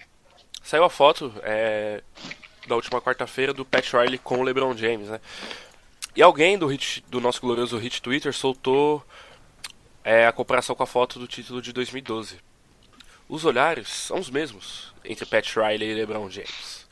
Saiu 0.62 0.84
a 0.84 0.90
foto 0.90 1.34
é, 1.44 2.02
da 2.68 2.76
última 2.76 3.02
quarta-feira 3.02 3.54
do 3.54 3.66
Pat 3.66 3.92
Riley 3.94 4.18
com 4.18 4.40
o 4.40 4.44
LeBron 4.44 4.76
James, 4.76 5.08
né? 5.08 5.20
E 6.16 6.22
alguém 6.22 6.58
do, 6.58 6.68
hit, 6.68 7.04
do 7.10 7.20
nosso 7.20 7.42
glorioso 7.42 7.78
hit 7.78 8.02
Twitter 8.02 8.34
soltou 8.34 9.04
é, 10.04 10.28
a 10.28 10.32
comparação 10.32 10.76
com 10.76 10.84
a 10.84 10.88
foto 10.88 11.18
do 11.18 11.28
título 11.28 11.62
de 11.62 11.74
2012. 11.74 12.38
Os 13.28 13.46
olhares 13.46 13.88
são 13.88 14.20
os 14.20 14.30
mesmos 14.30 14.94
entre 15.04 15.26
Pat 15.26 15.56
Riley 15.56 15.90
e 15.90 15.94
LeBron 15.96 16.30
James. 16.30 16.86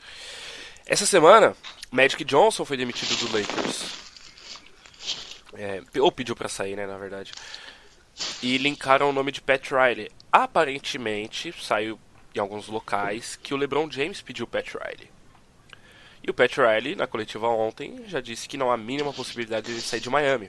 Essa 0.84 1.06
semana, 1.06 1.56
Magic 1.90 2.24
Johnson 2.24 2.64
foi 2.64 2.76
demitido 2.76 3.14
do 3.16 3.38
Lakers. 3.38 4.02
É, 5.54 5.82
ou 6.00 6.10
pediu 6.10 6.34
pra 6.34 6.48
sair, 6.48 6.74
né, 6.74 6.86
na 6.86 6.98
verdade. 6.98 7.32
E 8.42 8.58
linkaram 8.58 9.10
o 9.10 9.12
nome 9.12 9.30
de 9.30 9.40
Pat 9.40 9.70
Riley. 9.70 10.10
Aparentemente, 10.32 11.54
saiu 11.62 11.98
em 12.34 12.40
alguns 12.40 12.66
locais 12.66 13.36
que 13.36 13.54
o 13.54 13.56
LeBron 13.56 13.90
James 13.90 14.20
pediu 14.20 14.46
Pat 14.46 14.66
Riley. 14.74 15.10
E 16.22 16.30
o 16.30 16.34
Pat 16.34 16.56
Riley, 16.56 16.94
na 16.94 17.06
coletiva 17.06 17.48
ontem, 17.48 18.04
já 18.06 18.20
disse 18.20 18.48
que 18.48 18.56
não 18.56 18.70
há 18.70 18.74
a 18.74 18.78
mínima 18.78 19.12
possibilidade 19.12 19.66
de 19.66 19.72
ele 19.72 19.80
sair 19.80 20.00
de 20.00 20.08
Miami. 20.08 20.48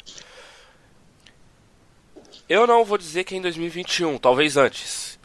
Eu 2.47 2.67
não 2.67 2.83
vou 2.83 2.97
dizer 2.97 3.23
que 3.23 3.33
é 3.36 3.38
em 3.38 3.41
2021, 3.41 4.17
talvez 4.17 4.57
antes. 4.57 5.17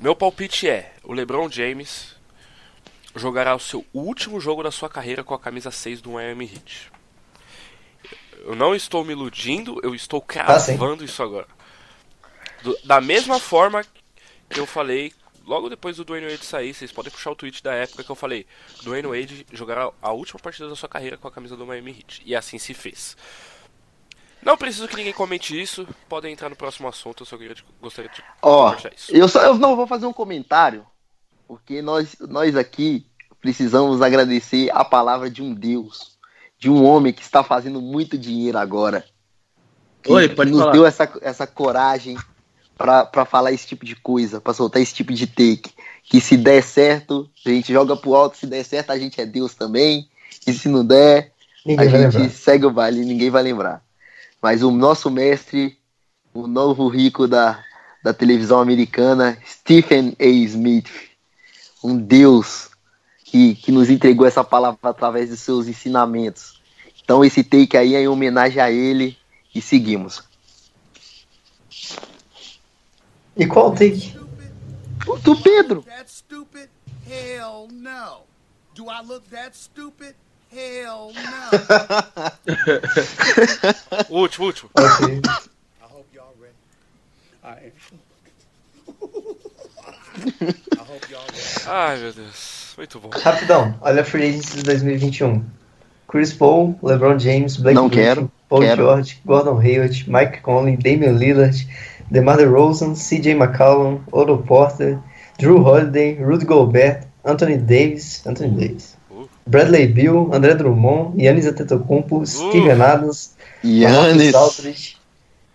Meu 0.00 0.14
palpite 0.16 0.68
é: 0.68 0.94
o 1.02 1.12
LeBron 1.12 1.50
James 1.50 2.14
jogará 3.14 3.54
o 3.54 3.60
seu 3.60 3.84
último 3.92 4.40
jogo 4.40 4.62
da 4.62 4.70
sua 4.70 4.88
carreira 4.88 5.22
com 5.22 5.34
a 5.34 5.38
camisa 5.38 5.70
6 5.70 6.00
do 6.00 6.12
Miami 6.12 6.46
Heat. 6.46 6.90
Eu 8.44 8.54
não 8.56 8.74
estou 8.74 9.04
me 9.04 9.12
iludindo, 9.12 9.78
eu 9.82 9.94
estou 9.94 10.24
Ah, 10.38 10.58
sim. 10.58 10.76
cravando 10.76 11.04
isso 11.04 11.22
agora. 11.22 11.46
Do- 12.62 12.78
da 12.84 13.00
mesma 13.00 13.38
forma 13.38 13.84
que 14.48 14.58
eu 14.58 14.66
falei 14.66 15.12
logo 15.46 15.68
depois 15.68 15.96
do 15.96 16.04
Dwayne 16.04 16.28
Wade 16.28 16.44
sair, 16.44 16.74
vocês 16.74 16.92
podem 16.92 17.10
puxar 17.12 17.30
o 17.30 17.36
tweet 17.36 17.62
da 17.62 17.72
época 17.74 18.04
que 18.04 18.10
eu 18.10 18.16
falei: 18.16 18.46
Dwayne 18.82 19.08
Wade 19.08 19.46
jogará 19.52 19.90
a 20.00 20.12
última 20.12 20.38
partida 20.40 20.68
da 20.68 20.76
sua 20.76 20.88
carreira 20.88 21.16
com 21.16 21.28
a 21.28 21.30
camisa 21.32 21.56
do 21.56 21.66
Miami 21.66 21.92
Heat. 21.98 22.22
E 22.24 22.34
assim 22.34 22.58
se 22.58 22.74
fez. 22.74 23.16
Não 24.42 24.56
preciso 24.56 24.88
que 24.88 24.96
ninguém 24.96 25.12
comente 25.12 25.60
isso, 25.60 25.86
podem 26.08 26.32
entrar 26.32 26.48
no 26.48 26.56
próximo 26.56 26.88
assunto, 26.88 27.22
eu 27.22 27.26
só 27.26 27.38
queria, 27.38 27.54
gostaria 27.80 28.10
de 28.10 28.22
Ó, 28.42 28.64
compartilhar 28.64 28.94
isso. 28.96 29.14
eu 29.14 29.28
só 29.28 29.40
eu 29.42 29.54
não 29.54 29.76
vou 29.76 29.86
fazer 29.86 30.04
um 30.04 30.12
comentário, 30.12 30.84
porque 31.46 31.80
nós, 31.80 32.16
nós 32.18 32.56
aqui 32.56 33.06
precisamos 33.40 34.02
agradecer 34.02 34.68
a 34.72 34.84
palavra 34.84 35.30
de 35.30 35.42
um 35.42 35.54
Deus, 35.54 36.18
de 36.58 36.68
um 36.68 36.84
homem 36.84 37.12
que 37.12 37.22
está 37.22 37.44
fazendo 37.44 37.80
muito 37.80 38.18
dinheiro 38.18 38.58
agora. 38.58 39.04
Que, 40.02 40.10
Oi, 40.10 40.28
pode 40.28 40.50
nos 40.50 40.60
falar. 40.60 40.72
deu 40.72 40.84
essa, 40.86 41.12
essa 41.22 41.46
coragem 41.46 42.16
pra 42.76 43.24
falar 43.24 43.52
esse 43.52 43.66
tipo 43.66 43.84
de 43.84 43.94
coisa, 43.96 44.40
pra 44.40 44.52
soltar 44.54 44.82
esse 44.82 44.94
tipo 44.94 45.12
de 45.12 45.26
take. 45.26 45.70
Que 46.04 46.20
se 46.20 46.36
der 46.36 46.62
certo, 46.62 47.30
a 47.46 47.50
gente 47.50 47.72
joga 47.72 47.96
pro 47.96 48.14
alto, 48.14 48.36
se 48.36 48.46
der 48.46 48.64
certo, 48.64 48.90
a 48.90 48.98
gente 48.98 49.20
é 49.20 49.26
Deus 49.26 49.54
também. 49.54 50.08
E 50.46 50.52
se 50.52 50.68
não 50.68 50.84
der, 50.84 51.32
Ninguém 51.64 51.86
a 51.86 51.88
gente 51.88 52.16
lembrar. 52.16 52.30
segue 52.30 52.66
o 52.66 52.70
baile 52.70 53.02
e 53.02 53.04
ninguém 53.04 53.30
vai 53.30 53.42
lembrar. 53.42 53.82
Mas 54.40 54.62
o 54.62 54.70
nosso 54.70 55.10
mestre, 55.10 55.78
o 56.34 56.46
novo 56.48 56.88
rico 56.88 57.28
da, 57.28 57.62
da 58.02 58.12
televisão 58.12 58.60
americana, 58.60 59.38
Stephen 59.46 60.16
A. 60.18 60.24
Smith, 60.26 60.90
um 61.84 61.96
deus 61.96 62.70
que, 63.24 63.54
que 63.54 63.70
nos 63.70 63.88
entregou 63.88 64.26
essa 64.26 64.42
palavra 64.42 64.78
através 64.82 65.30
dos 65.30 65.40
seus 65.40 65.68
ensinamentos. 65.68 66.60
Então 67.04 67.24
esse 67.24 67.44
take 67.44 67.76
aí 67.76 67.94
é 67.94 68.02
em 68.02 68.08
homenagem 68.08 68.60
a 68.60 68.70
ele 68.70 69.16
e 69.54 69.60
seguimos. 69.62 70.22
E 73.36 73.46
qual 73.46 73.70
o 73.70 73.74
take? 73.74 74.14
O 75.06 75.16
do 75.18 75.36
Pedro, 75.40 75.82
that 75.82 76.10
stupid? 76.10 76.68
Hell 77.08 77.68
no. 77.72 78.22
Do 78.74 78.88
I 78.88 79.00
look 79.06 79.22
that 79.30 79.56
stupid? 79.56 80.14
Hell 80.52 81.12
no. 81.14 81.50
O 84.10 84.18
último, 84.22 84.44
o 84.44 84.48
último. 84.48 84.70
Ok. 84.74 85.20
I 85.80 85.84
hope 85.90 86.06
y'all 86.14 86.34
ready. 86.40 86.54
I 87.42 87.66
am. 87.66 87.72
I 90.72 90.80
hope 90.86 91.10
y'all 91.10 91.24
ready. 91.26 91.66
Ai 91.66 91.98
meu 91.98 92.12
Deus, 92.12 92.74
muito 92.76 93.00
bom. 93.00 93.10
Rapidão, 93.10 93.74
olha 93.80 94.02
a 94.02 94.04
Free 94.04 94.28
Agency 94.28 94.56
de 94.58 94.62
2021. 94.64 95.44
Chris 96.08 96.32
Paul, 96.34 96.78
LeBron 96.82 97.18
James, 97.18 97.56
Blake 97.56 97.74
Não 97.74 97.88
Griffin, 97.88 98.02
quero, 98.04 98.32
Paul 98.48 98.60
quero. 98.60 98.82
George, 98.84 99.18
Gordon 99.24 99.58
Hayward, 99.58 100.10
Mike 100.10 100.40
Conley, 100.42 100.76
Damian 100.76 101.16
Lillard, 101.16 101.66
DeMar 102.12 102.36
DeRozan, 102.36 102.92
CJ 102.94 103.34
McCollum, 103.34 104.00
Otto 104.12 104.36
Porter, 104.38 104.98
Drew 105.38 105.58
Holiday, 105.66 106.18
Rudy 106.22 106.44
Gobert, 106.44 107.04
Anthony 107.24 107.56
Davis, 107.56 108.22
Anthony 108.26 108.50
Davis, 108.50 108.96
Uh. 109.10 109.26
Bradley 109.46 109.86
Beal, 109.86 110.28
André 110.32 110.54
Drummond, 110.54 111.14
Yannis 111.20 111.46
Antetokounmpo, 111.46 112.24
Steven 112.26 112.80
Adams, 112.82 113.34
Yannis, 113.64 114.34
Aldridge, 114.34 114.96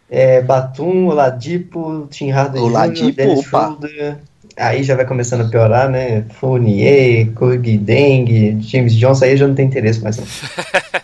é, 0.10 0.42
Batum, 0.42 1.08
Oladipo, 1.08 2.08
Tim 2.10 2.30
Hardaway 2.32 2.64
Oladipo, 2.70 3.08
Jr., 3.12 3.16
Dennis. 3.16 3.46
Schroeder. 3.46 4.18
Aí 4.56 4.82
já 4.84 4.96
vai 4.96 5.06
começando 5.06 5.42
a 5.46 5.50
piorar, 5.50 5.88
né? 5.90 6.24
Fournier, 6.40 7.32
Corgi 7.34 7.78
Deng, 7.78 8.60
James 8.62 8.94
Johnson, 8.96 9.26
aí 9.26 9.38
já 9.38 9.48
não 9.48 9.54
tem 9.54 9.68
interesse 9.68 10.02
mais. 10.02 10.18
Não. 10.18 10.26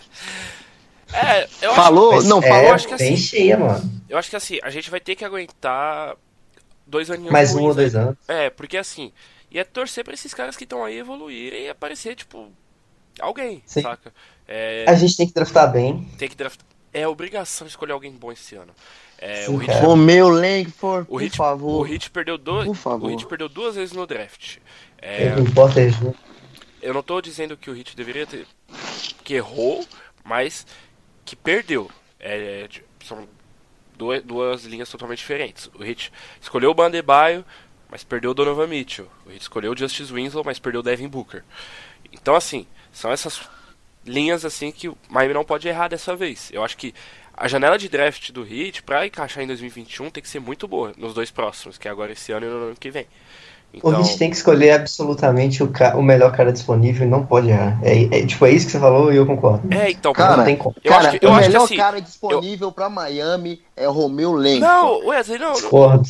É, 1.16 1.46
eu 1.62 1.70
acho, 1.70 1.80
falou, 1.80 2.12
Mas 2.14 2.24
não 2.24 2.38
é, 2.42 2.48
falou, 2.48 2.72
acho 2.72 2.88
que 2.88 2.96
bem 2.96 3.14
assim- 3.14 3.22
cheia, 3.22 3.56
mano. 3.56 3.88
Eu 4.08 4.18
acho 4.18 4.30
que 4.30 4.36
assim, 4.36 4.58
a 4.62 4.70
gente 4.70 4.90
vai 4.90 5.00
ter 5.00 5.14
que 5.16 5.24
aguentar 5.24 6.16
dois 6.86 7.10
aninhos 7.10 7.32
Mais 7.32 7.54
um 7.54 7.62
ou 7.64 7.74
dois 7.74 7.94
aí. 7.94 8.02
anos. 8.02 8.16
É, 8.28 8.50
porque 8.50 8.76
assim, 8.76 9.12
ia 9.50 9.64
torcer 9.64 10.04
pra 10.04 10.14
esses 10.14 10.32
caras 10.34 10.56
que 10.56 10.64
estão 10.64 10.84
aí 10.84 10.98
evoluírem 10.98 11.64
e 11.64 11.68
aparecer, 11.68 12.14
tipo, 12.16 12.50
alguém, 13.20 13.62
Sim. 13.66 13.82
saca? 13.82 14.12
É, 14.46 14.84
A 14.88 14.94
gente 14.94 15.16
tem 15.16 15.26
que 15.26 15.32
draftar 15.34 15.70
bem. 15.72 16.04
tem 16.18 16.28
que 16.28 16.34
draft... 16.36 16.60
É 16.92 17.08
obrigação 17.08 17.66
escolher 17.66 17.92
alguém 17.92 18.12
bom 18.12 18.30
esse 18.30 18.54
ano. 18.54 18.72
É, 19.18 19.46
Sim, 19.46 19.54
o 19.54 19.56
Hit, 19.56 19.72
cara. 19.72 19.84
Romeu 19.86 20.28
Langford, 20.28 21.06
o 21.08 21.12
por 21.12 21.22
Hit, 21.22 21.36
favor. 21.36 21.80
o 21.80 21.82
Hit 21.82 22.10
perdeu 22.10 22.38
favor. 22.74 23.06
o 23.06 23.10
Hit 23.10 23.26
perdeu 23.26 23.48
duas 23.48 23.74
vezes 23.74 23.92
no 23.92 24.06
draft. 24.06 24.58
É, 24.98 25.28
É, 25.28 25.34
o 25.36 25.50
Potter 25.52 25.90
Jr. 25.90 26.14
eu 26.82 26.94
não 26.94 27.02
tô 27.02 27.20
dizendo 27.20 27.56
que 27.56 27.68
o 27.68 27.72
Hit 27.72 27.96
deveria 27.96 28.26
ter 28.26 28.46
que 29.24 29.34
errou, 29.34 29.84
mas 30.24 30.66
que 31.24 31.34
perdeu. 31.34 31.90
É, 32.20 32.68
de- 32.68 32.84
são 33.04 33.26
duas, 33.96 34.22
duas 34.22 34.64
linhas 34.64 34.88
totalmente 34.88 35.18
diferentes. 35.18 35.70
O 35.74 35.82
Hit 35.82 36.12
escolheu 36.40 36.70
o 36.70 36.74
Bandebaio, 36.74 37.44
mas 37.90 38.04
perdeu 38.04 38.30
o 38.30 38.34
Donovan 38.34 38.66
Mitchell. 38.66 39.08
O 39.26 39.30
Hit 39.30 39.42
escolheu 39.42 39.72
o 39.72 39.76
Justice 39.76 40.12
Winslow, 40.12 40.44
mas 40.44 40.58
perdeu 40.58 40.80
o 40.80 40.84
Devin 40.84 41.08
Booker. 41.08 41.42
Então 42.12 42.34
assim, 42.34 42.66
são 42.92 43.10
essas 43.10 43.40
linhas 44.06 44.44
assim 44.44 44.70
que 44.70 44.88
o 44.88 44.98
Miami 45.08 45.34
não 45.34 45.44
pode 45.44 45.66
errar 45.66 45.88
dessa 45.88 46.14
vez. 46.14 46.50
Eu 46.52 46.64
acho 46.64 46.76
que 46.76 46.94
a 47.36 47.48
janela 47.48 47.76
de 47.76 47.88
draft 47.88 48.30
do 48.30 48.46
Heat 48.46 48.82
pra 48.82 49.06
encaixar 49.06 49.42
em 49.42 49.46
2021 49.46 50.10
tem 50.10 50.22
que 50.22 50.28
ser 50.28 50.40
muito 50.40 50.68
boa 50.68 50.92
nos 50.96 51.14
dois 51.14 51.30
próximos, 51.30 51.76
que 51.76 51.88
é 51.88 51.90
agora 51.90 52.12
esse 52.12 52.30
ano 52.30 52.46
e 52.46 52.48
no 52.48 52.56
ano 52.56 52.76
que 52.76 52.90
vem. 52.90 53.06
O 53.82 53.88
Então, 53.90 54.00
Heat 54.00 54.18
tem 54.18 54.30
que 54.30 54.36
escolher 54.36 54.70
absolutamente 54.72 55.62
o, 55.62 55.68
ca- 55.68 55.96
o 55.96 56.02
melhor 56.02 56.30
cara 56.32 56.52
disponível 56.52 57.06
e 57.06 57.10
não 57.10 57.24
pode 57.26 57.48
errar. 57.50 57.78
É, 57.82 58.20
é- 58.20 58.26
tipo, 58.26 58.46
é 58.46 58.50
isso 58.50 58.66
que 58.66 58.72
você 58.72 58.78
falou 58.80 59.12
e 59.12 59.16
eu 59.16 59.26
concordo. 59.26 59.72
é, 59.74 59.90
então, 59.90 60.12
Cara, 60.12 60.36
não 60.36 60.44
tem 60.44 60.56
como. 60.56 60.74
eu 60.82 60.90
cara, 60.92 61.08
acho 61.08 61.18
que- 61.18 61.26
eu 61.26 61.30
o 61.30 61.32
acho 61.32 61.42
que 61.42 61.48
melhor 61.48 61.64
assim, 61.64 61.76
cara 61.76 62.00
disponível 62.00 62.70
pra 62.72 62.88
Miami 62.88 63.60
é 63.76 63.88
o 63.88 63.92
Romeu 63.92 64.32
Langford. 64.32 64.60
Não, 64.60 65.06
Wesley, 65.06 65.38
não, 65.38 65.46
não, 65.48 65.54
Discordo. 65.54 66.08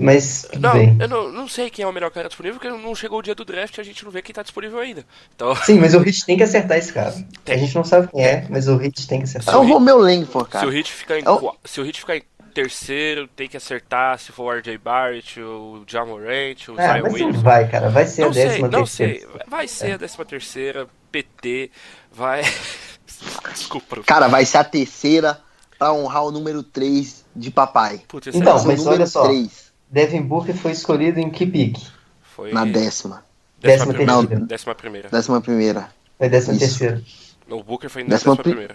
Mas 0.00 0.46
não, 0.60 0.74
bem. 0.74 0.96
eu 1.00 1.08
não, 1.08 1.28
não 1.32 1.48
sei 1.48 1.68
quem 1.70 1.84
é 1.84 1.88
o 1.88 1.92
melhor 1.92 2.10
cara 2.12 2.28
disponível, 2.28 2.60
porque 2.60 2.70
não 2.72 2.94
chegou 2.94 3.18
o 3.18 3.22
dia 3.22 3.34
do 3.34 3.44
draft 3.44 3.76
e 3.78 3.80
a 3.80 3.84
gente 3.84 4.04
não 4.04 4.12
vê 4.12 4.22
quem 4.22 4.32
tá 4.32 4.42
disponível 4.42 4.78
ainda. 4.78 5.04
Então, 5.34 5.56
Sim, 5.56 5.80
mas 5.80 5.92
o 5.92 5.98
Heat 6.06 6.24
tem 6.24 6.36
que 6.36 6.44
acertar 6.44 6.78
esse 6.78 6.92
cara. 6.92 7.12
Tem. 7.44 7.56
A 7.56 7.58
gente 7.58 7.74
não 7.74 7.82
sabe 7.82 8.06
quem 8.06 8.24
é, 8.24 8.46
mas 8.48 8.68
o 8.68 8.80
Heat 8.80 9.08
tem 9.08 9.18
que 9.18 9.24
É 9.24 9.28
acertar. 9.28 9.58
o 9.60 9.66
Romeu 9.66 9.98
Langford, 9.98 10.46
se 10.46 10.52
cara. 10.52 10.66
o 10.68 10.70
Hit 10.70 10.92
ficar 10.92 11.18
em 11.18 11.24
É 11.24 11.30
o- 11.30 11.52
se 11.64 11.80
o 11.80 11.84
Hit 11.84 11.98
ficar 11.98 12.16
em 12.16 12.22
terceiro, 12.48 13.28
tem 13.28 13.48
que 13.48 13.56
acertar 13.56 14.18
se 14.18 14.32
for 14.32 14.54
o 14.54 14.58
RJ 14.58 14.76
Barrett, 14.78 15.40
o 15.40 15.84
Jamorant, 15.86 16.56
o 16.68 16.74
Ah, 16.78 16.94
Zion 16.94 17.04
Williamson. 17.12 17.40
vai, 17.42 17.68
cara. 17.68 17.88
Vai 17.90 18.06
ser 18.06 18.22
Não 18.22 18.30
a 18.30 18.34
sei, 18.34 18.44
décima 18.48 18.68
não 18.68 18.78
terceira. 18.80 19.20
sei. 19.20 19.28
Vai 19.48 19.68
ser 19.68 19.92
a 19.92 19.96
décima 19.96 20.24
terceira, 20.24 20.86
PT, 21.12 21.70
vai. 22.12 22.42
Desculpa. 23.52 24.02
Cara, 24.04 24.28
vai 24.28 24.44
ser 24.44 24.58
a 24.58 24.64
terceira 24.64 25.40
pra 25.78 25.92
honrar 25.92 26.24
o 26.24 26.30
número 26.30 26.62
3 26.62 27.24
de 27.34 27.50
papai. 27.50 28.02
Putz, 28.08 28.28
Então, 28.34 28.58
é- 28.58 28.64
mas 28.66 28.78
número 28.78 28.96
olha 28.96 29.06
só. 29.06 29.24
3 29.26 29.68
Devin 29.90 30.22
Booker 30.22 30.54
foi 30.54 30.72
escolhido 30.72 31.18
em 31.18 31.30
que 31.30 31.46
pique? 31.46 31.86
foi 32.22 32.52
na 32.52 32.64
décima. 32.64 33.24
décima 33.60 33.92
décima 33.92 33.94
primeira. 33.94 34.20
terceira. 34.26 34.46
Décima 34.46 34.74
primeira. 34.74 35.08
Décima 35.08 35.40
primeira. 35.40 35.90
Foi 36.18 36.28
décima 36.28 36.52
Isso. 36.56 36.60
terceira. 36.78 37.02
O 37.50 37.62
Booker 37.62 37.88
foi 37.90 38.02
na 38.04 38.10
Décima 38.10 38.34
décima 38.36 38.42
pri- 38.42 38.50
primeira. 38.52 38.74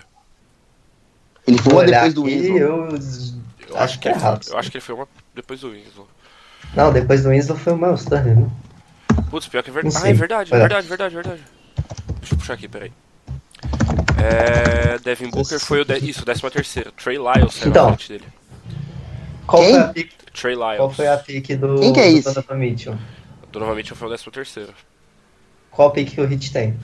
Ele 1.48 1.58
foi 1.60 1.86
depois 1.86 2.14
do 2.14 2.24
Winslow. 2.24 2.58
eu 2.58 2.90
Eu 3.74 3.80
acho 3.80 3.84
acho 3.84 4.00
que 4.00 4.08
é 4.08 4.12
ele 4.12 4.20
foi, 4.20 4.28
errado. 4.28 4.48
eu 4.50 4.58
acho 4.58 4.72
que 4.72 4.78
ele 4.78 4.84
foi 4.86 4.96
uma 4.96 5.08
depois 5.36 5.60
do 5.62 5.72
Winslow. 5.72 6.08
Não, 6.76 6.92
depois 6.94 7.24
do 7.24 7.30
Winslow 7.30 7.58
foi 7.58 7.74
o 7.74 7.78
Miles 7.78 8.06
Turner, 8.06 8.40
né? 8.40 8.50
Putz, 9.30 9.48
pior 9.48 9.64
que 9.64 9.70
é 9.70 9.74
verdade. 9.74 9.98
Ah, 10.04 10.10
é 10.10 10.14
verdade, 10.14 10.52
verdade, 10.52 10.88
verdade, 10.88 11.16
verdade. 11.16 11.42
Deixa 12.20 12.34
eu 12.34 12.38
puxar 12.38 12.54
aqui, 12.54 12.68
peraí. 12.68 12.92
É, 14.18 14.98
Devin 15.00 15.30
Booker 15.30 15.60
foi 15.60 15.82
o. 15.82 15.86
De... 15.86 15.98
Isso, 16.10 16.24
13 16.24 16.42
terceiro. 16.52 16.92
Trey 16.94 17.18
Lyles 17.18 17.60
era 17.62 17.70
Então. 17.70 17.86
a 17.86 17.98
frente 17.98 18.10
dele. 18.10 18.26
Qual 19.46 19.62
Quem? 19.62 19.74
foi 19.74 19.82
a 19.82 19.88
pick, 19.90 20.12
Trey 20.34 20.56
Lyles. 20.56 20.78
qual 20.78 20.90
foi 20.92 21.08
a 21.08 21.18
pick 21.18 21.56
do, 21.58 21.80
Quem 21.80 21.94
que 21.94 22.00
é 22.00 22.10
do 22.12 22.18
esse? 22.18 22.34
Donovan 22.34 22.56
Mitchell? 22.56 22.96
Donovan 23.52 23.76
Mitchell 23.76 23.98
foi 23.98 24.08
o 24.08 24.12
13 24.12 24.32
terceiro. 24.32 24.74
Qual 25.72 25.92
pick 25.92 26.14
que 26.14 26.22
o 26.22 26.26
Hit 26.26 26.52
tem? 26.54 26.78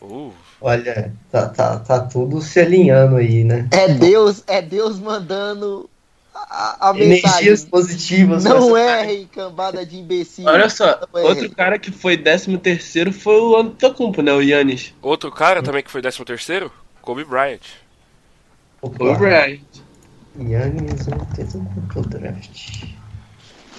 Uh, 0.00 0.32
Olha, 0.60 1.12
tá, 1.30 1.48
tá, 1.48 1.78
tá 1.80 2.00
tudo 2.00 2.40
se 2.40 2.60
alinhando 2.60 3.16
aí, 3.16 3.42
né? 3.44 3.68
É 3.72 3.88
Deus, 3.88 4.44
é 4.46 4.62
Deus 4.62 4.98
mandando 5.00 5.88
a, 6.34 6.90
a. 6.90 6.98
Energias 6.98 7.64
positivas. 7.64 8.44
Não 8.44 8.76
errem, 8.76 9.26
cambada 9.26 9.84
de 9.84 9.98
imbecil. 9.98 10.46
Olha 10.46 10.68
só, 10.68 11.00
outro 11.12 11.50
cara 11.50 11.78
que 11.78 11.90
foi 11.90 12.16
13 12.16 12.58
terceiro 12.58 13.12
foi 13.12 13.40
o 13.40 13.56
Antetokounmpo, 13.56 14.22
né? 14.22 14.32
O 14.32 14.40
Yannis. 14.40 14.94
outro 15.02 15.30
cara 15.30 15.62
também 15.62 15.82
que 15.82 15.90
foi 15.90 16.00
13 16.00 16.24
terceiro? 16.24 16.72
Kobe 17.00 17.24
Bryant. 17.24 17.60
O 18.80 18.88
Bryant. 18.88 19.60
Yannis 20.38 21.08
Antetokounmpo 21.08 22.08
draft. 22.08 22.84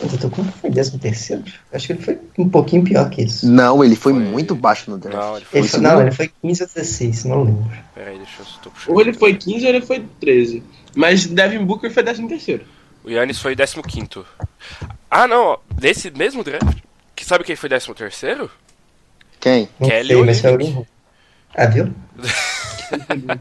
Antetokounmpo 0.04 0.52
foi 0.60 0.72
13 0.72 1.00
terceiro? 1.00 1.44
Acho 1.72 1.88
que 1.88 1.94
ele 1.94 2.02
foi 2.02 2.20
um 2.38 2.50
pouquinho 2.50 2.84
pior 2.84 3.10
que 3.10 3.24
isso. 3.24 3.50
Não, 3.50 3.84
ele 3.84 3.96
foi, 3.96 4.14
Foi- 4.14 4.22
muito 4.22 4.56
baixo 4.56 4.92
no 4.92 4.98
draft. 4.98 5.18
Não, 5.18 5.36
ele 5.38 5.46
foi. 5.46 5.60
Ele 5.60 5.68
foi, 5.68 5.80
não, 5.80 6.02
ele 6.02 6.12
foi 6.12 6.32
15 6.42 6.64
ou 6.64 6.70
16, 6.70 7.26
não 7.26 7.44
lembro. 7.44 7.72
Peraí, 7.96 8.18
deixa 8.18 8.42
eu. 8.42 8.94
Ou 8.94 9.02
ele 9.02 9.14
foi 9.14 9.36
15 9.36 9.66
ou 9.66 9.70
ele 9.74 9.86
foi 9.86 10.06
13. 10.20 10.64
Mas 10.96 11.26
Devin 11.26 11.66
Booker 11.66 11.90
foi 11.92 12.04
13 12.04 12.28
terceiro. 12.28 12.66
O 13.04 13.10
Yannis 13.10 13.40
foi 13.40 13.56
15. 13.56 14.26
Ah, 15.10 15.28
não, 15.28 15.60
nesse 15.82 16.10
mesmo 16.12 16.44
draft. 16.44 16.80
Que 17.16 17.26
sabe 17.26 17.44
quem 17.44 17.56
foi 17.56 17.70
13 17.70 17.94
terceiro? 17.94 18.50
Quem? 19.40 19.68
Não 19.80 19.90
Kelly 19.90 20.36
sei, 20.36 20.58
mas. 20.58 20.88
Ah, 21.56 21.66
viu? 21.66 21.94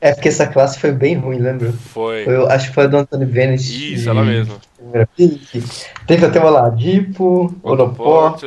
é 0.00 0.12
porque 0.12 0.28
essa 0.28 0.46
classe 0.46 0.78
foi 0.78 0.92
bem 0.92 1.16
ruim, 1.16 1.38
lembra? 1.38 1.72
Foi. 1.72 2.24
Eu 2.26 2.48
acho 2.48 2.68
que 2.68 2.74
foi 2.74 2.84
a 2.84 2.86
do 2.86 2.98
Anthony 2.98 3.24
Bennett. 3.24 3.94
Isso, 3.94 4.08
ela 4.08 4.22
mesma. 4.22 4.60
Teve 6.06 6.26
até 6.26 6.38
o 6.38 6.46
Oladipo, 6.46 7.54
Oroporte, 7.62 8.46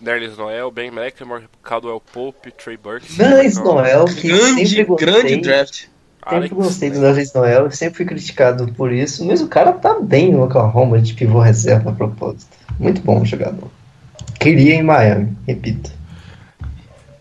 Nerlis 0.00 0.36
Noel, 0.36 0.70
Ben 0.70 0.88
McLemore, 0.88 1.44
Caldwell 1.62 2.00
Pope, 2.12 2.50
Trey 2.52 2.76
Burks. 2.76 3.16
Nans 3.16 3.56
Noel, 3.56 4.04
que 4.04 4.28
Grande, 4.28 4.66
sempre 4.66 4.84
gostei. 4.84 5.06
grande 5.06 5.36
draft. 5.38 5.86
Sempre 6.28 6.38
Alex, 6.38 6.52
gostei 6.54 6.90
do 6.90 7.00
Nerlis 7.00 7.32
Noel, 7.32 7.70
sempre 7.70 7.98
fui 7.98 8.04
criticado 8.04 8.72
por 8.72 8.92
isso, 8.92 9.24
mas 9.24 9.40
o 9.40 9.46
cara 9.46 9.72
tá 9.72 10.00
bem 10.00 10.32
no 10.32 10.42
Oklahoma 10.42 11.00
de 11.00 11.14
pivô 11.14 11.38
reserva 11.38 11.90
a 11.90 11.94
propósito. 11.94 12.48
Muito 12.80 13.00
bom 13.00 13.24
jogador. 13.24 13.70
Queria 14.40 14.74
em 14.74 14.82
Miami, 14.82 15.36
repito. 15.46 15.92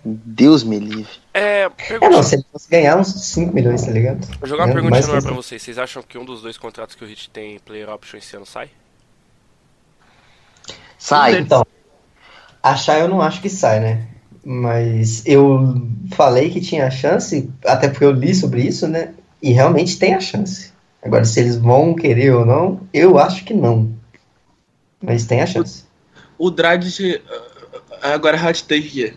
Deus 0.03 0.63
me 0.63 0.79
livre. 0.79 1.11
É, 1.33 1.61
É, 1.61 1.69
pergunta, 1.69 2.15
não, 2.15 2.23
se 2.23 2.35
ele 2.35 2.45
fosse 2.51 2.67
ganhar 2.67 2.97
uns 2.97 3.07
5 3.07 3.53
milhões, 3.53 3.83
tá 3.85 3.91
ligado? 3.91 4.25
vou 4.39 4.49
jogar 4.49 4.63
uma 4.63 4.71
É, 4.71 4.73
pergunta 4.73 4.91
mais 4.91 5.07
no 5.07 5.13
ar 5.13 5.21
pra 5.21 5.33
vocês. 5.33 5.61
Vocês 5.61 5.77
acham 5.77 6.01
que 6.01 6.17
um 6.17 6.25
dos 6.25 6.41
dois 6.41 6.57
contratos 6.57 6.95
que 6.95 7.03
o 7.03 7.07
Hit 7.07 7.29
tem 7.29 7.59
player 7.59 7.89
option 7.89 8.17
esse 8.17 8.35
ano 8.35 8.45
sai? 8.45 8.69
Sai. 10.97 11.39
Então, 11.39 11.65
achar 12.61 12.99
eu 12.99 13.07
não 13.07 13.21
acho 13.21 13.41
que 13.41 13.49
sai, 13.49 13.79
né? 13.79 14.07
Mas 14.47 15.23
eu 15.25 15.81
falei 16.11 16.51
que 16.51 16.61
tinha 16.61 16.91
chance, 16.91 17.49
até 17.65 17.89
porque 17.89 18.05
eu 18.05 18.11
li 18.11 18.35
sobre 18.35 18.61
isso, 18.61 18.87
né? 18.87 19.15
E 19.41 19.51
realmente 19.51 19.97
tem 19.97 20.13
a 20.13 20.19
chance. 20.19 20.71
Agora, 21.01 21.25
se 21.25 21.39
eles 21.39 21.57
vão 21.57 21.95
querer 21.95 22.35
ou 22.35 22.45
não, 22.45 22.79
eu 22.93 23.17
acho 23.17 23.43
que 23.43 23.55
não. 23.55 23.91
Mas 25.01 25.25
tem 25.25 25.41
a 25.41 25.47
chance. 25.47 25.83
O 26.37 26.51
Dragic. 26.51 27.21
ah, 28.03 28.13
Agora, 28.13 28.37
hot 28.37 28.63
take. 28.65 29.13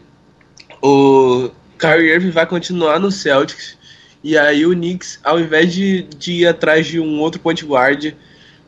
O 0.81 1.51
Kyrie 1.79 2.11
Irving 2.11 2.31
vai 2.31 2.47
continuar 2.47 2.99
no 2.99 3.12
Celtics. 3.12 3.77
E 4.25 4.37
aí 4.37 4.64
o 4.64 4.73
Knicks, 4.73 5.21
ao 5.23 5.38
invés 5.38 5.73
de, 5.73 6.03
de 6.03 6.33
ir 6.33 6.47
atrás 6.47 6.87
de 6.87 6.99
um 6.99 7.21
outro 7.21 7.38
point 7.38 7.64
guard, 7.64 8.14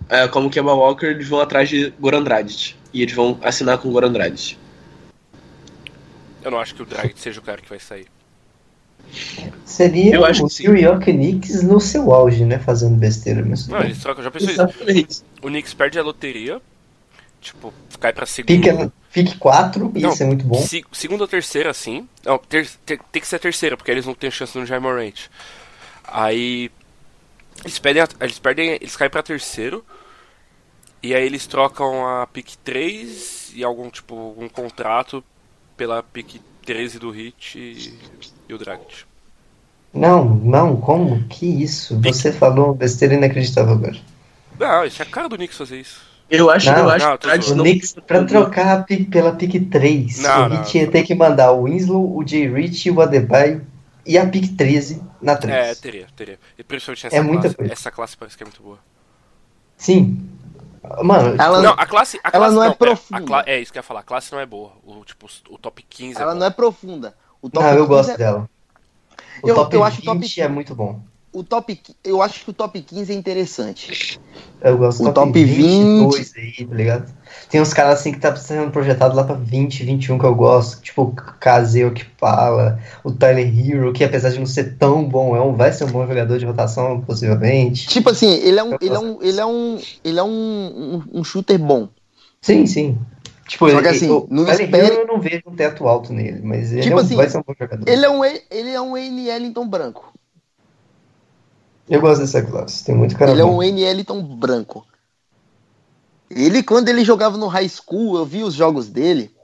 eh, 0.09 0.29
como 0.29 0.49
o 0.49 0.51
Kemba 0.51 0.75
Walker, 0.75 1.07
eles 1.07 1.27
vão 1.27 1.41
atrás 1.41 1.69
de 1.71 1.93
Goran 1.99 2.23
Dragic. 2.23 2.75
E 2.93 3.03
eles 3.03 3.15
vão 3.15 3.39
assinar 3.43 3.79
com 3.79 3.89
o 3.89 3.93
Goran 3.93 4.13
Dragic. 4.13 4.60
Eu 6.43 6.51
não 6.51 6.59
acho 6.59 6.75
que 6.75 6.83
o 6.83 6.87
Drag 6.87 7.13
seja 7.17 7.41
o 7.41 7.43
cara 7.43 7.61
que 7.61 7.69
vai 7.69 7.79
sair. 7.79 8.07
Seria 9.65 10.15
Eu 10.15 10.25
acho 10.25 10.45
o. 10.45 10.49
New 10.63 10.77
York 10.77 11.05
Knicks 11.13 11.63
no 11.63 11.81
seu 11.81 12.13
auge, 12.13 12.45
né? 12.45 12.59
Fazendo 12.59 12.97
besteira. 12.97 13.45
Mas 13.45 13.67
Não, 13.67 13.81
eles 13.81 13.99
trocam. 14.01 14.23
Já 14.23 14.31
pensou 14.31 14.51
isso? 14.89 15.25
O 15.43 15.47
Knicks 15.49 15.75
perde 15.75 15.99
a 15.99 16.03
loteria. 16.03 16.61
Tipo, 17.41 17.73
cai 17.99 18.13
pra 18.13 18.27
Pique, 18.27 18.63
segundo. 18.63 18.93
pique 19.13 19.37
4, 19.39 19.91
Não, 19.99 20.13
isso 20.13 20.23
é 20.23 20.27
muito 20.27 20.45
bom. 20.45 20.61
Se- 20.61 20.85
segunda 20.93 21.25
ou 21.25 21.29
terceira, 21.29 21.73
sim. 21.73 22.07
Não, 22.25 22.37
ter- 22.39 22.69
ter- 22.85 23.01
tem 23.11 23.23
que 23.23 23.27
ser 23.27 23.37
a 23.37 23.39
terceira, 23.39 23.77
porque 23.79 23.91
eles 23.91 24.05
não 24.05 24.13
têm 24.15 24.31
chance 24.31 24.57
no 24.59 24.67
Jair 24.67 24.81
Morant. 24.81 25.29
Aí. 26.05 26.71
Eles 27.65 27.79
perdem, 27.79 28.03
a- 28.03 28.09
eles 28.21 28.39
perdem. 28.39 28.71
Eles 28.73 28.97
caem 28.97 29.11
pra 29.11 29.23
terceiro. 29.23 29.85
E 31.03 31.15
aí 31.15 31.25
eles 31.25 31.47
trocam 31.47 32.07
a 32.07 32.27
pick 32.27 32.57
3 32.63 33.53
e 33.55 33.65
algum 33.65 33.89
tipo. 33.89 34.15
algum 34.15 34.49
contrato 34.49 35.25
pela 35.81 36.03
pick 36.03 36.43
13 36.67 36.99
do 36.99 37.11
Hit 37.11 37.59
e, 37.59 37.99
e 38.47 38.53
o 38.53 38.59
Dragic. 38.59 39.05
Não, 39.95 40.27
não, 40.27 40.77
como? 40.77 41.25
Que 41.27 41.47
isso? 41.47 41.99
Você 42.03 42.31
falou 42.31 42.67
uma 42.67 42.75
besteira 42.75 43.15
inacreditável 43.15 43.73
agora. 43.73 43.97
Não, 44.59 44.85
isso 44.85 45.01
é 45.01 45.07
a 45.07 45.09
cara 45.09 45.27
do 45.27 45.37
Knicks 45.37 45.57
fazer 45.57 45.81
isso. 45.81 46.03
Eu 46.29 46.51
acho, 46.51 46.71
Não, 46.71 46.81
eu 46.81 46.91
acho 46.91 47.07
não, 47.07 47.17
que 47.17 47.27
tô 47.27 47.53
o 47.53 47.57
não 47.57 47.65
Knicks, 47.65 47.97
pra 48.07 48.25
trocar 48.25 48.77
a 48.77 48.83
pick, 48.83 49.09
pela 49.11 49.33
pick 49.33 49.71
3, 49.71 50.19
Não, 50.19 50.49
o. 50.49 50.53
Heat 50.53 50.79
ia 50.79 50.91
ter 50.91 51.03
que 51.03 51.15
mandar 51.15 51.53
o 51.53 51.65
Winslow, 51.65 52.15
o 52.15 52.29
Jay 52.29 52.47
Rich, 52.47 52.91
o 52.91 53.01
Adebayo 53.01 53.67
e 54.05 54.19
a 54.19 54.27
pick 54.27 54.55
13 54.55 55.03
na 55.23 55.35
3. 55.35 55.55
É, 55.57 55.75
teria, 55.75 56.07
teria. 56.15 56.39
E 56.59 56.63
principalmente 56.63 57.07
essa 57.07 57.17
É 57.17 57.23
muita 57.23 57.41
classe. 57.45 57.57
coisa. 57.57 57.73
Essa 57.73 57.91
classe 57.91 58.17
parece 58.19 58.37
que 58.37 58.43
é 58.43 58.47
muito 58.47 58.63
boa. 58.63 58.79
Sim. 59.79 60.29
Mano, 61.03 61.37
Ela, 61.39 61.63
Não, 61.63 61.73
a 61.73 61.87
classe. 61.87 62.19
A 62.25 62.29
Ela 62.33 62.39
classe 62.47 62.55
não 62.55 62.63
é 62.65 62.67
pera, 62.75 62.77
profunda. 62.97 63.21
a 63.23 63.27
cla- 63.27 63.45
é 63.47 63.61
isso 63.61 63.71
que 63.71 63.79
eu 63.79 63.81
ia 63.81 63.85
falar. 63.85 64.01
A 64.01 64.05
classe 64.05 64.33
não 64.33 64.41
é 64.41 64.47
boa. 64.47 64.73
O, 64.83 65.05
tipo, 65.05 65.27
o 65.51 65.59
top 65.59 65.83
15 65.89 66.19
é 66.19 66.23
ela 66.23 66.33
bom. 66.33 66.39
não 66.41 66.47
é 66.47 66.51
profunda. 66.51 67.15
O 67.43 67.51
top 67.51 67.65
não, 67.65 67.73
eu 67.73 67.77
15 67.87 67.89
gosto 67.89 68.11
é- 68.13 68.17
dela. 68.17 68.49
O 69.43 69.49
Eu- 69.49 69.55
top 69.55 69.75
eu 69.77 69.85
acho 69.85 69.97
20 69.97 70.09
o 70.09 70.13
top- 70.15 70.41
é 70.41 70.49
muito 70.49 70.75
bom. 70.75 71.01
O 71.33 71.43
top, 71.45 71.81
eu 72.05 72.21
acho 72.23 72.45
que 72.45 72.51
o 72.51 72.53
top 72.55 72.81
15 72.81 73.13
é 73.13 73.15
interessante. 73.15 74.19
Eu 74.61 74.77
gosto 74.77 75.03
do 75.03 75.13
top 75.13 75.43
22 75.43 76.33
aí, 76.37 76.67
tá 76.67 76.75
ligado? 76.75 77.15
Tem 77.49 77.61
uns 77.61 77.73
caras 77.73 77.99
assim 78.01 78.13
que 78.13 78.19
tá 78.21 78.35
sendo 78.37 78.71
projetado 78.71 79.17
lá 79.17 79.25
pra 79.25 79.35
20, 79.35 79.85
21 79.85 80.19
que 80.19 80.25
eu 80.25 80.35
gosto. 80.35 80.83
Tipo 80.83 81.03
o 81.03 81.13
Kazeo 81.15 81.93
Kipala, 81.93 82.79
o 83.03 83.11
Tyler 83.11 83.47
Hero, 83.49 83.93
que 83.93 84.05
apesar 84.05 84.31
de 84.31 84.39
não 84.39 84.47
ser 84.47 84.77
tão 84.77 85.03
bom, 85.09 85.35
é 85.35 85.41
um, 85.41 85.55
vai 85.57 85.73
ser 85.73 85.85
um 85.85 85.89
bom 85.91 86.07
jogador 86.07 86.39
de 86.39 86.45
rotação, 86.45 87.01
possivelmente. 87.01 87.89
Tipo 87.89 88.11
assim, 88.11 88.31
ele 88.31 88.59
é 88.61 88.65
um, 88.65 88.73
Eu 88.73 88.79
ele 88.83 88.95
é 88.95 88.99
um, 88.99 89.19
ele 89.23 89.41
é 89.41 89.47
um, 89.47 89.79
ele 90.05 90.19
é 90.19 90.23
um, 90.23 90.29
um, 91.15 91.21
um 91.21 91.25
shooter 91.25 91.59
bom. 91.59 91.89
Sim, 92.43 92.67
sim. 92.67 92.99
Tipo, 93.49 93.69
Só 93.69 93.81
que 93.83 93.89
ele- 93.89 93.97
assim, 93.97 94.11
o 94.11 94.29
não 94.31 94.49
espere- 94.49 94.95
eu 94.95 95.07
não 95.09 95.21
vejo 95.21 95.43
um 95.47 95.57
teto 95.57 95.89
alto 95.89 96.13
nele, 96.13 96.41
mas 96.43 96.71
ele 96.73 96.83
Tipo 96.83 96.93
é 96.93 96.97
um- 96.97 97.05
assim, 97.05 97.17
vai 97.17 97.29
ser 97.29 97.39
um 97.39 97.43
bom 97.45 97.55
jogador. 97.59 97.89
Ele 97.89 98.05
é 98.07 98.11
um, 98.11 98.25
ele 98.25 98.71
é 98.71 98.81
um 98.81 98.97
N. 98.97 99.29
Ellington 99.29 99.67
branco. 99.67 100.10
Eu 101.91 102.01
gosto 102.01 102.21
dessa 102.21 102.41
classe, 102.41 102.85
tem 102.85 102.95
muito 102.95 103.17
cara 103.17 103.33
Ele 103.33 103.41
é 103.41 103.45
bom. 103.45 103.57
um 103.57 103.63
N. 103.63 103.83
Ellington 103.83 104.23
branco. 104.23 104.87
Ele, 106.31 106.63
quando 106.63 106.89
ele 106.89 107.05
jogava 107.05 107.37
no 107.37 107.49
high 107.49 107.69
school, 107.69 108.17
eu 108.17 108.25
vi 108.25 108.45
os 108.45 108.55
jogos 108.55 108.87
dele. 108.89 109.35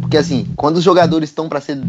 Porque 0.00 0.16
assim, 0.16 0.46
quando 0.56 0.76
os 0.76 0.84
jogadores 0.84 1.28
estão 1.30 1.48
pra 1.48 1.60
ser. 1.60 1.82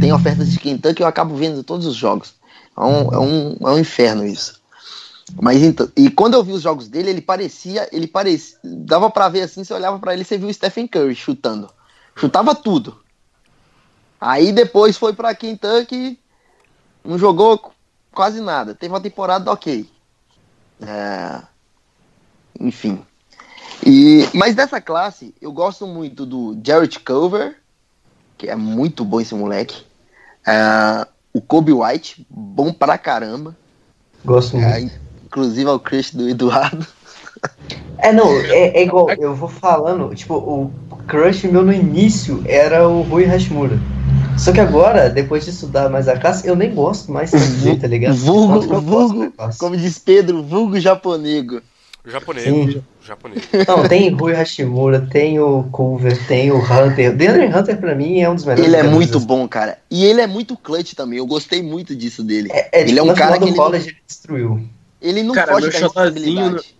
Tem 0.00 0.12
ofertas 0.12 0.50
de 0.50 0.58
Kentucky, 0.58 1.02
eu 1.02 1.06
acabo 1.06 1.36
vendo 1.36 1.62
todos 1.62 1.86
os 1.86 1.94
jogos. 1.94 2.34
É 2.76 2.80
um, 2.80 3.12
é 3.12 3.18
um, 3.18 3.56
é 3.60 3.70
um 3.72 3.78
inferno 3.78 4.24
isso. 4.24 4.60
Mas 5.40 5.62
então, 5.62 5.88
e 5.94 6.10
quando 6.10 6.34
eu 6.34 6.42
vi 6.42 6.52
os 6.52 6.62
jogos 6.62 6.88
dele, 6.88 7.10
ele 7.10 7.20
parecia, 7.20 7.88
ele 7.92 8.06
parecia, 8.06 8.58
dava 8.64 9.10
pra 9.10 9.28
ver 9.28 9.42
assim, 9.42 9.62
você 9.62 9.72
olhava 9.72 9.98
pra 9.98 10.14
ele, 10.14 10.24
você 10.24 10.36
viu 10.36 10.48
o 10.48 10.52
Stephen 10.54 10.86
Curry 10.86 11.14
chutando. 11.14 11.70
Chutava 12.16 12.54
tudo. 12.54 12.98
Aí 14.20 14.52
depois 14.52 14.96
foi 14.96 15.12
pra 15.12 15.34
Kentucky, 15.34 16.18
não 17.04 17.18
jogou 17.18 17.72
quase 18.14 18.40
nada. 18.40 18.74
Teve 18.74 18.92
uma 18.92 19.00
temporada 19.00 19.50
ok. 19.50 19.88
É, 20.80 21.40
Enfim. 22.58 23.02
E, 23.84 24.28
mas 24.34 24.54
dessa 24.54 24.80
classe, 24.80 25.34
eu 25.40 25.52
gosto 25.52 25.86
muito 25.86 26.24
do 26.24 26.56
Jarrett 26.64 27.00
Culver, 27.00 27.56
que 28.38 28.48
é 28.48 28.54
muito 28.54 29.04
bom 29.04 29.20
esse 29.20 29.34
moleque. 29.34 29.84
É, 30.46 31.06
o 31.32 31.40
Kobe 31.40 31.72
White, 31.72 32.26
bom 32.28 32.72
pra 32.72 32.98
caramba. 32.98 33.56
Gosto 34.24 34.56
muito. 34.56 34.68
É, 34.68 34.80
inclusive 35.24 35.68
é 35.68 35.72
o 35.72 35.80
crush 35.80 36.14
do 36.14 36.28
Eduardo. 36.28 36.86
É, 37.98 38.12
não, 38.12 38.30
é, 38.46 38.68
é 38.68 38.82
igual, 38.82 39.10
eu 39.10 39.34
vou 39.34 39.48
falando, 39.48 40.14
tipo, 40.14 40.34
o 40.34 40.70
crush 41.08 41.44
meu 41.44 41.64
no 41.64 41.72
início 41.72 42.42
era 42.46 42.86
o 42.88 43.02
Rui 43.02 43.24
Hashimura. 43.24 43.78
Só 44.38 44.52
que 44.52 44.60
agora, 44.60 45.08
depois 45.08 45.44
de 45.44 45.50
estudar 45.50 45.88
mais 45.88 46.08
a 46.08 46.18
classe, 46.18 46.46
eu 46.46 46.56
nem 46.56 46.74
gosto 46.74 47.12
mais 47.12 47.30
dele, 47.30 47.78
tá 47.78 47.86
ligado? 47.86 48.14
Vulgo, 48.14 48.80
vulgo, 48.80 49.32
como 49.58 49.76
diz 49.76 49.98
Pedro, 49.98 50.42
vulgo 50.42 50.80
japonego. 50.80 51.62
Japonês. 52.04 52.44
Sim. 52.44 52.82
Japonês. 53.00 53.48
Não, 53.68 53.86
tem 53.88 54.10
Rui 54.10 54.32
Hashimura, 54.32 55.06
tem 55.08 55.38
o 55.38 55.62
Culver, 55.70 56.26
tem 56.26 56.50
o 56.50 56.58
Hunter. 56.58 57.12
O 57.12 57.16
DeAndre 57.16 57.46
Hunter, 57.46 57.78
pra 57.78 57.94
mim, 57.94 58.20
é 58.20 58.28
um 58.28 58.34
dos 58.34 58.44
melhores. 58.44 58.66
Ele 58.66 58.76
é 58.76 58.82
muito 58.82 59.20
bom, 59.20 59.46
cara. 59.46 59.78
E 59.88 60.04
ele 60.04 60.20
é 60.20 60.26
muito 60.26 60.56
clutch 60.56 60.94
também. 60.94 61.18
Eu 61.18 61.26
gostei 61.26 61.62
muito 61.62 61.94
disso 61.94 62.24
dele. 62.24 62.48
É, 62.52 62.80
é, 62.80 62.88
ele 62.88 62.98
é 62.98 63.02
um 63.02 63.06
no 63.06 63.14
cara 63.14 63.38
que 63.38 63.44
ele, 63.44 63.56
college 63.56 63.88
ele 63.90 63.96
destruiu. 64.04 64.66
ele 65.00 65.22
não 65.22 65.32
Cara, 65.32 65.52
foge 65.52 65.68
meu 65.68 65.72
da 65.72 65.78
responsabilidade. 65.78 66.74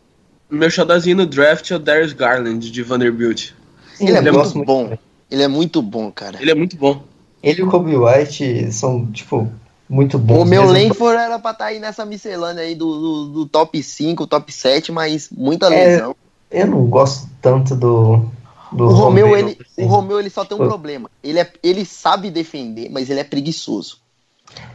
Meu 0.50 0.70
xodózinho 0.70 1.16
no 1.16 1.26
draft 1.26 1.70
é 1.70 1.76
o 1.76 1.78
Darius 1.78 2.12
Garland, 2.12 2.70
de 2.70 2.82
Vanderbilt. 2.82 3.52
Sim, 3.94 4.08
Ele 4.08 4.18
é 4.18 4.28
eu 4.28 4.32
gosto 4.32 4.56
muito 4.56 4.66
bom. 4.66 4.98
Ele 5.30 5.42
é 5.42 5.48
muito 5.48 5.80
bom, 5.80 6.10
cara. 6.10 6.36
Ele 6.40 6.50
é 6.50 6.54
muito 6.54 6.76
bom. 6.76 7.02
Ele 7.42 7.60
e 7.60 7.64
o 7.64 7.70
Kobe 7.70 7.96
White 7.96 8.72
são, 8.72 9.10
tipo, 9.10 9.50
muito 9.88 10.18
bons. 10.18 10.42
O 10.42 10.44
meu. 10.44 10.64
Langford 10.64 11.18
era 11.20 11.38
pra 11.38 11.50
estar 11.50 11.64
aí 11.66 11.78
nessa 11.80 12.04
miscelânea 12.06 12.62
aí 12.62 12.74
do, 12.74 12.86
do, 13.00 13.26
do 13.32 13.46
top 13.46 13.82
5, 13.82 14.26
top 14.26 14.52
7, 14.52 14.92
mas 14.92 15.28
muita 15.30 15.66
É, 15.66 15.68
lesão. 15.70 16.16
Eu 16.50 16.66
não 16.66 16.84
gosto 16.86 17.28
tanto 17.40 17.74
do. 17.74 18.24
do 18.70 18.84
o 18.84 18.88
Romeu, 18.88 19.26
Romeu, 19.26 19.36
ele, 19.36 19.58
assim. 19.60 19.84
o 19.84 19.86
Romeu, 19.86 20.20
ele 20.20 20.30
só 20.30 20.44
tem 20.44 20.56
um 20.56 20.60
Pô. 20.60 20.66
problema. 20.68 21.10
Ele, 21.22 21.40
é, 21.40 21.50
ele 21.62 21.84
sabe 21.84 22.30
defender, 22.30 22.88
mas 22.90 23.10
ele 23.10 23.20
é 23.20 23.24
preguiçoso. 23.24 24.00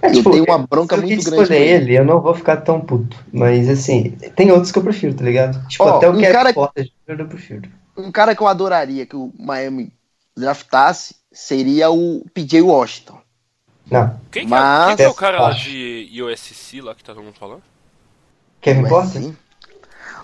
É, 0.01 0.09
eu 0.09 0.23
tenho 0.23 0.43
uma 0.43 0.57
bronca 0.57 0.95
se 0.95 1.01
eu 1.03 1.07
muito 1.07 1.23
grande 1.23 1.43
escolher 1.43 1.61
ele. 1.83 1.97
eu 1.97 2.03
não 2.03 2.19
vou 2.19 2.33
ficar 2.33 2.57
tão 2.57 2.81
puto. 2.81 3.15
Mas, 3.31 3.69
assim, 3.69 4.09
tem 4.35 4.51
outros 4.51 4.71
que 4.71 4.79
eu 4.79 4.83
prefiro, 4.83 5.13
tá 5.13 5.23
ligado? 5.23 5.67
Tipo, 5.67 5.83
Ó, 5.83 5.97
até 5.97 6.09
o 6.09 6.13
um 6.13 6.17
Kevin 6.17 6.31
cara- 6.33 6.53
Porter 6.53 6.91
eu 7.07 7.27
prefiro. 7.27 7.69
Um 7.95 8.11
cara 8.11 8.35
que 8.35 8.41
eu 8.41 8.47
adoraria 8.47 9.05
que 9.05 9.15
o 9.15 9.31
Miami 9.37 9.91
draftasse 10.35 11.15
seria 11.37 11.89
o 11.91 12.25
PJ 12.33 12.61
Washington. 12.61 13.17
Não, 13.89 14.19
Quem 14.31 14.43
que, 14.43 14.49
Mas- 14.49 14.83
é, 14.83 14.87
quem 14.87 14.95
que 14.97 15.03
é 15.03 15.09
o 15.09 15.13
cara 15.13 15.41
lá 15.41 15.51
de 15.51 16.09
USC 16.21 16.81
lá 16.81 16.93
que 16.95 17.03
tá 17.03 17.13
todo 17.13 17.23
mundo 17.23 17.35
falando? 17.39 17.61
Kevin 18.59 18.81
Mas 18.81 18.89
Porter? 18.91 19.21
sim. 19.21 19.35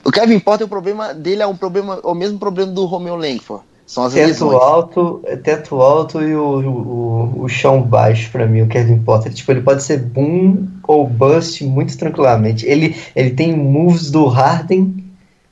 O 0.03 0.11
Kevin 0.11 0.39
Porter, 0.39 0.65
o 0.65 0.69
problema 0.69 1.13
dele 1.13 1.43
é 1.43 1.47
um 1.47 1.55
problema, 1.55 1.99
o 2.03 2.13
mesmo 2.13 2.37
problema 2.39 2.71
do 2.71 2.85
Romeo 2.85 3.15
Langford. 3.15 3.63
São 3.85 4.05
as 4.05 4.13
Teto 4.13 4.27
lesões. 4.27 4.61
alto, 4.61 5.21
teto 5.43 5.81
alto 5.81 6.21
e 6.21 6.33
o, 6.35 6.43
o, 6.43 7.41
o 7.43 7.47
chão 7.49 7.81
baixo 7.81 8.31
pra 8.31 8.45
mim, 8.47 8.61
o 8.61 8.67
Kevin 8.67 8.97
Potter. 9.03 9.33
Tipo, 9.33 9.51
ele 9.51 9.61
pode 9.61 9.83
ser 9.83 9.99
boom 9.99 10.67
ou 10.87 11.07
bust 11.07 11.63
muito 11.63 11.97
tranquilamente. 11.97 12.65
Ele, 12.65 12.95
ele 13.15 13.31
tem 13.31 13.55
moves 13.55 14.09
do 14.09 14.25
Harden, 14.25 14.95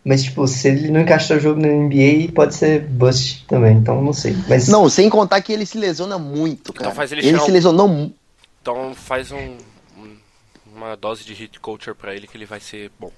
mas 0.03 0.23
tipo, 0.23 0.47
se 0.47 0.67
ele 0.67 0.89
não 0.91 1.01
encaixar 1.01 1.37
o 1.37 1.39
jogo 1.39 1.59
na 1.61 1.67
NBA, 1.67 2.31
pode 2.33 2.55
ser 2.55 2.81
bust 2.81 3.45
também. 3.47 3.77
Então 3.77 4.01
não 4.01 4.13
sei. 4.13 4.35
Mas 4.47 4.67
Não, 4.67 4.87
sem 4.89 5.09
contar 5.09 5.41
que 5.41 5.51
ele 5.53 5.65
se 5.65 5.77
lesiona 5.77 6.17
muito, 6.17 6.73
cara. 6.73 6.85
Então 6.87 6.95
faz 6.95 7.11
ele 7.11 7.25
ele 7.25 7.39
se 7.39 7.49
um- 7.49 7.53
lesionou 7.53 7.87
mu- 7.87 8.13
Então 8.61 8.93
faz 8.95 9.31
um, 9.31 9.57
um- 9.97 10.17
uma 10.75 10.95
dose 10.95 11.23
de 11.23 11.33
hit 11.33 11.59
culture 11.59 11.95
pra 11.95 12.15
ele 12.15 12.27
que 12.27 12.35
ele 12.37 12.45
vai 12.45 12.59
ser 12.59 12.91
bom. 12.99 13.11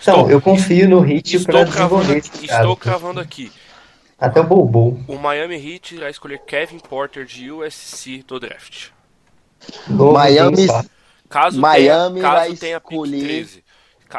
então, 0.00 0.30
eu 0.30 0.40
confio 0.40 0.88
no 0.88 1.00
Hit 1.00 1.38
pra 1.40 1.60
estou 1.62 1.72
cravando, 1.74 2.02
desenvolver 2.04 2.18
esse 2.18 2.30
aqui, 2.30 2.46
cara. 2.48 2.60
estou 2.62 2.76
cravando 2.76 3.20
aqui. 3.20 3.52
Até 4.18 4.40
o 4.40 4.44
Bobo. 4.44 5.02
O 5.08 5.16
Miami 5.16 5.56
Heat 5.56 5.94
irá 5.94 6.10
escolher 6.10 6.40
Kevin 6.46 6.78
Porter 6.78 7.24
de 7.24 7.50
USC 7.50 8.22
do 8.26 8.38
draft. 8.38 8.88
Novo 9.88 10.12
Miami-. 10.12 10.66
Caso 11.28 11.60
Miami 11.60 12.20
tenha, 12.20 12.32
vai 12.32 12.48
caso 12.48 12.60
tenha 12.60 12.80
pick 12.80 12.90
escolher- 12.92 13.22
13. 13.22 13.56
Ca- 13.56 13.62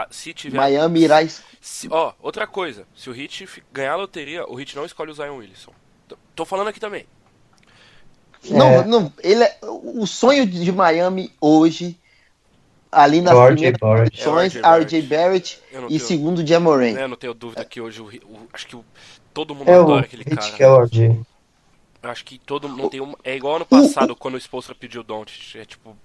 Se 0.10 0.34
tiver. 0.34 0.58
Miami 0.58 1.02
irá. 1.02 1.18
se- 1.62 1.88
ó, 1.92 2.14
outra 2.22 2.48
coisa. 2.48 2.86
Se 2.96 3.10
o 3.10 3.14
fi- 3.14 3.64
ganhar 3.72 3.94
a 3.94 3.98
loteria, 3.98 4.46
o 4.50 4.60
Heat 4.60 4.76
não 4.76 4.86
escolhe 4.86 5.12
o 5.12 5.14
Zion 5.14 5.38
Wilson. 5.38 5.72
Tô- 6.08 6.18
falando 6.46 6.68
aqui 6.70 6.80
também. 6.80 7.06
Não, 8.50 8.68
É. 8.68 8.86
não, 8.86 9.14
ele 9.22 9.44
é 9.44 9.58
o 9.62 10.06
sonho 10.08 10.46
de 10.48 10.72
Miami 10.72 11.32
hoje 11.40 11.98
ali 12.92 13.22
nas 13.22 13.34
É 13.34 13.36
o 13.38 13.42
RJ 13.44 13.54
primeiras 13.54 13.80
Barrett. 13.80 14.12
posições, 14.18 14.56
É 14.56 14.60
o 14.68 14.76
RJ 14.82 15.02
Barrett 15.04 15.62
não 15.74 15.86
e 15.86 15.88
tenho- 15.90 16.00
segundo 16.00 16.46
Jamoran. 16.48 16.92
né, 16.94 17.04
eu 17.04 17.08
não 17.08 17.16
tenho 17.16 17.34
dúvida 17.36 17.64
que 17.64 17.80
hoje 17.80 18.02
o, 18.02 18.06
o- 18.08 18.48
acho 18.52 18.66
que 18.68 18.76
o- 18.76 18.84
todo 19.34 19.54
mundo 19.54 19.70
É 19.70 19.78
o 19.80 19.84
adora 19.84 20.06
aquele 20.06 20.24
Hit 20.24 20.36
cara. 20.36 20.52
que 20.54 20.64
é 20.64 20.68
o 20.68 20.82
RJ. 20.84 21.22
Eu 22.04 22.10
Acho 22.10 22.26
que 22.26 22.40
todo 22.40 22.68
mundo 22.68 22.90
tem 22.90 23.00
um, 23.00 23.14
é 23.24 23.36
igual 23.36 23.58
ano 23.58 23.66
passado 23.66 24.16
quando 24.16 24.34
o 24.34 24.38
Spolstra 24.42 24.74
pediu 24.74 25.02
o 25.02 25.04
Don't, 25.04 25.56
é 25.60 25.64
tipo 25.64 25.96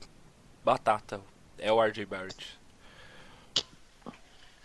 batata. 0.62 1.20
É 1.58 1.72
o 1.72 1.82
RJ 1.82 2.04
Barrett. 2.04 2.36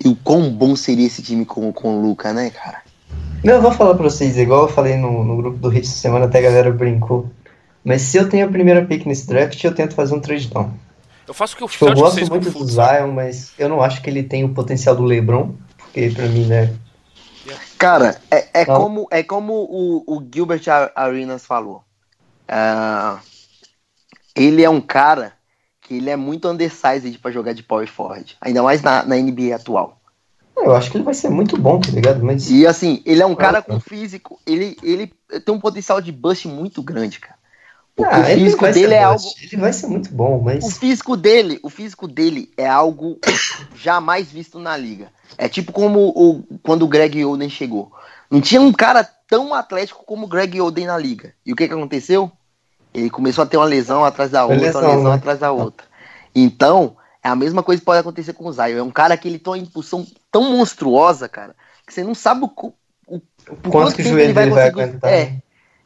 E 0.03 0.07
o 0.07 0.15
quão 0.15 0.49
bom 0.49 0.75
seria 0.75 1.05
esse 1.05 1.21
time 1.21 1.45
com, 1.45 1.71
com 1.71 1.97
o 1.97 2.01
Luca, 2.01 2.33
né, 2.33 2.49
cara? 2.49 2.81
Não, 3.43 3.55
eu 3.55 3.61
vou 3.61 3.71
falar 3.71 3.93
pra 3.93 4.03
vocês, 4.03 4.37
igual 4.37 4.63
eu 4.63 4.69
falei 4.69 4.97
no, 4.97 5.23
no 5.23 5.37
grupo 5.37 5.57
do 5.57 5.69
Hit 5.69 5.87
essa 5.87 5.97
semana, 5.97 6.25
até 6.25 6.39
a 6.39 6.43
galera 6.43 6.71
brincou. 6.71 7.29
Mas 7.83 8.01
se 8.01 8.17
eu 8.17 8.29
tenho 8.29 8.45
a 8.47 8.49
primeira 8.49 8.85
pick 8.85 9.05
nesse 9.05 9.27
draft, 9.27 9.63
eu 9.63 9.73
tento 9.73 9.93
fazer 9.93 10.15
um 10.15 10.19
trade 10.19 10.47
down. 10.47 10.71
Eu 11.27 11.33
faço 11.33 11.53
o 11.53 11.57
que 11.57 11.63
o 11.63 11.67
Tipo, 11.67 11.87
eu 11.87 11.95
gosto 11.95 12.25
muito 12.27 12.49
do? 12.49 12.65
Zion, 12.65 13.11
mas 13.13 13.53
eu 13.57 13.69
não 13.69 13.81
acho 13.81 14.01
que 14.01 14.09
ele 14.09 14.23
tem 14.23 14.43
o 14.43 14.53
potencial 14.53 14.95
do 14.95 15.03
LeBron, 15.03 15.53
porque 15.77 16.09
pra 16.09 16.27
mim, 16.27 16.45
né? 16.45 16.73
Cara, 17.77 18.19
é, 18.29 18.47
é 18.53 18.65
Não. 18.65 18.75
como, 18.75 19.07
é 19.09 19.23
como 19.23 19.53
o, 19.53 20.03
o 20.07 20.23
Gilbert 20.33 20.61
Arenas 20.95 21.45
falou. 21.45 21.83
Ah, 22.47 23.19
ele 24.35 24.63
é 24.63 24.69
um 24.69 24.81
cara 24.81 25.33
que 25.91 25.97
ele 25.97 26.09
é 26.09 26.15
muito 26.15 26.47
undersized 26.47 27.19
pra 27.19 27.31
jogar 27.31 27.51
de 27.53 27.63
power 27.63 27.85
forward. 27.85 28.37
Ainda 28.39 28.63
mais 28.63 28.81
na, 28.81 29.03
na 29.03 29.17
NBA 29.17 29.53
atual. 29.53 29.99
Eu 30.55 30.73
acho 30.73 30.89
que 30.89 30.95
ele 30.95 31.03
vai 31.03 31.13
ser 31.13 31.29
muito 31.29 31.57
bom, 31.57 31.81
tá 31.81 31.91
ligado? 31.91 32.23
Mas 32.23 32.49
E 32.49 32.65
assim, 32.65 33.01
ele 33.05 33.21
é 33.21 33.25
um 33.25 33.35
cara 33.35 33.57
Ah, 33.59 33.61
com 33.61 33.79
físico, 33.79 34.39
ele, 34.47 34.77
ele 34.81 35.11
tem 35.43 35.53
um 35.53 35.59
potencial 35.59 35.99
de 35.99 36.11
bust 36.11 36.47
muito 36.47 36.81
grande, 36.81 37.19
cara. 37.19 37.35
Porque 37.93 38.15
Ah, 38.15 38.21
o 38.21 38.25
físico 38.25 38.67
dele 38.71 38.93
é 38.93 39.05
bust. 39.05 39.27
algo. 39.27 39.35
Ele 39.51 39.61
vai 39.61 39.73
ser 39.73 39.87
muito 39.87 40.13
bom, 40.13 40.37
O 40.37 40.43
mas. 40.45 40.77
físico 40.77 41.17
dele, 41.17 41.59
o 41.61 41.69
físico 41.69 42.07
dele 42.07 42.51
é 42.55 42.67
algo 42.69 43.19
jamais 43.75 44.31
visto 44.31 44.59
na 44.59 44.77
liga. 44.77 45.11
É 45.37 45.49
tipo 45.49 45.73
como 45.73 46.09
o, 46.09 46.43
quando 46.63 46.83
o 46.83 46.87
Greg 46.87 47.23
Oden 47.25 47.49
chegou. 47.49 47.91
Não 48.29 48.39
tinha 48.39 48.61
um 48.61 48.71
cara 48.71 49.03
tão 49.03 49.53
atlético 49.53 50.05
como 50.05 50.25
o 50.25 50.29
Greg 50.29 50.61
Oden 50.61 50.85
na 50.87 50.97
liga. 50.97 51.33
E 51.45 51.51
o 51.51 51.55
que, 51.55 51.67
que 51.67 51.73
aconteceu? 51.73 52.31
Ele 52.93 53.09
começou 53.09 53.43
a 53.43 53.47
ter 53.47 53.57
uma 53.57 53.65
lesão 53.65 54.03
atrás 54.03 54.31
da 54.31 54.43
outra, 54.45 54.59
lesão, 54.59 54.81
uma 54.81 54.95
lesão 54.95 55.09
né? 55.11 55.15
atrás 55.15 55.39
da 55.39 55.51
outra. 55.51 55.85
Então, 56.35 56.95
é 57.23 57.29
a 57.29 57.35
mesma 57.35 57.63
coisa 57.63 57.79
que 57.81 57.85
pode 57.85 57.99
acontecer 57.99 58.33
com 58.33 58.45
o 58.45 58.51
Zion. 58.51 58.77
É 58.77 58.83
um 58.83 58.91
cara 58.91 59.15
que 59.17 59.27
ele 59.27 59.39
tem 59.39 59.51
uma 59.53 59.57
impulsão 59.59 60.05
tão 60.31 60.51
monstruosa, 60.51 61.29
cara, 61.29 61.55
que 61.85 61.93
você 61.93 62.03
não 62.03 62.13
sabe 62.15 62.43
o, 62.45 62.49
cu- 62.49 62.73
o, 63.07 63.19
por 63.61 63.71
Quanto 63.71 63.95
que 63.95 64.01
o 64.01 64.19
ele 64.19 64.33
vai 64.33 64.43
dele 64.45 64.55
vai 64.55 64.71
conseguir- 64.71 64.81
aguentar. 64.89 65.11
É, 65.13 65.35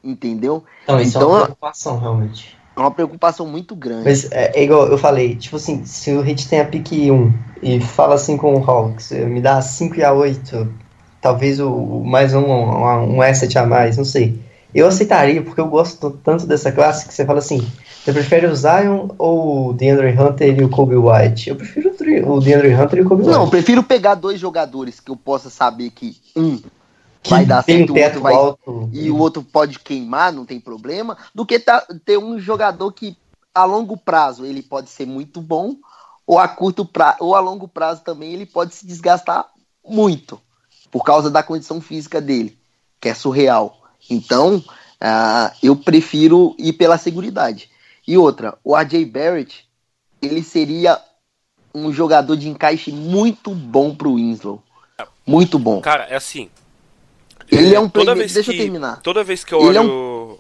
entendeu? 0.04 0.64
Não, 0.88 1.00
isso 1.00 1.18
é 1.18 1.22
então- 1.22 1.30
uma 1.32 1.42
preocupação, 1.44 2.00
realmente. 2.00 2.56
É 2.76 2.80
uma 2.80 2.92
preocupação 2.92 3.48
muito 3.48 3.74
grande. 3.74 4.04
Mas 4.04 4.30
é, 4.32 4.52
é 4.54 4.64
igual 4.64 4.88
eu 4.88 4.98
falei, 4.98 5.36
tipo 5.38 5.56
assim, 5.56 5.86
se 5.86 6.12
o 6.12 6.20
Hit 6.22 6.50
tem 6.50 6.60
a 6.60 6.66
pick 6.66 6.92
1 6.92 7.34
e 7.64 7.80
fala 7.80 8.16
assim 8.16 8.36
com 8.36 8.54
o 8.54 8.70
Hawks, 8.70 9.12
me 9.12 9.40
dá 9.40 9.58
a 9.58 9.62
5 9.62 9.96
e 9.96 10.04
a 10.04 10.12
8, 10.12 10.74
talvez 11.22 11.58
o, 11.62 11.72
o 11.72 12.06
mais 12.06 12.34
um, 12.34 12.42
um, 12.46 13.16
um 13.16 13.22
asset 13.22 13.58
a 13.58 13.66
mais, 13.66 13.96
não 13.96 14.04
sei. 14.04 14.44
Eu 14.76 14.88
aceitaria, 14.88 15.42
porque 15.42 15.62
eu 15.62 15.70
gosto 15.70 16.20
tanto 16.22 16.46
dessa 16.46 16.70
classe 16.70 17.08
que 17.08 17.14
você 17.14 17.26
fala 17.26 17.40
assim, 17.40 17.66
você 18.04 18.12
prefere 18.12 18.46
o 18.46 18.54
Zion 18.54 19.08
ou 19.18 19.70
o 19.70 19.74
DeAndre 19.74 20.10
Hunter 20.20 20.60
e 20.60 20.64
o 20.66 20.70
Kobe 20.70 20.98
White? 20.98 21.50
Eu 21.50 21.56
prefiro 21.56 21.94
o 22.30 22.42
DeAndre 22.42 22.76
Hunter 22.76 23.00
e 23.00 23.02
o 23.04 23.08
Kobe 23.08 23.24
Não, 23.24 23.32
eu 23.32 23.40
White. 23.44 23.52
prefiro 23.52 23.82
pegar 23.84 24.16
dois 24.16 24.38
jogadores 24.38 25.00
que 25.00 25.10
eu 25.10 25.16
possa 25.16 25.50
saber 25.50 25.92
que 25.92 26.18
um 26.36 26.58
Que 27.24 27.30
vai 27.30 27.46
dar 27.46 27.64
certo, 27.64 27.92
um 27.92 27.94
o 27.94 27.96
teto 27.96 28.20
vai 28.20 28.36
alto. 28.36 28.90
e 28.92 29.10
o 29.10 29.18
outro 29.18 29.42
pode 29.42 29.80
queimar, 29.80 30.34
não 30.34 30.46
tem 30.46 30.60
problema, 30.60 31.18
do 31.34 31.46
que 31.46 31.58
tá- 31.58 31.88
ter 32.04 32.18
um 32.18 32.38
jogador 32.38 32.92
que 32.92 33.16
a 33.54 33.64
longo 33.64 33.96
prazo 33.96 34.46
ele 34.46 34.62
pode 34.62 34.90
ser 34.90 35.06
muito 35.08 35.40
bom 35.40 35.76
ou 36.28 36.38
a 36.38 36.50
curto 36.50 36.84
prazo 36.84 37.20
ou 37.22 37.34
a 37.34 37.40
longo 37.40 37.66
prazo 37.70 38.02
também 38.04 38.34
ele 38.34 38.46
pode 38.46 38.76
se 38.76 38.86
desgastar 38.86 39.46
muito 39.88 40.38
por 40.92 41.06
causa 41.06 41.32
da 41.32 41.42
condição 41.42 41.80
física 41.80 42.20
dele, 42.20 42.58
que 43.00 43.08
é 43.08 43.14
surreal. 43.14 43.78
Então, 44.10 44.64
ah, 45.00 45.54
eu 45.62 45.76
prefiro 45.76 46.56
ir 46.58 46.74
pela 46.74 46.98
seguridade. 46.98 47.70
E 48.08 48.18
outra, 48.18 48.58
o 48.64 48.76
AJ 48.76 49.06
Barrett, 49.06 49.66
ele 50.22 50.44
seria 50.44 51.00
um 51.74 51.92
jogador 51.92 52.36
de 52.38 52.48
encaixe 52.48 52.92
muito 52.92 53.52
bom 53.52 53.94
pro 53.96 54.16
Winslow. 54.16 54.64
Muito 55.26 55.58
bom. 55.58 55.82
Cara, 55.82 56.04
é 56.06 56.16
assim. 56.16 56.50
Ele 57.52 57.74
é 57.76 57.80
um 57.80 57.90
toda 57.90 58.06
playmaker- 58.06 58.18
vez 58.20 58.34
deixa 58.34 58.52
que, 58.52 58.58
eu 58.58 58.64
terminar. 58.64 59.02
Toda 59.02 59.24
vez 59.24 59.44
que 59.44 59.54
eu 59.54 59.68
Ele 59.70 59.78
é 59.78 59.82
olho. 59.82 60.40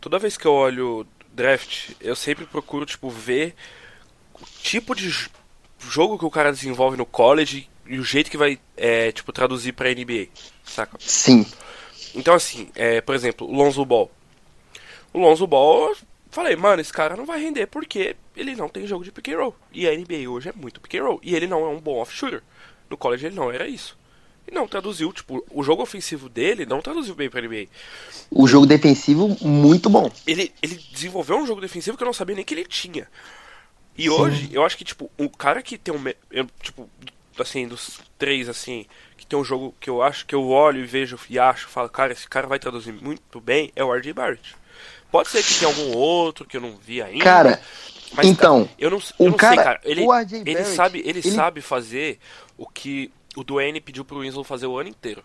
Toda 0.00 0.18
vez 0.18 0.36
que 0.36 0.46
eu 0.46 0.52
olho 0.52 1.06
draft, 1.32 1.90
eu 2.00 2.14
sempre 2.14 2.44
procuro, 2.46 2.86
tipo, 2.86 3.10
ver 3.10 3.54
o 4.34 4.44
tipo 4.62 4.94
de 4.94 5.10
jogo 5.80 6.18
que 6.18 6.24
o 6.24 6.30
cara 6.30 6.52
desenvolve 6.52 6.96
no 6.96 7.04
college 7.06 7.68
e 7.86 7.98
o 7.98 8.04
jeito 8.04 8.30
que 8.30 8.36
vai, 8.36 8.58
é, 8.76 9.10
tipo, 9.12 9.32
traduzir 9.32 9.72
pra 9.72 9.90
NBA. 9.90 10.28
Saca? 10.64 10.96
Sim. 11.00 11.44
Então, 12.14 12.34
assim, 12.34 12.68
é, 12.74 13.00
por 13.00 13.14
exemplo, 13.14 13.46
o 13.46 13.54
Lonzo 13.54 13.84
Ball. 13.84 14.10
O 15.12 15.18
Lonzo 15.18 15.46
Ball, 15.46 15.96
falei, 16.30 16.56
mano, 16.56 16.80
esse 16.80 16.92
cara 16.92 17.16
não 17.16 17.26
vai 17.26 17.40
render 17.40 17.66
porque 17.66 18.16
ele 18.36 18.54
não 18.54 18.68
tem 18.68 18.86
jogo 18.86 19.04
de 19.04 19.12
pick 19.12 19.28
and 19.28 19.38
roll. 19.38 19.54
E 19.72 19.88
a 19.88 19.92
NBA 19.92 20.28
hoje 20.28 20.48
é 20.48 20.52
muito 20.52 20.80
pick 20.80 20.94
and 20.94 21.04
roll. 21.04 21.20
E 21.22 21.34
ele 21.34 21.46
não 21.46 21.64
é 21.64 21.68
um 21.68 21.80
bom 21.80 21.98
off-shooter. 21.98 22.42
No 22.88 22.96
college 22.96 23.26
ele 23.26 23.36
não 23.36 23.50
era 23.50 23.68
isso. 23.68 23.96
E 24.46 24.54
não 24.54 24.66
traduziu, 24.66 25.12
tipo, 25.12 25.44
o 25.50 25.62
jogo 25.62 25.82
ofensivo 25.82 26.28
dele 26.28 26.64
não 26.64 26.80
traduziu 26.80 27.14
bem 27.14 27.28
pra 27.28 27.42
NBA. 27.42 27.66
O 28.30 28.48
jogo 28.48 28.64
defensivo, 28.64 29.36
muito 29.42 29.90
bom. 29.90 30.10
Ele, 30.26 30.52
ele 30.62 30.80
desenvolveu 30.90 31.36
um 31.36 31.46
jogo 31.46 31.60
defensivo 31.60 31.98
que 31.98 32.02
eu 32.02 32.06
não 32.06 32.14
sabia 32.14 32.34
nem 32.34 32.44
que 32.44 32.54
ele 32.54 32.64
tinha. 32.64 33.06
E 33.96 34.08
hoje, 34.08 34.48
eu 34.52 34.64
acho 34.64 34.78
que, 34.78 34.84
tipo, 34.84 35.10
o 35.18 35.28
cara 35.28 35.60
que 35.60 35.76
tem 35.76 35.92
um. 35.92 36.02
eu, 36.30 36.46
tipo, 36.62 36.88
assim, 37.38 37.66
dos 37.66 38.00
três, 38.16 38.48
assim, 38.48 38.86
que 39.18 39.26
tem 39.26 39.38
um 39.38 39.44
jogo 39.44 39.74
que 39.78 39.90
eu 39.90 40.02
acho 40.02 40.24
que 40.24 40.34
eu 40.34 40.48
olho 40.48 40.80
e 40.80 40.86
vejo 40.86 41.18
e 41.28 41.38
acho, 41.38 41.68
falo, 41.68 41.88
cara, 41.90 42.12
esse 42.12 42.26
cara 42.26 42.46
vai 42.46 42.58
traduzir 42.58 42.92
muito 42.92 43.40
bem, 43.40 43.70
é 43.76 43.84
o 43.84 43.92
RJ 43.94 44.12
Barrett. 44.14 44.56
Pode 45.10 45.28
ser 45.28 45.42
que 45.42 45.54
tenha 45.58 45.70
algum 45.70 45.96
outro 45.96 46.46
que 46.46 46.56
eu 46.56 46.60
não 46.60 46.76
vi 46.76 47.02
ainda. 47.02 47.24
Cara, 47.24 47.60
mas, 48.14 48.26
então, 48.26 48.64
cara, 48.64 48.74
eu 48.78 48.90
não, 48.90 48.98
o 48.98 49.02
eu 49.18 49.30
não 49.30 49.36
cara- 49.36 49.54
sei, 49.54 49.64
cara. 49.64 49.80
Ele, 49.84 50.00
o 50.06 50.14
ele 50.14 50.44
Barrett, 50.54 50.64
sabe, 50.74 50.98
ele, 51.00 51.18
ele- 51.18 51.30
sabe 51.32 51.60
fazer 51.60 52.18
o 52.56 52.66
que 52.66 53.10
o 53.36 53.42
Duane 53.44 53.80
pediu 53.80 54.04
pro 54.04 54.20
Winslow 54.20 54.44
fazer 54.44 54.66
o 54.66 54.78
ano 54.78 54.88
inteiro. 54.88 55.22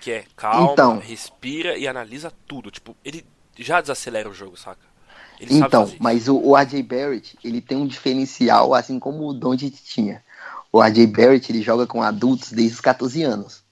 Que 0.00 0.12
é 0.12 0.24
calma, 0.36 0.72
Então. 0.72 0.98
respira 0.98 1.76
e 1.76 1.88
analisa 1.88 2.32
tudo. 2.46 2.70
Tipo, 2.70 2.96
ele 3.04 3.26
já 3.58 3.80
desacelera 3.80 4.28
o 4.28 4.34
jogo, 4.34 4.56
saca? 4.56 4.80
Ele 5.40 5.54
Então, 5.54 5.90
mas 5.98 6.28
o, 6.28 6.36
o 6.38 6.56
RJ 6.56 6.82
Barrett, 6.82 7.36
ele 7.44 7.60
tem 7.60 7.76
um 7.76 7.86
diferencial, 7.86 8.72
assim 8.74 8.98
como 8.98 9.26
o 9.26 9.34
Doncic 9.34 9.74
tinha. 9.84 10.24
O 10.76 10.82
RJ 10.82 11.06
Barrett, 11.06 11.50
ele 11.50 11.62
joga 11.62 11.86
com 11.86 12.02
adultos 12.02 12.52
desde 12.52 12.74
os 12.74 12.80
14 12.82 13.22
anos. 13.22 13.62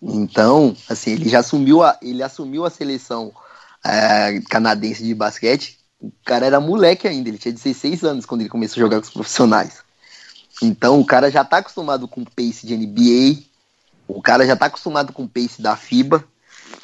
Então, 0.00 0.76
assim, 0.88 1.10
ele 1.10 1.28
já 1.28 1.40
assumiu 1.40 1.82
a, 1.82 1.98
ele 2.00 2.22
assumiu 2.22 2.64
a 2.64 2.70
seleção 2.70 3.32
eh, 3.84 4.40
canadense 4.48 5.02
de 5.02 5.12
basquete. 5.12 5.76
O 6.00 6.12
cara 6.24 6.46
era 6.46 6.60
moleque 6.60 7.08
ainda, 7.08 7.28
ele 7.28 7.38
tinha 7.38 7.52
16 7.52 8.04
anos 8.04 8.26
quando 8.26 8.42
ele 8.42 8.48
começou 8.48 8.80
a 8.80 8.84
jogar 8.84 9.00
com 9.00 9.08
os 9.08 9.12
profissionais. 9.12 9.82
Então, 10.62 11.00
o 11.00 11.04
cara 11.04 11.32
já 11.32 11.44
tá 11.44 11.56
acostumado 11.56 12.06
com 12.06 12.20
o 12.20 12.30
pace 12.30 12.64
de 12.64 12.76
NBA, 12.76 13.42
o 14.06 14.22
cara 14.22 14.46
já 14.46 14.54
tá 14.54 14.66
acostumado 14.66 15.12
com 15.12 15.24
o 15.24 15.28
pace 15.28 15.60
da 15.60 15.74
FIBA, 15.74 16.24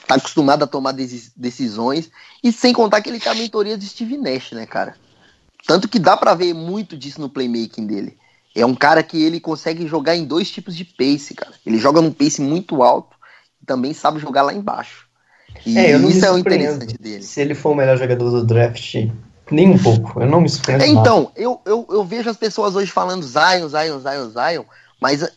tá 0.09 0.17
acostumado 0.17 0.65
a 0.65 0.67
tomar 0.67 0.93
decisões, 1.37 2.11
e 2.43 2.51
sem 2.51 2.73
contar 2.73 3.01
que 3.01 3.09
ele 3.09 3.21
tem 3.21 3.31
a 3.31 3.37
mentoria 3.37 3.79
de 3.79 3.87
Steve 3.87 4.17
Nash, 4.17 4.51
né, 4.51 4.67
cara? 4.67 4.97
Tanto 5.69 5.89
que 5.89 6.01
dá 6.01 6.17
pra 6.17 6.35
ver 6.35 6.53
muito 6.53 6.97
disso 6.97 7.21
no 7.21 7.29
playmaking 7.29 7.87
dele. 7.87 8.19
É 8.55 8.67
um 8.67 8.75
cara 8.75 9.03
que 9.03 9.23
ele 9.23 9.39
consegue 9.39 9.87
jogar 9.87 10.17
em 10.17 10.25
dois 10.25 10.51
tipos 10.51 10.77
de 10.77 10.85
pace, 10.85 11.35
cara. 11.35 11.53
Ele 11.65 11.79
joga 11.79 12.01
num 12.01 12.13
pace 12.13 12.41
muito 12.41 12.83
alto 12.83 13.17
e 13.63 13.67
também 13.67 13.95
sabe 13.95 14.19
jogar 14.19 14.43
lá 14.43 14.53
embaixo. 14.53 15.09
E 15.65 15.79
É, 15.79 15.97
isso 15.97 16.25
é 16.25 16.33
o 16.33 16.39
interessante 16.39 16.97
dele. 16.99 17.23
se 17.23 17.41
ele 17.41 17.55
for 17.55 17.71
o 17.71 17.75
melhor 17.75 17.97
jogador 17.97 18.31
do 18.31 18.45
draft. 18.45 18.95
Nem 19.51 19.69
um 19.69 19.79
pouco. 19.79 20.21
Eu 20.21 20.29
não 20.29 20.41
me 20.41 20.49
surpreendo. 20.49 20.85
É, 20.85 20.89
então, 20.89 21.33
eu, 21.35 21.61
eu, 21.65 21.87
eu 21.91 22.05
vejo 22.05 22.31
as 22.31 22.37
pessoas 22.37 22.77
hoje 22.77 22.91
falando 22.91 23.23
Zion, 23.23 23.69
Zion, 23.69 23.99
Zion, 23.99 24.31
Zion, 24.31 24.65
mas 25.01 25.29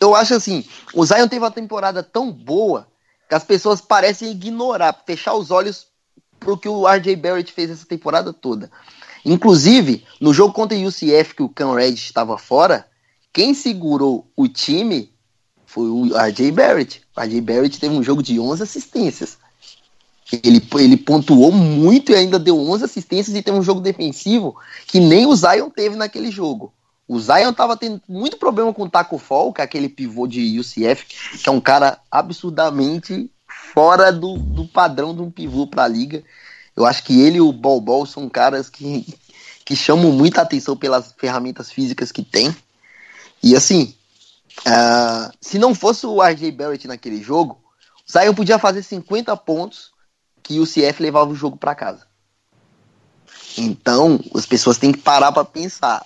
eu 0.00 0.14
acho 0.16 0.34
assim, 0.34 0.64
o 0.92 1.06
Zion 1.06 1.28
teve 1.28 1.44
uma 1.44 1.50
temporada 1.50 2.02
tão 2.02 2.32
boa 2.32 2.88
que 3.28 3.34
as 3.34 3.44
pessoas 3.44 3.80
parecem 3.80 4.32
ignorar, 4.32 5.00
fechar 5.06 5.34
os 5.34 5.52
olhos 5.52 5.86
pro 6.40 6.58
que 6.58 6.68
o 6.68 6.86
RJ 6.86 7.14
Barrett 7.14 7.52
fez 7.52 7.70
essa 7.70 7.86
temporada 7.86 8.32
toda. 8.32 8.68
Inclusive, 9.24 10.04
no 10.20 10.32
jogo 10.32 10.52
contra 10.52 10.76
o 10.76 10.86
UCF 10.86 11.34
que 11.36 11.42
o 11.42 11.48
Cam 11.48 11.74
Reddish 11.74 12.04
estava 12.04 12.36
fora, 12.36 12.86
quem 13.32 13.54
segurou 13.54 14.26
o 14.36 14.48
time 14.48 15.10
foi 15.66 15.88
o 15.88 16.16
RJ 16.16 16.50
Barrett. 16.52 17.02
O 17.16 17.20
RJ 17.20 17.40
Barrett 17.40 17.80
teve 17.80 17.94
um 17.94 18.02
jogo 18.02 18.22
de 18.22 18.38
11 18.38 18.62
assistências. 18.62 19.38
Ele, 20.42 20.62
ele 20.78 20.96
pontuou 20.96 21.52
muito 21.52 22.12
e 22.12 22.14
ainda 22.14 22.38
deu 22.38 22.58
11 22.58 22.84
assistências 22.84 23.36
e 23.36 23.42
teve 23.42 23.56
um 23.56 23.62
jogo 23.62 23.80
defensivo 23.80 24.56
que 24.86 24.98
nem 24.98 25.26
o 25.26 25.34
Zion 25.34 25.70
teve 25.70 25.96
naquele 25.96 26.30
jogo. 26.30 26.72
O 27.06 27.18
Zion 27.18 27.52
tava 27.52 27.76
tendo 27.76 28.00
muito 28.08 28.38
problema 28.38 28.72
com 28.72 28.84
o 28.84 28.88
Taco 28.88 29.18
Fall, 29.18 29.52
que 29.52 29.60
é 29.60 29.64
aquele 29.64 29.88
pivô 29.88 30.26
de 30.26 30.58
UCF, 30.58 31.04
que 31.38 31.48
é 31.48 31.52
um 31.52 31.60
cara 31.60 31.98
absurdamente 32.10 33.30
fora 33.46 34.12
do, 34.12 34.38
do 34.38 34.66
padrão 34.66 35.14
de 35.14 35.20
um 35.20 35.30
pivô 35.30 35.66
para 35.66 35.84
a 35.84 35.88
liga. 35.88 36.22
Eu 36.76 36.86
acho 36.86 37.04
que 37.04 37.20
ele 37.20 37.38
e 37.38 37.40
o 37.40 37.52
Bol 37.52 37.80
Bol 37.80 38.06
são 38.06 38.28
caras 38.28 38.70
que, 38.70 39.14
que 39.64 39.76
chamam 39.76 40.10
muita 40.12 40.40
atenção 40.40 40.76
pelas 40.76 41.12
ferramentas 41.12 41.70
físicas 41.70 42.10
que 42.10 42.22
tem. 42.22 42.54
E 43.42 43.54
assim, 43.54 43.94
ah, 44.64 45.30
se 45.40 45.58
não 45.58 45.74
fosse 45.74 46.06
o 46.06 46.22
RJ 46.22 46.50
Barrett 46.52 46.86
naquele 46.86 47.22
jogo, 47.22 47.60
o 48.08 48.12
Zion 48.12 48.34
podia 48.34 48.58
fazer 48.58 48.82
50 48.82 49.36
pontos 49.36 49.90
que 50.42 50.58
o 50.58 50.66
CF 50.66 51.00
levava 51.00 51.30
o 51.30 51.34
jogo 51.34 51.56
para 51.56 51.74
casa. 51.74 52.06
Então, 53.56 54.18
as 54.34 54.46
pessoas 54.46 54.78
têm 54.78 54.92
que 54.92 54.98
parar 54.98 55.32
para 55.32 55.44
pensar. 55.44 56.04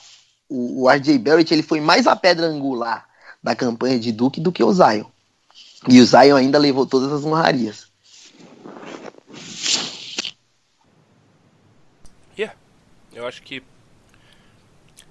O, 0.48 0.84
o 0.84 0.90
RJ 0.90 1.18
Barrett 1.18 1.52
ele 1.52 1.62
foi 1.62 1.80
mais 1.80 2.06
a 2.06 2.16
pedra 2.16 2.46
angular 2.46 3.06
da 3.42 3.54
campanha 3.54 3.98
de 3.98 4.12
Duke 4.12 4.40
do 4.40 4.52
que 4.52 4.64
o 4.64 4.72
Zion. 4.72 5.04
E 5.88 6.00
o 6.00 6.06
Zion 6.06 6.36
ainda 6.36 6.58
levou 6.58 6.86
todas 6.86 7.12
as 7.12 7.24
honrarias. 7.24 7.86
Eu 13.16 13.26
acho 13.26 13.42
que. 13.42 13.62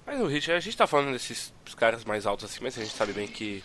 Mas 0.06 0.20
o 0.20 0.26
Hit, 0.26 0.52
a 0.52 0.60
gente 0.60 0.76
tá 0.76 0.86
falando 0.86 1.12
desses 1.12 1.52
caras 1.76 2.04
mais 2.04 2.24
altos 2.24 2.44
assim, 2.48 2.60
mas 2.62 2.78
a 2.78 2.82
gente 2.84 2.94
sabe 2.94 3.12
bem 3.12 3.26
que 3.26 3.64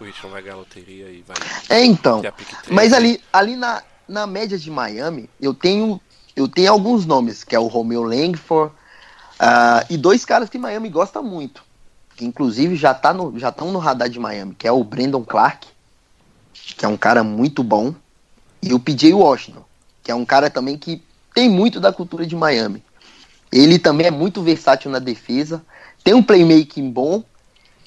o 0.00 0.04
Hit 0.04 0.20
não 0.24 0.30
vai 0.30 0.42
ganhar 0.42 0.56
a 0.56 0.58
loteria 0.58 1.08
e 1.08 1.22
vai 1.22 1.36
É, 1.68 1.84
então. 1.84 2.20
ter 2.20 2.26
a 2.26 2.32
pick 2.32 2.48
3. 2.48 2.68
Mas 2.70 2.92
ali, 2.92 3.22
ali 3.32 3.54
na, 3.54 3.84
na 4.08 4.26
média 4.26 4.58
de 4.58 4.68
Miami, 4.68 5.30
eu 5.40 5.54
tenho, 5.54 6.00
eu 6.34 6.48
tenho 6.48 6.72
alguns 6.72 7.06
nomes, 7.06 7.44
que 7.44 7.54
é 7.54 7.58
o 7.58 7.68
Romeo 7.68 8.02
Langford, 8.02 8.74
ah, 9.38 9.86
e 9.88 9.96
dois 9.96 10.24
caras 10.24 10.50
que 10.50 10.58
Miami 10.58 10.88
gosta 10.88 11.22
muito, 11.22 11.62
que 12.16 12.24
inclusive 12.24 12.74
já 12.74 12.92
tá 12.92 13.14
no, 13.14 13.38
já 13.38 13.50
estão 13.50 13.70
no 13.70 13.78
radar 13.78 14.08
de 14.08 14.18
Miami, 14.18 14.56
que 14.56 14.66
é 14.66 14.72
o 14.72 14.82
Brandon 14.82 15.24
Clark, 15.24 15.68
que 16.52 16.84
é 16.84 16.88
um 16.88 16.96
cara 16.96 17.22
muito 17.22 17.62
bom, 17.62 17.94
e 18.60 18.74
o 18.74 18.80
PJ 18.80 19.14
Washington, 19.14 19.64
que 20.02 20.10
é 20.10 20.14
um 20.14 20.24
cara 20.24 20.50
também 20.50 20.76
que 20.76 21.00
tem 21.32 21.48
muito 21.48 21.78
da 21.80 21.92
cultura 21.92 22.26
de 22.26 22.34
Miami. 22.34 22.82
Ele 23.50 23.78
também 23.78 24.06
é 24.06 24.10
muito 24.10 24.42
versátil 24.42 24.90
na 24.90 24.98
defesa, 24.98 25.64
tem 26.02 26.14
um 26.14 26.22
playmaking 26.22 26.90
bom, 26.90 27.24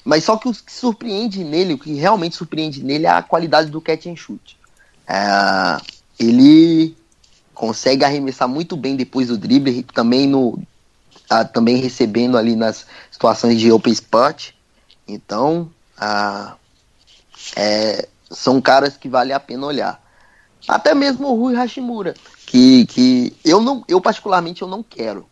mas 0.04 0.24
só 0.24 0.36
que 0.36 0.48
o 0.48 0.52
que 0.52 0.72
surpreende 0.72 1.44
nele, 1.44 1.74
o 1.74 1.78
que 1.78 1.92
realmente 1.94 2.36
surpreende 2.36 2.82
nele 2.82 3.06
é 3.06 3.10
a 3.10 3.22
qualidade 3.22 3.70
do 3.70 3.80
catch 3.80 4.06
and 4.06 4.16
shoot. 4.16 4.58
É, 5.06 5.80
ele 6.18 6.96
consegue 7.54 8.04
arremessar 8.04 8.48
muito 8.48 8.76
bem 8.76 8.96
depois 8.96 9.28
do 9.28 9.36
drible, 9.36 9.82
também 9.82 10.26
no 10.26 10.58
tá 11.28 11.44
também 11.44 11.76
recebendo 11.76 12.38
ali 12.38 12.56
nas 12.56 12.86
situações 13.10 13.60
de 13.60 13.70
open 13.70 13.92
spot. 13.92 14.52
Então, 15.06 15.70
é, 17.54 18.08
são 18.30 18.60
caras 18.60 18.96
que 18.96 19.08
vale 19.08 19.32
a 19.32 19.40
pena 19.40 19.66
olhar. 19.66 20.02
Até 20.66 20.94
mesmo 20.94 21.28
o 21.28 21.38
Rui 21.38 21.54
Hashimura, 21.54 22.14
que, 22.46 22.86
que 22.86 23.36
eu 23.44 23.60
não, 23.60 23.84
eu 23.86 24.00
particularmente 24.00 24.62
eu 24.62 24.68
não 24.68 24.82
quero 24.82 25.26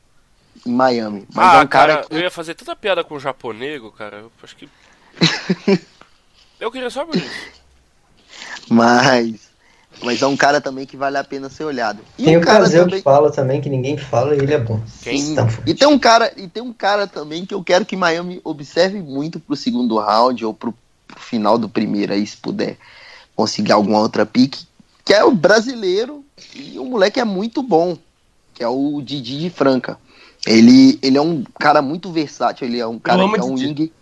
Miami, 0.65 1.27
mas 1.35 1.55
ah, 1.55 1.59
é 1.59 1.65
um 1.65 1.67
cara, 1.67 1.95
cara, 1.97 2.07
que 2.07 2.15
eu 2.15 2.21
ia 2.21 2.31
fazer 2.31 2.55
tanta 2.55 2.75
piada 2.77 3.03
com 3.05 3.15
o 3.15 3.21
japonego, 3.21 3.91
cara. 3.93 4.19
Eu 4.19 4.33
acho 4.43 4.57
que. 4.57 4.69
eu 6.61 6.71
queria 6.71 6.91
só 6.91 7.05
por 7.05 7.17
isso. 7.17 7.31
mas 8.69 9.47
mas 10.03 10.21
é 10.21 10.27
um 10.27 10.37
cara 10.37 10.61
também 10.61 10.85
que 10.85 10.97
vale 10.97 11.17
a 11.17 11.25
pena 11.25 11.49
ser 11.49 11.65
olhado. 11.65 12.01
E 12.19 12.25
Tem 12.25 12.37
um 12.37 12.41
o 12.41 12.45
cara 12.45 12.69
também- 12.69 12.99
que 12.99 13.03
fala 13.03 13.31
também, 13.31 13.61
que 13.61 13.69
ninguém 13.69 13.97
fala 13.97 14.35
e 14.35 14.39
ele 14.39 14.53
é 14.53 14.59
bom. 14.59 14.81
Quem? 15.03 15.17
Stanford. 15.17 15.71
E 15.71 15.75
tem 15.75 15.89
um 15.89 15.99
cara, 15.99 16.33
e 16.37 16.47
tem 16.49 16.63
um 16.63 16.73
cara 16.73 17.07
também 17.07 17.47
que 17.47 17.55
eu 17.55 17.63
quero 17.63 17.85
que 17.85 17.97
Miami 17.97 18.41
observe 18.45 19.01
muito 19.01 19.41
pro 19.41 19.57
segundo 19.57 19.99
round 19.99 20.45
ou 20.45 20.53
pro, 20.53 20.75
pro 21.07 21.21
final 21.21 21.57
do 21.57 21.69
primeiro 21.69 22.13
aí, 22.13 22.27
se 22.27 22.37
puder 22.37 22.77
conseguir 23.35 23.73
alguma 23.73 23.99
outra 23.99 24.27
pique, 24.27 24.67
que 25.05 25.13
é 25.13 25.25
o 25.25 25.33
brasileiro 25.33 26.25
e 26.55 26.79
o 26.79 26.85
moleque 26.85 27.21
é 27.21 27.25
muito 27.25 27.63
bom, 27.63 27.97
que 28.55 28.63
é 28.63 28.69
o 28.69 29.01
Didi 29.03 29.39
de 29.39 29.51
Franca. 29.51 29.99
Ele, 30.47 30.99
ele 31.03 31.19
é 31.19 31.21
um 31.21 31.43
cara 31.59 31.83
muito 31.83 32.11
versátil, 32.13 32.67
ele 32.67 32.79
é 32.79 32.87
um 32.87 32.99
cara 32.99 33.19
que 33.35 33.41
é 33.41 33.43
um 33.43 33.55
wing, 33.75 33.93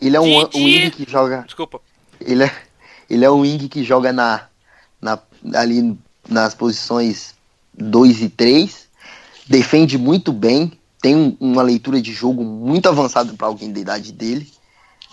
ele 0.00 0.16
é 0.16 0.20
um, 0.20 0.24
um 0.54 0.64
wing 0.64 0.90
que 0.90 1.10
joga 1.10 1.42
Desculpa. 1.42 1.80
ele 2.20 2.44
é, 2.44 2.52
ele 3.08 3.24
é 3.24 3.30
um 3.30 3.40
wing 3.40 3.68
que 3.68 3.84
joga 3.84 4.12
na, 4.12 4.46
na, 5.00 5.18
ali 5.54 5.98
nas 6.28 6.54
posições 6.54 7.34
2 7.74 8.22
e 8.22 8.28
3, 8.30 8.88
defende 9.46 9.98
muito 9.98 10.32
bem, 10.32 10.72
tem 11.02 11.14
um- 11.16 11.36
uma 11.40 11.62
leitura 11.62 12.00
de 12.00 12.12
jogo 12.12 12.42
muito 12.44 12.88
avançada 12.88 13.32
para 13.34 13.46
alguém 13.46 13.72
da 13.72 13.80
idade 13.80 14.12
dele, 14.12 14.50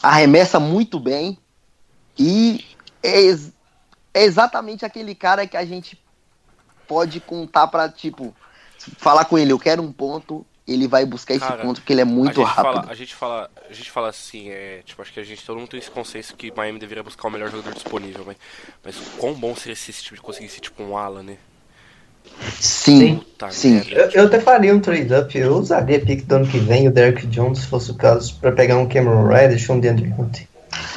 arremessa 0.01 0.59
muito 0.59 0.99
bem 0.99 1.37
e 2.17 2.63
é, 3.03 3.19
ex- 3.21 3.51
é 4.13 4.23
exatamente 4.23 4.85
aquele 4.85 5.13
cara 5.15 5.45
que 5.47 5.57
a 5.57 5.65
gente 5.65 5.99
pode 6.87 7.19
contar 7.19 7.67
para 7.67 7.89
tipo 7.89 8.33
falar 8.97 9.25
com 9.25 9.37
ele, 9.37 9.51
eu 9.51 9.59
quero 9.59 9.81
um 9.81 9.91
ponto, 9.91 10.45
ele 10.67 10.87
vai 10.87 11.05
buscar 11.05 11.33
esse 11.35 11.45
Cara, 11.45 11.61
ponto 11.61 11.79
porque 11.81 11.93
ele 11.93 12.01
é 12.01 12.05
muito 12.05 12.41
a 12.41 12.45
gente 12.45 12.53
rápido. 12.55 12.73
Fala, 12.81 12.91
a 12.91 12.93
gente 12.95 13.15
fala, 13.15 13.49
a 13.69 13.73
gente 13.73 13.89
fala 13.91 14.09
assim, 14.09 14.49
é, 14.49 14.81
tipo, 14.85 15.01
acho 15.01 15.13
que 15.13 15.19
a 15.19 15.23
gente 15.23 15.43
todo 15.45 15.57
mundo 15.57 15.69
tem 15.69 15.79
esse 15.79 15.89
consenso 15.89 16.35
que 16.35 16.51
Miami 16.55 16.77
deveria 16.79 17.03
buscar 17.03 17.27
o 17.27 17.31
melhor 17.31 17.49
jogador 17.49 17.73
disponível, 17.73 18.23
mas, 18.25 18.35
mas 18.83 18.95
quão 19.17 19.33
bom 19.33 19.55
seria 19.55 19.75
se 19.75 19.91
esse 19.91 20.03
tipo 20.03 20.15
de 20.15 20.21
conseguir 20.21 20.49
ser 20.49 20.59
tipo 20.59 20.83
um 20.83 20.97
ala, 20.97 21.23
né? 21.23 21.37
Sim, 22.59 23.17
Puta 23.17 23.49
sim. 23.51 23.75
merda. 23.75 23.91
Eu, 23.91 24.09
eu 24.11 24.25
até 24.25 24.39
faria 24.39 24.75
um 24.75 24.79
trade-up, 24.79 25.37
eu 25.37 25.55
usaria 25.57 25.97
a 25.97 26.01
pick 26.05 26.25
do 26.25 26.35
ano 26.35 26.47
que 26.47 26.59
vem, 26.59 26.87
o 26.87 26.91
Derrick 26.91 27.25
Jones, 27.27 27.59
se 27.59 27.67
fosse 27.67 27.91
o 27.91 27.95
caso, 27.95 28.35
pra 28.39 28.51
pegar 28.51 28.77
um 28.77 28.87
Cameron 28.87 29.27
Reddish 29.27 29.69
ou 29.69 29.77
um 29.77 29.79
DeAndre 29.79 30.13
Hunter. 30.17 30.47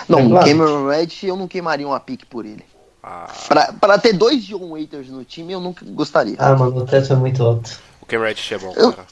Não, 0.08 0.26
o 0.26 0.30
Claro. 0.30 0.46
Cameron 0.46 0.88
Reddish 0.88 1.22
eu 1.24 1.36
não 1.36 1.46
queimaria 1.46 1.86
uma 1.86 2.00
pique 2.00 2.26
por 2.26 2.44
ele. 2.44 2.64
Ah, 3.02 3.32
Pra, 3.48 3.72
pra 3.72 3.98
ter 3.98 4.12
dois 4.12 4.42
John 4.44 4.70
Waiters 4.72 5.08
no 5.08 5.24
time, 5.24 5.52
eu 5.52 5.60
nunca 5.60 5.84
gostaria. 5.86 6.34
Ah, 6.38 6.54
mano, 6.56 6.78
o 6.78 6.84
teto 6.86 7.12
é 7.12 7.16
muito 7.16 7.42
alto. 7.42 7.80
o 8.02 8.06
Cam 8.06 8.20
Reddish 8.22 8.52
é 8.52 8.58
bom, 8.58 8.74
Eu- 8.76 8.92
cara. 8.92 9.06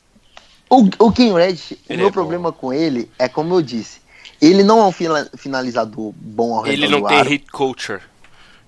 O, 0.71 0.89
o 0.99 1.13
Ken 1.13 1.33
Reddish, 1.35 1.73
o 1.73 1.77
Ele 1.89 1.99
meu 1.99 2.07
é 2.07 2.11
bom. 2.11 2.13
problema 2.13 2.53
com 2.53 2.73
ele 2.73 3.11
é 3.19 3.29
como 3.29 3.55
eu 3.55 3.63
disse. 3.63 4.01
Ele 4.41 4.63
não 4.63 4.81
é 4.81 4.85
um 4.85 4.93
fina- 4.93 5.29
finalizador 5.37 6.13
bom 6.15 6.55
ao 6.55 6.63
redor 6.63 6.73
Ele 6.85 6.89
não 6.89 7.01
do 7.01 7.09
tem 7.09 7.23
hit 7.23 7.47
culture. 7.51 8.01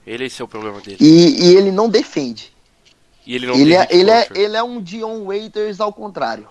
Ele 0.06 0.24
esse 0.24 0.40
é 0.40 0.44
o 0.44 0.48
problema 0.48 0.80
dele. 0.80 0.96
E, 0.98 1.44
e 1.44 1.56
ele 1.56 1.70
não 1.70 1.88
defende. 1.88 2.52
E 3.26 3.34
ele 3.34 3.46
não 3.46 3.54
Ele 3.54 3.70
tem 3.70 3.78
é, 3.78 3.86
ele, 3.90 4.10
é, 4.10 4.28
ele 4.34 4.56
é 4.56 4.62
um 4.62 4.80
Dion 4.80 5.24
Waiters 5.26 5.78
ao 5.80 5.92
contrário. 5.92 6.48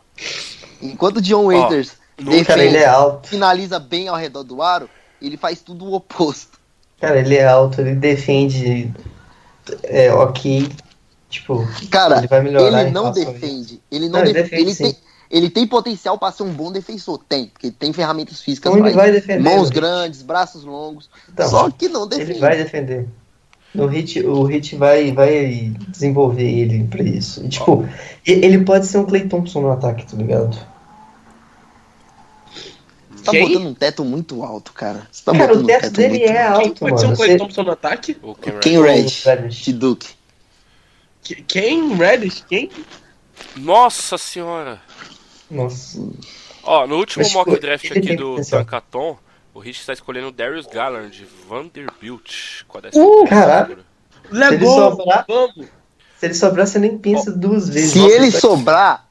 Enquanto 0.82 1.18
o 1.18 1.22
Dion 1.22 1.46
Waiters 1.48 1.94
no- 2.18 2.32
defende, 2.32 2.46
Cara, 2.46 2.64
ele 2.64 2.78
é 2.78 2.86
alto. 2.86 3.28
finaliza 3.28 3.80
bem 3.80 4.08
ao 4.08 4.16
redor 4.16 4.44
do 4.44 4.62
aro, 4.62 4.90
ele 5.22 5.36
faz 5.36 5.62
tudo 5.62 5.86
o 5.86 5.94
oposto. 5.94 6.58
Cara, 7.02 7.20
ele 7.20 7.36
é 7.36 7.46
alto, 7.46 7.82
ele 7.82 7.96
defende. 7.96 8.94
É, 9.84 10.14
ok. 10.14 10.70
Tipo, 11.30 11.68
Cara, 11.92 12.20
ele 12.20 12.28
vai 12.28 12.42
melhorar 12.42 12.82
ele 12.84 12.92
não 12.92 13.12
defende. 13.12 13.82
Ele 13.92 14.08
não, 14.08 14.20
Não, 14.20 14.26
ele 14.26 14.34
def- 14.34 14.50
defende, 14.50 14.62
ele 14.64 14.74
sim. 14.76 14.84
tem 14.86 14.98
ele 15.30 15.50
tem 15.50 15.68
potencial 15.68 16.18
para 16.18 16.32
ser 16.32 16.44
um 16.44 16.52
bom 16.52 16.72
defensor, 16.72 17.20
tem, 17.30 17.48
porque 17.48 17.70
tem 17.72 17.94
ferramentas 17.94 18.42
físicas 18.42 18.72
Então 18.74 18.86
ele 18.88 18.96
vai 18.96 19.12
defender, 19.12 19.40
mãos 19.44 19.70
né? 19.70 19.76
grandes, 19.76 20.22
braços 20.22 20.64
longos, 20.64 21.10
Então, 21.32 21.50
só 21.50 21.70
que 21.70 21.88
não 21.90 22.08
defende. 22.08 22.32
Ele 22.32 22.40
vai 22.40 22.58
defender. 22.58 23.08
No 23.72 23.86
hit, 23.86 24.20
o 24.26 24.44
Hit 24.46 24.76
vai, 24.76 25.12
vai 25.12 25.72
desenvolver 25.90 26.42
ele 26.44 26.86
pra 26.86 27.04
isso. 27.04 27.46
E, 27.46 27.50
tipo, 27.50 27.88
ele 28.26 28.64
pode 28.64 28.88
ser 28.88 28.98
um 28.98 29.06
Clay 29.06 29.28
Thompson 29.28 29.62
no 29.62 29.72
ataque, 29.72 30.08
tá 30.08 30.18
ligado? 30.18 30.58
Você 33.12 33.24
tá 33.24 33.32
Quem? 33.32 33.48
botando 33.48 33.68
um 33.68 33.74
teto 33.76 34.04
muito 34.06 34.42
alto, 34.44 34.74
cara. 34.74 35.08
Você 35.12 35.24
tá 35.24 35.34
Cara, 35.34 35.48
botando 35.48 35.60
o 35.60 35.64
um 35.64 35.68
teto 35.68 35.82
teto 35.82 35.94
dele 35.94 36.18
muito 36.20 36.32
é 36.32 36.48
alto. 36.48 36.62
Quem 36.64 36.74
pode 36.74 37.00
ser 37.00 37.06
um 37.06 37.10
mano. 37.10 37.18
Clay 37.18 37.30
Você- 37.32 37.38
Thompson 37.38 37.64
no 37.64 37.72
ataque? 37.72 38.18
O 38.24 38.34
Ken 38.34 38.60
Ken 38.60 38.82
Reddish. 38.82 39.26
Red, 39.26 39.36
Reddish. 39.36 39.62
de 39.66 39.74
Duke. 39.74 40.08
Quem? 41.48 41.94
Reddish? 41.96 42.44
Quem? 42.50 42.72
Nossa 43.56 44.18
senhora! 44.18 44.82
Nossa. 45.50 46.00
Ó, 46.64 46.86
no 46.86 46.98
último 46.98 47.24
Mas, 47.24 47.34
mock 47.34 47.50
tipo, 47.50 47.62
draft 47.62 47.92
aqui 47.92 48.16
do. 48.16 48.36
Tankaton, 48.46 49.18
o 49.54 49.60
Rich 49.60 49.80
está 49.80 49.94
escolhendo 49.94 50.28
o 50.28 50.32
Darius 50.32 50.66
Garland 50.68 51.10
de 51.16 51.26
Vanderbilt. 51.48 52.64
Com 52.68 52.78
a 52.78 52.82
Uh, 52.82 53.24
13ª 53.26 53.30
caralho. 53.30 53.86
Legou! 54.32 54.92
sobrar- 54.92 55.26
Vamos! 55.28 55.68
Se 56.18 56.26
ele 56.26 56.34
sobrar, 56.34 56.68
você 56.68 56.80
nem 56.80 56.98
pensa 56.98 57.32
duas 57.32 57.70
vezes. 57.70 57.92
Se 57.94 58.00
Nossa, 58.00 58.14
ele 58.14 58.32
tá- 58.32 58.40
sobrar, 58.40 59.10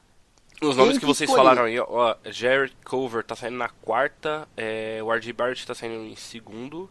Os 0.61 0.75
nomes 0.77 0.93
que 0.95 0.99
que 1.01 1.05
vocês 1.05 1.29
falaram 1.31 1.63
aí, 1.63 1.79
ó, 1.79 2.15
Jared 2.25 2.73
Cover 2.85 3.23
tá 3.23 3.35
saindo 3.35 3.57
na 3.57 3.69
quarta, 3.69 4.47
é, 4.55 4.99
o 5.01 5.11
R.J. 5.11 5.33
Barrett 5.33 5.65
tá 5.65 5.73
saindo 5.73 6.05
em 6.05 6.15
segundo, 6.15 6.89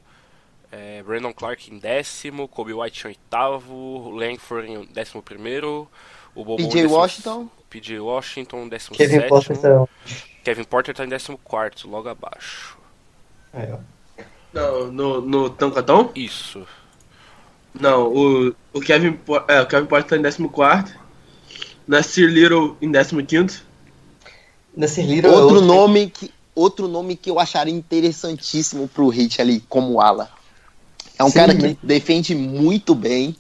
é, 0.73 1.03
Brandon 1.03 1.33
Clark 1.33 1.71
em 1.73 1.79
décimo, 1.79 2.49
Kobe 2.49 2.73
White 2.73 3.05
em 3.05 3.09
oitavo, 3.09 3.75
o 3.75 4.11
Langford 4.11 4.71
em 4.73 4.85
décimo 4.87 5.23
primeiro, 5.23 5.87
o 6.35 6.45
Bobo 6.45 6.57
PJ 6.69 6.87
Washington. 6.87 7.49
PJ 7.71 7.99
Washington, 8.01 8.69
décimo 8.69 8.97
Kevin 8.97 9.15
sétimo, 9.15 9.29
Porter 9.29 9.59
tá... 9.59 9.89
Kevin 10.45 10.65
Porter 10.65 10.95
tá 10.95 11.05
em 11.05 11.09
décimo 11.09 11.39
quarto, 11.39 11.89
logo 11.89 12.09
abaixo. 12.09 12.79
Aí, 13.53 13.69
ó. 13.73 13.79
Não, 14.53 14.91
no, 14.91 15.21
no 15.21 15.51
Tancaton? 15.51 16.11
Isso. 16.15 16.67
Não, 17.79 18.09
o, 18.13 18.55
o 18.73 18.81
Kevin 18.81 19.19
é, 19.47 19.61
o 19.61 19.67
Kevin 19.67 19.87
Porter 19.87 20.09
tá 20.09 20.17
em 20.17 20.23
14 20.23 20.95
Nasir 21.87 22.29
Little 22.29 22.77
em 22.81 22.91
15 22.93 23.63
Nasir 24.77 25.07
Little 25.07 25.31
é 25.31 25.35
Outro 25.35 25.57
outro 25.57 25.67
nome 25.67 26.11
que 26.11 26.33
outro 26.55 26.89
nome 26.89 27.15
que 27.15 27.31
eu 27.31 27.39
acharia 27.39 27.73
interessantíssimo 27.73 28.89
pro 28.89 29.09
Hit 29.09 29.41
ali 29.41 29.61
como 29.69 30.01
ala. 30.01 30.29
É 31.17 31.23
um 31.23 31.29
Sim, 31.29 31.35
cara 31.35 31.55
né? 31.55 31.61
que 31.75 31.87
defende 31.87 32.35
muito 32.35 32.95
bem 32.95 33.37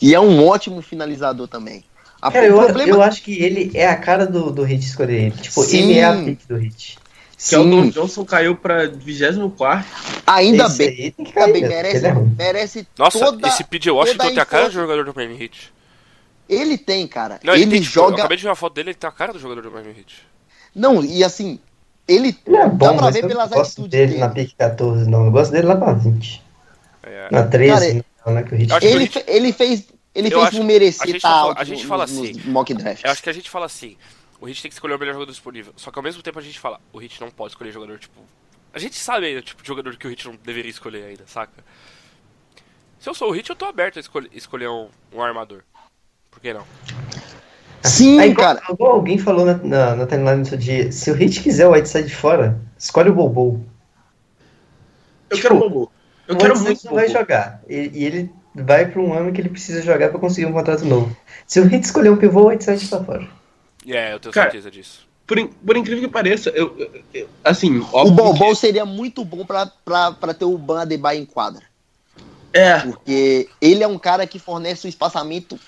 e 0.00 0.14
é 0.14 0.20
um 0.20 0.46
ótimo 0.46 0.80
finalizador 0.80 1.46
também. 1.46 1.84
A- 2.24 2.30
Cara, 2.30 2.46
o 2.46 2.48
eu, 2.60 2.64
problema 2.64 2.90
eu 2.96 3.02
acho 3.02 3.22
que 3.22 3.42
ele 3.42 3.70
é 3.74 3.86
a 3.86 3.96
cara 3.96 4.26
do, 4.26 4.50
do 4.50 4.62
Hit 4.62 4.84
escolher 4.86 5.24
ele. 5.24 5.30
Tipo, 5.32 5.62
Sim. 5.62 5.90
ele 5.90 5.98
é 5.98 6.04
a 6.04 6.16
pick 6.24 6.40
do 6.48 6.56
Hit. 6.56 6.98
Keldon 7.48 7.82
sim, 7.84 7.90
Johnson 7.90 8.24
caiu 8.24 8.56
pra 8.56 8.86
24 8.86 9.84
ainda 10.26 10.64
Esse 10.64 10.78
bem, 10.78 10.88
aí 10.88 11.10
tem 11.10 11.26
que 11.26 11.38
ainda 11.38 11.40
cair, 11.40 11.52
bem 11.52 11.62
né? 11.62 11.68
merece, 11.68 11.96
Ele 11.98 12.06
é 12.06 12.14
merece 12.38 12.88
Nossa, 12.98 13.18
toda 13.18 13.48
esse 13.48 13.64
PJ 13.64 13.90
Washington 13.90 14.28
tem 14.28 14.38
a 14.38 14.46
cara 14.46 14.62
de 14.62 14.68
infância. 14.70 14.80
jogador 14.80 15.04
do 15.04 15.14
Miami 15.14 15.42
Heat. 15.42 15.72
Ele 16.48 16.78
tem, 16.78 17.06
cara. 17.06 17.38
Não, 17.44 17.54
ele 17.54 17.66
tem, 17.66 17.80
tipo, 17.82 17.98
Eu 17.98 18.04
joga 18.04 18.16
acabei 18.16 18.36
de 18.38 18.42
ver 18.44 18.48
uma 18.48 18.54
foto 18.56 18.72
dele, 18.74 18.90
ele 18.90 18.94
tem 18.98 19.08
a 19.08 19.12
cara 19.12 19.32
do 19.34 19.38
jogador 19.38 19.60
do 19.62 19.70
Miami 19.70 19.90
Heat. 19.90 20.14
Não, 20.74 21.04
e 21.04 21.22
assim, 21.22 21.58
ele, 22.08 22.34
Ele 22.46 22.56
é 22.56 22.66
bom, 22.68 22.76
dá 22.86 22.92
pra 22.94 23.02
mas 23.02 23.14
ver 23.14 23.24
eu 23.24 23.28
pelas 23.28 23.50
não 23.50 23.58
gosto 23.58 23.70
atitudes 23.72 23.90
dele 23.90 24.06
dele. 24.12 24.20
na 24.20 24.28
pick 24.30 24.54
14, 24.56 25.10
não. 25.10 25.26
Eu 25.26 25.30
gosto 25.30 25.50
dele 25.52 25.66
lá 25.66 25.76
pra 25.76 25.92
20. 25.92 26.42
É, 27.02 27.28
Na 27.30 27.42
13, 27.44 27.86
Cara, 27.86 28.04
não, 28.26 28.32
né? 28.34 28.42
Que 28.42 28.54
o 28.54 28.56
Hit 28.56 28.78
que 28.80 28.86
Ele, 28.86 29.10
ele 29.26 29.52
fez 29.52 29.84
ele 30.14 30.28
Eu 30.28 30.32
fez 30.38 30.42
acho- 30.48 30.56
por 30.56 30.62
a 30.62 30.66
merecer 30.66 31.06
gente 31.06 31.16
estar 31.16 31.28
fala- 31.28 31.54
a 31.56 31.64
gente 31.64 31.82
no- 31.82 31.88
fala 31.88 32.04
assim, 32.04 32.32
mock 32.46 32.72
drafts. 32.74 33.04
Eu 33.04 33.10
acho 33.10 33.22
que 33.22 33.30
a 33.30 33.32
gente 33.32 33.50
fala 33.50 33.66
assim, 33.66 33.96
o 34.40 34.46
Hit 34.46 34.62
tem 34.62 34.68
que 34.70 34.74
escolher 34.74 34.94
o 34.94 34.98
melhor 34.98 35.12
jogador 35.14 35.30
disponível. 35.32 35.72
Só 35.76 35.90
que 35.90 35.98
ao 35.98 36.02
mesmo 36.02 36.22
tempo 36.22 36.38
a 36.38 36.42
gente 36.42 36.58
fala, 36.58 36.80
o 36.92 36.98
Hit 36.98 37.20
não 37.20 37.30
pode 37.30 37.52
escolher 37.52 37.72
jogador, 37.72 37.98
tipo. 37.98 38.20
A 38.72 38.78
gente 38.78 38.96
sabe 38.96 39.26
ainda, 39.26 39.40
tipo, 39.42 39.62
de 39.62 39.68
jogador 39.68 39.96
que 39.96 40.06
o 40.06 40.10
Hit 40.10 40.26
não 40.26 40.36
deveria 40.44 40.70
escolher 40.70 41.04
ainda, 41.04 41.24
saca? 41.26 41.52
Se 42.98 43.08
eu 43.08 43.14
sou 43.14 43.28
o 43.28 43.32
Hit, 43.32 43.48
eu 43.50 43.56
tô 43.56 43.66
aberto 43.66 43.96
a 43.98 44.00
escolher, 44.00 44.30
escolher 44.32 44.68
um, 44.68 44.88
um 45.12 45.22
armador. 45.22 45.62
Por 46.30 46.40
que 46.40 46.52
não? 46.52 46.64
Sim, 47.82 48.18
É 48.18 48.26
igual, 48.26 48.54
cara. 48.56 48.72
igual 48.72 48.92
alguém 48.92 49.18
falou 49.18 49.44
na, 49.44 49.54
na, 49.58 49.94
na 49.96 50.06
timeline 50.06 50.38
outro 50.40 50.56
dia, 50.56 50.90
se 50.90 51.10
o 51.10 51.14
Hit 51.14 51.42
quiser 51.42 51.66
o 51.68 51.72
Whiteside 51.72 52.08
de 52.08 52.16
fora, 52.16 52.58
escolhe 52.78 53.10
o 53.10 53.14
Bobo. 53.14 53.64
Eu 55.28 55.36
Tipo, 55.36 55.48
quero 55.48 55.54
um 55.56 55.60
Bobo. 55.60 55.92
Eu 56.26 56.34
o 56.34 56.38
quero 56.38 56.58
muito 56.58 56.84
não 56.86 56.94
vai 56.94 57.08
jogar. 57.08 57.60
E, 57.68 57.90
e 57.92 58.04
ele 58.04 58.32
vai 58.54 58.86
pra 58.90 59.00
um 59.00 59.12
ano 59.12 59.32
que 59.32 59.40
ele 59.40 59.48
precisa 59.48 59.82
jogar 59.82 60.10
pra 60.10 60.18
conseguir 60.18 60.46
um 60.46 60.52
contrato 60.52 60.84
novo. 60.84 61.14
Se 61.46 61.60
o 61.60 61.64
Hit 61.66 61.84
escolher 61.84 62.10
um 62.10 62.16
pivô, 62.16 62.42
o 62.42 62.46
Whiteside 62.48 62.88
tá 62.88 63.02
fora. 63.02 63.26
É, 63.86 64.14
eu 64.14 64.20
tenho 64.20 64.32
Cara, 64.32 64.50
certeza 64.50 64.70
disso. 64.70 65.06
Por, 65.26 65.46
por 65.48 65.76
incrível 65.76 66.02
que 66.06 66.08
pareça, 66.12 66.50
eu, 66.50 66.74
eu- 66.78 67.02
eu- 67.14 67.28
assim, 67.42 67.78
O 67.92 68.10
Bobol 68.10 68.54
seria 68.54 68.84
muito 68.84 69.24
bom 69.24 69.44
pra 69.44 69.66
ter 70.38 70.44
o 70.44 70.56
Ban 70.58 70.82
Adebayo 70.82 71.20
em 71.20 71.24
quadra. 71.26 71.62
que- 72.52 72.58
É, 72.58 72.80
Porque 72.80 73.48
ele 73.60 73.82
é 73.82 73.88
um 73.88 73.98
cara 73.98 74.26
que 74.26 74.38
fornece 74.38 74.86
um 74.86 74.90
espaçamento 74.90 75.58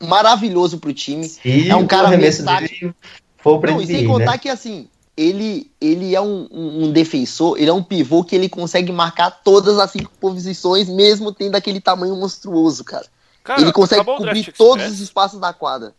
maravilhoso 0.00 0.78
pro 0.78 0.92
time. 0.92 1.30
E 1.44 1.70
É 1.70 1.74
um 1.76 1.86
cara 1.86 2.16
versátil. 2.16 2.94
pra 3.42 3.72
Não, 3.72 3.80
e 3.80 3.86
sem 3.86 3.96
NBA, 4.04 4.06
contar 4.12 4.32
né? 4.32 4.38
que 4.38 4.48
assim, 4.48 4.88
ele, 5.16 5.70
ele 5.80 6.14
é 6.14 6.20
um, 6.20 6.48
um- 6.50 6.84
um 6.84 6.92
defensor, 6.92 7.56
ele 7.58 7.70
é 7.70 7.72
um 7.72 7.82
pivô 7.82 8.24
que 8.24 8.34
ele 8.34 8.48
consegue 8.48 8.90
marcar 8.92 9.30
todas 9.30 9.78
as 9.78 9.90
cinco 9.90 10.10
posições, 10.20 10.88
mesmo 10.88 11.32
tendo 11.32 11.54
aquele 11.56 11.80
tamanho 11.80 12.16
monstruoso, 12.16 12.82
cara. 12.84 13.06
Cara, 13.42 13.60
ele 13.60 13.72
consegue 13.72 14.04
cobrir 14.04 14.52
todos 14.52 14.86
os 14.86 15.00
espaços 15.00 15.38
da 15.38 15.52
quadra. 15.52 15.94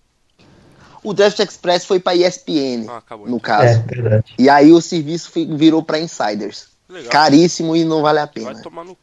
O 1.04 1.14
Draft 1.14 1.38
Express 1.40 1.86
foi 1.86 2.00
pra 2.00 2.16
ESPN, 2.16 2.88
Ah, 2.90 2.98
acabou. 2.98 3.28
no 3.28 3.36
então. 3.38 3.40
caso. 3.40 3.80
É, 3.80 3.84
verdade. 3.84 4.34
E 4.40 4.50
aí 4.50 4.72
o 4.72 4.82
serviço 4.82 5.32
virou 5.56 5.84
pra 5.84 6.00
insiders. 6.00 6.68
Legal. 6.90 7.12
Caríssimo 7.12 7.76
e 7.76 7.84
não 7.86 8.02
vale 8.02 8.20
a 8.20 8.26
Vai 8.26 8.34
pena. 8.34 8.62
tomar 8.62 8.84
no. 8.84 8.98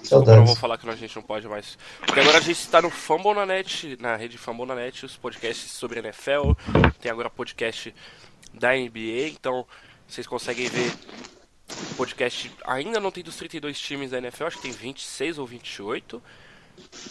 Desculpa, 0.00 0.30
eu 0.32 0.36
não 0.36 0.46
vou 0.46 0.56
falar 0.56 0.76
que 0.76 0.88
a 0.88 0.94
gente 0.94 1.16
não 1.16 1.22
pode 1.22 1.46
mais. 1.48 1.78
Porque 2.04 2.20
agora 2.20 2.36
a 2.36 2.40
gente 2.40 2.58
está 2.60 2.82
no 2.82 2.90
Fumble 2.90 3.32
na 3.34 3.46
Net, 3.46 3.96
na 4.00 4.16
rede 4.16 4.36
Fumble 4.36 4.66
na 4.66 4.74
Net, 4.74 5.04
os 5.06 5.16
podcasts 5.16 5.70
sobre 5.72 5.98
NFL. 6.00 6.52
Tem 7.00 7.10
agora 7.10 7.30
podcast 7.30 7.94
da 8.54 8.72
NBA, 8.72 9.28
então 9.28 9.66
vocês 10.06 10.26
conseguem 10.26 10.68
ver 10.68 10.92
o 11.90 11.94
podcast. 11.96 12.50
Ainda 12.66 13.00
não 13.00 13.10
tem 13.10 13.22
dos 13.22 13.36
32 13.36 13.78
times 13.78 14.10
da 14.10 14.18
NFL, 14.18 14.44
acho 14.44 14.56
que 14.56 14.62
tem 14.62 14.72
26 14.72 15.38
ou 15.38 15.46
28. 15.46 16.22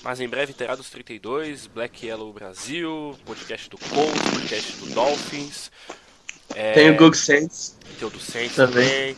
Mas 0.03 0.19
em 0.19 0.27
breve 0.27 0.53
terá 0.53 0.75
dos 0.75 0.89
32, 0.89 1.67
Black 1.67 2.05
Yellow 2.05 2.33
Brasil, 2.33 3.17
podcast 3.25 3.69
do 3.69 3.77
Colts, 3.77 4.29
podcast 4.31 4.75
do 4.77 4.93
Dolphins. 4.93 5.71
É, 6.53 6.73
tem 6.73 6.91
o 6.91 6.97
Gug 6.97 7.15
Saints. 7.15 7.77
tem 7.97 8.07
o 8.07 8.11
do 8.11 8.19
Saints 8.19 8.55
Também. 8.55 9.15
também. 9.15 9.17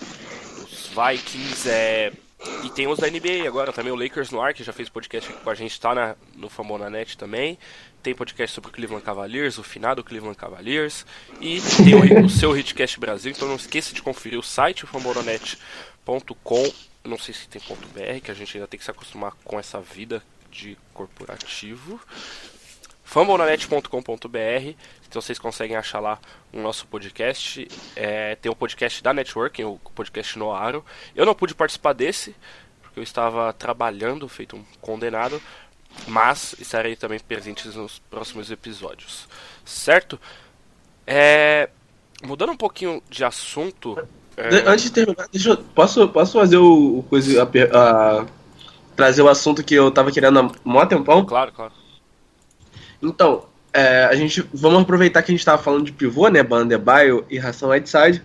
Os 0.64 0.90
Vikings, 0.90 1.70
é. 1.70 2.14
E 2.64 2.70
tem 2.70 2.88
os 2.88 3.00
da 3.00 3.10
NBA 3.10 3.48
agora 3.48 3.72
também, 3.72 3.92
o 3.92 3.96
Lakers 3.96 4.32
no 4.32 4.42
ar, 4.42 4.54
que 4.54 4.64
já 4.64 4.74
fez 4.74 4.90
podcast 4.90 5.32
aqui 5.32 5.42
com 5.42 5.50
a 5.50 5.56
gente, 5.56 5.80
tá 5.80 5.96
na, 5.96 6.16
no 6.36 6.50
Famona 6.50 6.90
Net 6.90 7.18
também. 7.18 7.58
Tem 8.04 8.14
podcast 8.14 8.54
sobre 8.54 8.70
o 8.70 8.74
Cleveland 8.74 9.04
Cavaliers, 9.04 9.58
o 9.58 9.64
finado 9.64 10.04
Cleveland 10.04 10.38
Cavaliers. 10.38 11.06
E 11.40 11.60
tem 11.62 11.96
o, 11.96 12.26
o 12.26 12.30
seu 12.30 12.56
Hitcast 12.58 13.00
Brasil, 13.00 13.32
então 13.32 13.48
não 13.48 13.56
esqueça 13.56 13.94
de 13.94 14.02
conferir 14.02 14.38
o 14.38 14.44
site, 14.44 14.84
o 14.84 14.88
famonanet.com. 14.88 16.74
Não 17.04 17.18
sei 17.18 17.34
se 17.34 17.48
tem 17.48 17.62
ponto 17.62 17.88
.br, 17.90 18.20
que 18.24 18.32
a 18.32 18.34
gente 18.34 18.58
ainda 18.58 18.68
tem 18.68 18.78
que 18.78 18.84
se 18.84 18.92
acostumar 18.92 19.34
com 19.44 19.60
essa 19.60 19.80
vida 19.80 20.22
de 20.52 20.78
corporativo 20.94 22.00
fambonanet.com.br 23.06 24.74
então 25.08 25.22
vocês 25.22 25.40
conseguem 25.40 25.78
achar 25.78 26.00
lá 26.02 26.20
o 26.52 26.60
nosso 26.60 26.86
podcast. 26.88 27.66
É, 27.96 28.36
tem 28.36 28.52
o 28.52 28.56
podcast 28.56 29.02
da 29.02 29.14
Networking, 29.14 29.64
o 29.64 29.80
podcast 29.94 30.38
Noaro 30.38 30.84
eu 31.16 31.26
não 31.26 31.34
pude 31.34 31.56
participar 31.56 31.94
desse 31.94 32.36
porque 32.82 33.00
eu 33.00 33.04
estava 33.04 33.54
trabalhando, 33.54 34.28
feito 34.28 34.58
um 34.58 34.64
condenado 34.82 35.42
mas 36.08 36.54
estarei 36.60 36.98
também 36.98 37.20
presente 37.20 37.70
nos 37.70 38.00
próximos 38.00 38.52
episódios. 38.52 39.30
Certo? 39.64 40.20
É, 41.08 41.70
mudando 42.24 42.52
um 42.52 42.58
pouquinho 42.58 43.02
de 43.10 43.24
assunto 43.24 43.98
é, 44.36 44.48
Antes 44.68 44.86
de 44.86 44.92
terminar, 44.92 45.30
eu, 45.34 45.58
posso, 45.58 46.10
posso 46.10 46.34
fazer 46.38 46.58
o, 46.58 47.00
o 47.00 47.04
coisa, 47.04 47.44
a 47.44 47.46
a- 47.46 48.26
trazer 48.94 49.22
o 49.22 49.30
assunto 49.30 49.64
que 49.64 49.74
eu 49.76 49.90
tava 49.92 50.12
querendo 50.12 50.40
há 50.40 50.52
mó 50.66 50.86
tempão? 50.86 51.26
claro, 51.26 51.54
claro 51.54 51.72
Então, 53.02 53.46
é, 53.74 54.06
a 54.06 54.16
gente 54.16 54.44
vamos 54.54 54.82
aproveitar 54.82 55.22
que 55.22 55.32
a 55.32 55.34
gente 55.34 55.42
estava 55.42 55.62
falando 55.62 55.86
de 55.86 55.92
pivô, 55.92 56.28
né? 56.30 56.42
Bandebaio 56.42 57.26
e 57.30 57.38
Ração 57.38 57.70
Whiteside. 57.70 58.22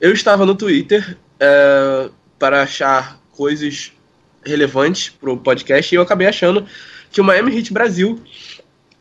Eu 0.00 0.12
estava 0.12 0.44
no 0.44 0.54
Twitter 0.54 1.16
é, 1.38 2.10
para 2.38 2.62
achar 2.62 3.20
coisas 3.30 3.92
relevantes 4.44 5.08
pro 5.08 5.36
podcast 5.36 5.94
e 5.94 5.96
eu 5.96 6.02
acabei 6.02 6.26
achando 6.26 6.66
que 7.10 7.20
o 7.20 7.24
Miami 7.24 7.56
Heat 7.56 7.72
Brasil 7.72 8.20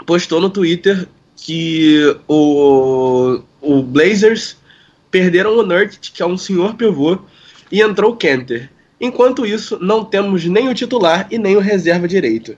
postou 0.06 0.40
no 0.40 0.50
Twitter 0.50 1.08
que 1.36 2.16
o, 2.28 3.42
o 3.60 3.82
Blazers 3.82 4.58
perderam 5.10 5.58
o 5.58 5.64
Nurkic, 5.64 6.12
que 6.12 6.22
é 6.22 6.26
um 6.26 6.38
senhor 6.38 6.76
pivô, 6.76 7.18
e 7.72 7.82
entrou 7.82 8.12
o 8.12 8.16
Kenter. 8.16 8.70
Enquanto 9.00 9.46
isso, 9.46 9.80
não 9.82 10.06
temos 10.06 10.46
nem 10.46 10.70
o 10.70 10.76
titular 10.76 11.28
e 11.32 11.40
nem 11.40 11.58
o 11.58 11.60
reserva 11.60 12.08
direito. 12.08 12.56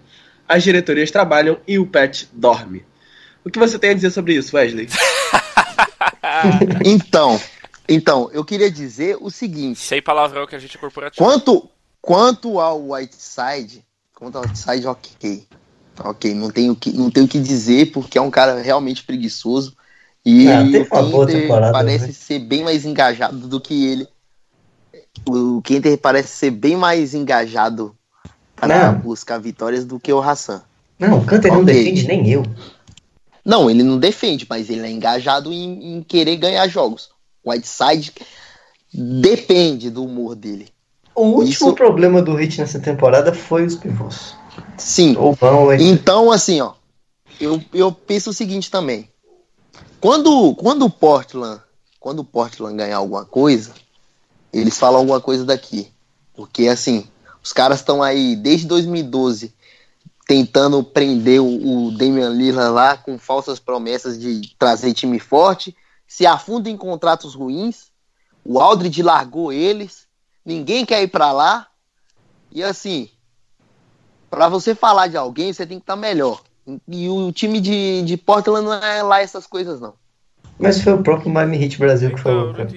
As 0.47 0.63
diretorias 0.63 1.09
trabalham 1.11 1.57
e 1.67 1.79
o 1.79 1.85
Pet 1.85 2.29
dorme. 2.33 2.85
O 3.45 3.49
que 3.49 3.59
você 3.59 3.77
tem 3.77 3.91
a 3.91 3.93
dizer 3.93 4.11
sobre 4.11 4.35
isso, 4.35 4.55
Wesley? 4.55 4.87
Então, 6.85 7.39
então, 7.87 8.29
eu 8.33 8.43
queria 8.43 8.71
dizer 8.71 9.17
o 9.19 9.29
seguinte. 9.29 9.79
Sem 9.79 10.01
palavrão 10.01 10.47
que 10.47 10.55
a 10.55 10.59
gente 10.59 10.75
é 10.75 10.79
corporativo. 10.79 11.23
Quanto, 11.23 11.69
quanto 12.01 12.59
ao 12.59 12.91
Whiteside, 12.91 13.83
quanto 14.15 14.37
ao 14.37 14.43
Whiteside, 14.43 14.87
ok. 14.87 15.47
Ok, 15.99 16.33
não 16.33 16.49
tenho, 16.49 16.75
que, 16.75 16.91
não 16.91 17.11
tenho 17.11 17.25
o 17.25 17.29
que 17.29 17.39
dizer, 17.39 17.91
porque 17.91 18.17
é 18.17 18.21
um 18.21 18.31
cara 18.31 18.61
realmente 18.61 19.03
preguiçoso. 19.03 19.75
E 20.25 20.47
Ah, 20.49 20.63
o 20.63 21.25
Kenter 21.25 21.47
parece 21.71 22.07
né? 22.07 22.13
ser 22.13 22.39
bem 22.39 22.63
mais 22.63 22.85
engajado 22.85 23.47
do 23.47 23.59
que 23.59 23.85
ele. 23.85 24.07
O 25.27 25.61
Kenter 25.61 25.97
parece 25.97 26.29
ser 26.29 26.51
bem 26.51 26.75
mais 26.75 27.13
engajado 27.13 27.95
para 28.68 28.91
Não. 28.93 28.99
buscar 28.99 29.38
vitórias 29.39 29.86
do 29.86 29.99
que 29.99 30.11
o 30.11 30.22
Hassan. 30.22 30.61
Não, 30.99 31.20
o 31.20 31.26
Canter 31.26 31.51
não 31.53 31.64
defende 31.64 32.07
nem 32.07 32.30
eu. 32.30 32.43
Não, 33.43 33.70
ele 33.70 33.84
não 33.84 33.97
defende, 33.99 34.45
mas 34.49 34.70
ele 34.70 34.86
é 34.86 34.89
engajado 34.89 35.51
em, 35.51 35.97
em 35.97 36.03
querer 36.03 36.38
ganhar 36.38 36.68
jogos. 36.68 37.09
O 37.43 37.51
Whiteside 37.51 38.14
depende 38.93 39.89
do 39.89 40.03
humor 40.05 40.36
dele. 40.36 40.70
O 41.16 41.24
último 41.26 41.49
Isso- 41.49 41.74
problema 41.74 42.22
do 42.22 42.34
Hit 42.36 42.59
nessa 42.59 42.80
temporada 42.80 43.34
foi 43.34 43.66
os 43.66 43.76
pivôs. 43.76 44.36
Sim, 44.78 45.16
Ou 45.18 45.34
vão, 45.34 45.74
Então, 45.74 46.32
assim, 46.32 46.61
ó, 46.61 46.74
eu, 47.39 47.61
eu 47.74 47.91
penso 47.91 48.30
o 48.30 48.34
seguinte 48.34 48.70
também. 48.72 49.09
Quando, 49.99 50.53
quando 50.55 50.86
o 50.86 50.89
Portland, 50.89 51.61
quando 51.99 52.20
o 52.20 52.24
Portland 52.26 52.76
ganhar 52.78 52.97
alguma 52.97 53.26
coisa, 53.26 53.72
eles 54.51 54.78
falam 54.78 54.99
alguma 54.99 55.22
coisa 55.22 55.45
daqui. 55.45 55.88
Porque, 56.34 56.68
assim, 56.68 57.05
os 57.43 57.51
caras 57.53 57.79
estão 57.79 58.01
aí 58.01 58.35
desde 58.35 58.67
2012 58.67 59.53
tentando 60.25 60.83
prender 60.83 61.41
o, 61.41 61.87
o 61.87 61.91
Damian 61.91 62.29
Lillard 62.29 62.73
lá 62.73 62.97
com 62.97 63.19
falsas 63.19 63.59
promessas 63.59 64.17
de 64.17 64.55
trazer 64.57 64.93
time 64.93 65.19
forte, 65.19 65.75
se 66.07 66.25
afunda 66.25 66.69
em 66.69 66.77
contratos 66.77 67.35
ruins, 67.35 67.91
o 68.45 68.59
Aldridge 68.59 69.03
largou 69.03 69.51
eles, 69.51 70.07
ninguém 70.45 70.85
quer 70.85 71.03
ir 71.03 71.09
pra 71.09 71.31
lá, 71.33 71.67
e 72.51 72.63
assim, 72.63 73.09
Pra 74.33 74.49
você 74.49 74.73
falar 74.73 75.05
de 75.05 75.15
alguém, 75.15 75.53
você 75.53 75.63
tem 75.63 75.77
que 75.77 75.83
estar 75.83 75.95
melhor. 75.95 76.41
E 76.87 77.07
o 77.07 77.31
time 77.31 77.61
de, 77.61 78.01
de 78.01 78.17
Portland 78.17 78.65
não 78.65 78.73
é 78.73 79.03
lá 79.03 79.21
essas 79.21 79.45
coisas, 79.45 79.79
não. 79.79 79.93
Mas 80.57 80.81
foi 80.81 80.91
o 80.91 81.03
próprio 81.03 81.29
Miami 81.29 81.63
Heat 81.63 81.77
Brasil 81.77 82.09
que 82.09 82.19
Então, 82.19 82.31
eu 82.31 82.39
falou, 82.41 82.47
não 82.47 82.55
cara. 82.55 82.69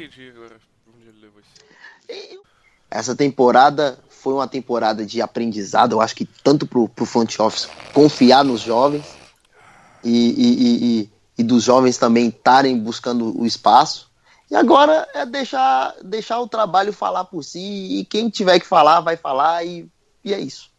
Essa 2.91 3.17
temporada 3.17 3.99
foi 4.27 4.35
uma 4.35 4.49
temporada 4.49 5.07
de 5.07 5.23
aprendizado, 5.23 5.93
eu 5.93 6.01
acho 6.01 6.17
que 6.17 6.25
tanto 6.25 6.67
pro, 6.67 6.89
pro 6.89 7.07
front 7.07 7.39
office 7.39 7.69
confiar 7.93 8.45
nos 8.45 8.61
jovens 8.61 9.05
e, 10.03 10.11
e, 10.11 10.65
e, 10.65 11.01
e, 11.01 11.11
e 11.39 11.43
dos 11.45 11.63
jovens 11.63 11.97
também 11.97 12.27
estarem 12.27 12.77
buscando 12.77 13.41
o 13.41 13.47
espaço. 13.47 14.11
E 14.51 14.57
agora 14.57 15.07
é 15.15 15.25
deixar, 15.25 15.95
deixar 16.03 16.41
o 16.41 16.49
trabalho 16.49 16.93
falar 16.93 17.27
por 17.27 17.45
si 17.45 18.01
e 18.01 18.05
quem 18.05 18.29
tiver 18.29 18.59
que 18.59 18.67
falar, 18.67 18.99
vai 18.99 19.17
falar 19.17 19.65
e, 19.65 19.89
e 20.25 20.35
é 20.35 20.41
isso. 20.41 20.73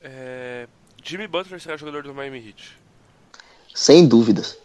É, 0.00 0.66
Jimmy 1.04 1.28
Butler 1.28 1.60
será 1.60 1.76
jogador 1.76 2.04
do 2.04 2.14
Miami 2.14 2.38
Heat. 2.38 2.74
Sem 3.74 4.08
dúvidas. 4.08 4.56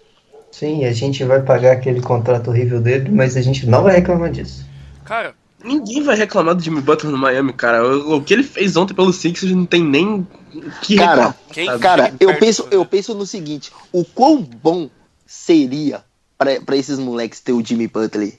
Sim, 0.49 0.85
a 0.85 0.93
gente 0.93 1.25
vai 1.25 1.41
pagar 1.41 1.73
aquele 1.73 1.99
contrato 1.99 2.51
horrível 2.51 2.79
dele, 2.79 3.11
mas 3.11 3.35
a 3.35 3.41
gente 3.41 3.65
não 3.65 3.83
vai 3.83 3.97
reclamar 3.97 4.31
disso. 4.31 4.65
Cara, 5.03 5.35
Ninguém 5.64 6.03
vai 6.03 6.16
reclamar 6.16 6.55
do 6.55 6.61
Jimmy 6.64 6.82
Butler 6.82 7.11
no 7.11 7.18
Miami, 7.18 7.53
cara. 7.53 7.84
O, 7.88 8.18
o 8.18 8.24
que 8.24 8.34
ele 8.34 8.43
fez 8.43 8.76
ontem 8.76 8.93
pelo 8.93 9.14
Sixers 9.14 9.51
não 9.53 9.66
tem 9.66 9.82
nem 9.84 10.28
o 10.53 10.72
que 10.82 10.97
Cara, 10.97 11.36
reclamar. 11.47 11.80
Cara, 11.80 12.11
quem 12.11 12.18
eu 12.28 12.38
penso, 12.38 12.68
eu 12.70 12.86
penso 12.86 13.14
no 13.16 13.26
seguinte: 13.26 13.72
o 13.91 14.03
quão 14.03 14.41
bom 14.41 14.89
seria 15.26 16.03
pra 16.38 16.59
pra 16.61 16.76
esses 16.76 16.99
moleques 16.99 17.39
ter 17.39 17.53
o 17.53 17.64
Jimmy 17.66 17.88
Butler 17.88 18.34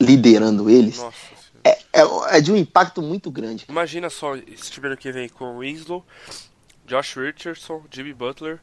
liderando 0.00 0.68
eles 0.70 0.98
Nossa 0.98 1.16
senhora. 1.62 1.78
é, 1.92 2.00
é- 2.00 2.38
é 2.38 2.40
de 2.40 2.50
um 2.50 2.56
impacto 2.56 3.00
muito 3.02 3.30
grande. 3.30 3.66
Imagina 3.68 4.08
só 4.10 4.34
esse 4.36 4.70
time 4.70 4.96
que 4.96 5.12
vem 5.12 5.28
com 5.28 5.58
Winslow, 5.58 6.04
Josh 6.86 7.14
Richardson, 7.16 7.82
Jimmy 7.90 8.12
Butler, 8.14 8.58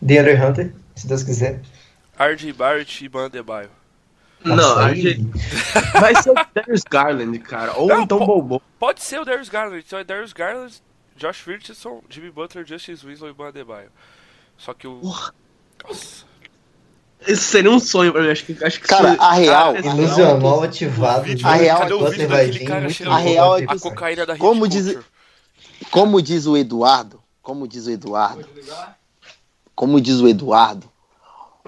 DeAndre 0.00 0.34
Hunter, 0.36 0.74
se 0.96 1.06
Deus 1.06 1.22
quiser. 1.22 1.60
RJ 2.18 2.52
Barrett 2.52 3.04
e 3.04 3.08
Ban 3.08 3.26
Adebayo. 3.26 3.70
Não, 4.44 4.78
a 4.78 4.86
aí- 4.86 5.00
gente... 5.00 5.22
vai 6.00 6.14
ser 6.22 6.30
o 6.30 6.34
Darius 6.54 6.82
Garland, 6.90 7.38
cara. 7.40 7.74
Ou 7.76 7.88
Não, 7.88 8.02
então 8.02 8.18
pô- 8.18 8.26
Bobo. 8.26 8.62
Pode 8.78 9.02
ser 9.02 9.20
o 9.20 9.24
Darius 9.24 9.48
Garland, 9.48 9.84
então 9.86 9.98
é 9.98 10.04
Darius 10.04 10.32
Garland, 10.32 10.74
Josh 11.16 11.44
Richardson, 11.46 12.02
Jimmy 12.08 12.30
Butler, 12.30 12.66
Justice 12.66 13.04
Winslow 13.06 13.30
e 13.30 13.32
Ban 13.32 13.48
Adebayo. 13.48 13.90
Só 14.58 14.74
que 14.74 14.86
o... 14.86 14.96
Porra. 15.00 15.32
Nossa. 15.86 16.24
Isso 17.26 17.42
seria 17.44 17.70
um 17.70 17.78
sonho 17.78 18.12
pra 18.12 18.20
mim. 18.22 18.30
Acho 18.30 18.44
que, 18.44 18.64
acho 18.64 18.80
que 18.80 18.88
Cara, 18.88 19.12
isso- 19.12 19.22
a 19.22 19.32
real- 19.32 19.74
a 19.76 19.78
Ilusional 19.78 20.62
ativado. 20.64 21.22
vídeo, 21.22 21.46
a 21.46 21.52
real- 21.54 21.86
o 21.86 21.88
Butler 21.90 22.10
vídeo 22.10 22.28
vai 22.28 22.46
vir 22.50 22.54
cheirando 22.92 23.12
A 23.14 23.18
real 23.18 23.56
é 23.58 23.66
que 23.66 23.72
A 23.72 23.78
cocaína 23.78 24.26
da 24.26 24.36
como 24.36 24.66
diz-. 24.66 24.98
Como 25.90 26.20
diz 26.22 26.46
o 26.46 26.56
Eduardo, 26.56 27.22
como 27.40 27.68
diz 27.68 27.86
o 27.86 27.90
Eduardo, 27.90 28.44
como 29.74 30.00
diz 30.00 30.20
o 30.20 30.26
Eduardo, 30.28 30.90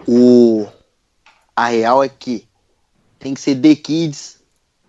o 0.08 0.66
a 1.54 1.66
real 1.66 2.02
é 2.02 2.08
que 2.08 2.48
tem 3.24 3.32
que 3.32 3.40
ser 3.40 3.56
The 3.58 3.74
Kids 3.74 4.38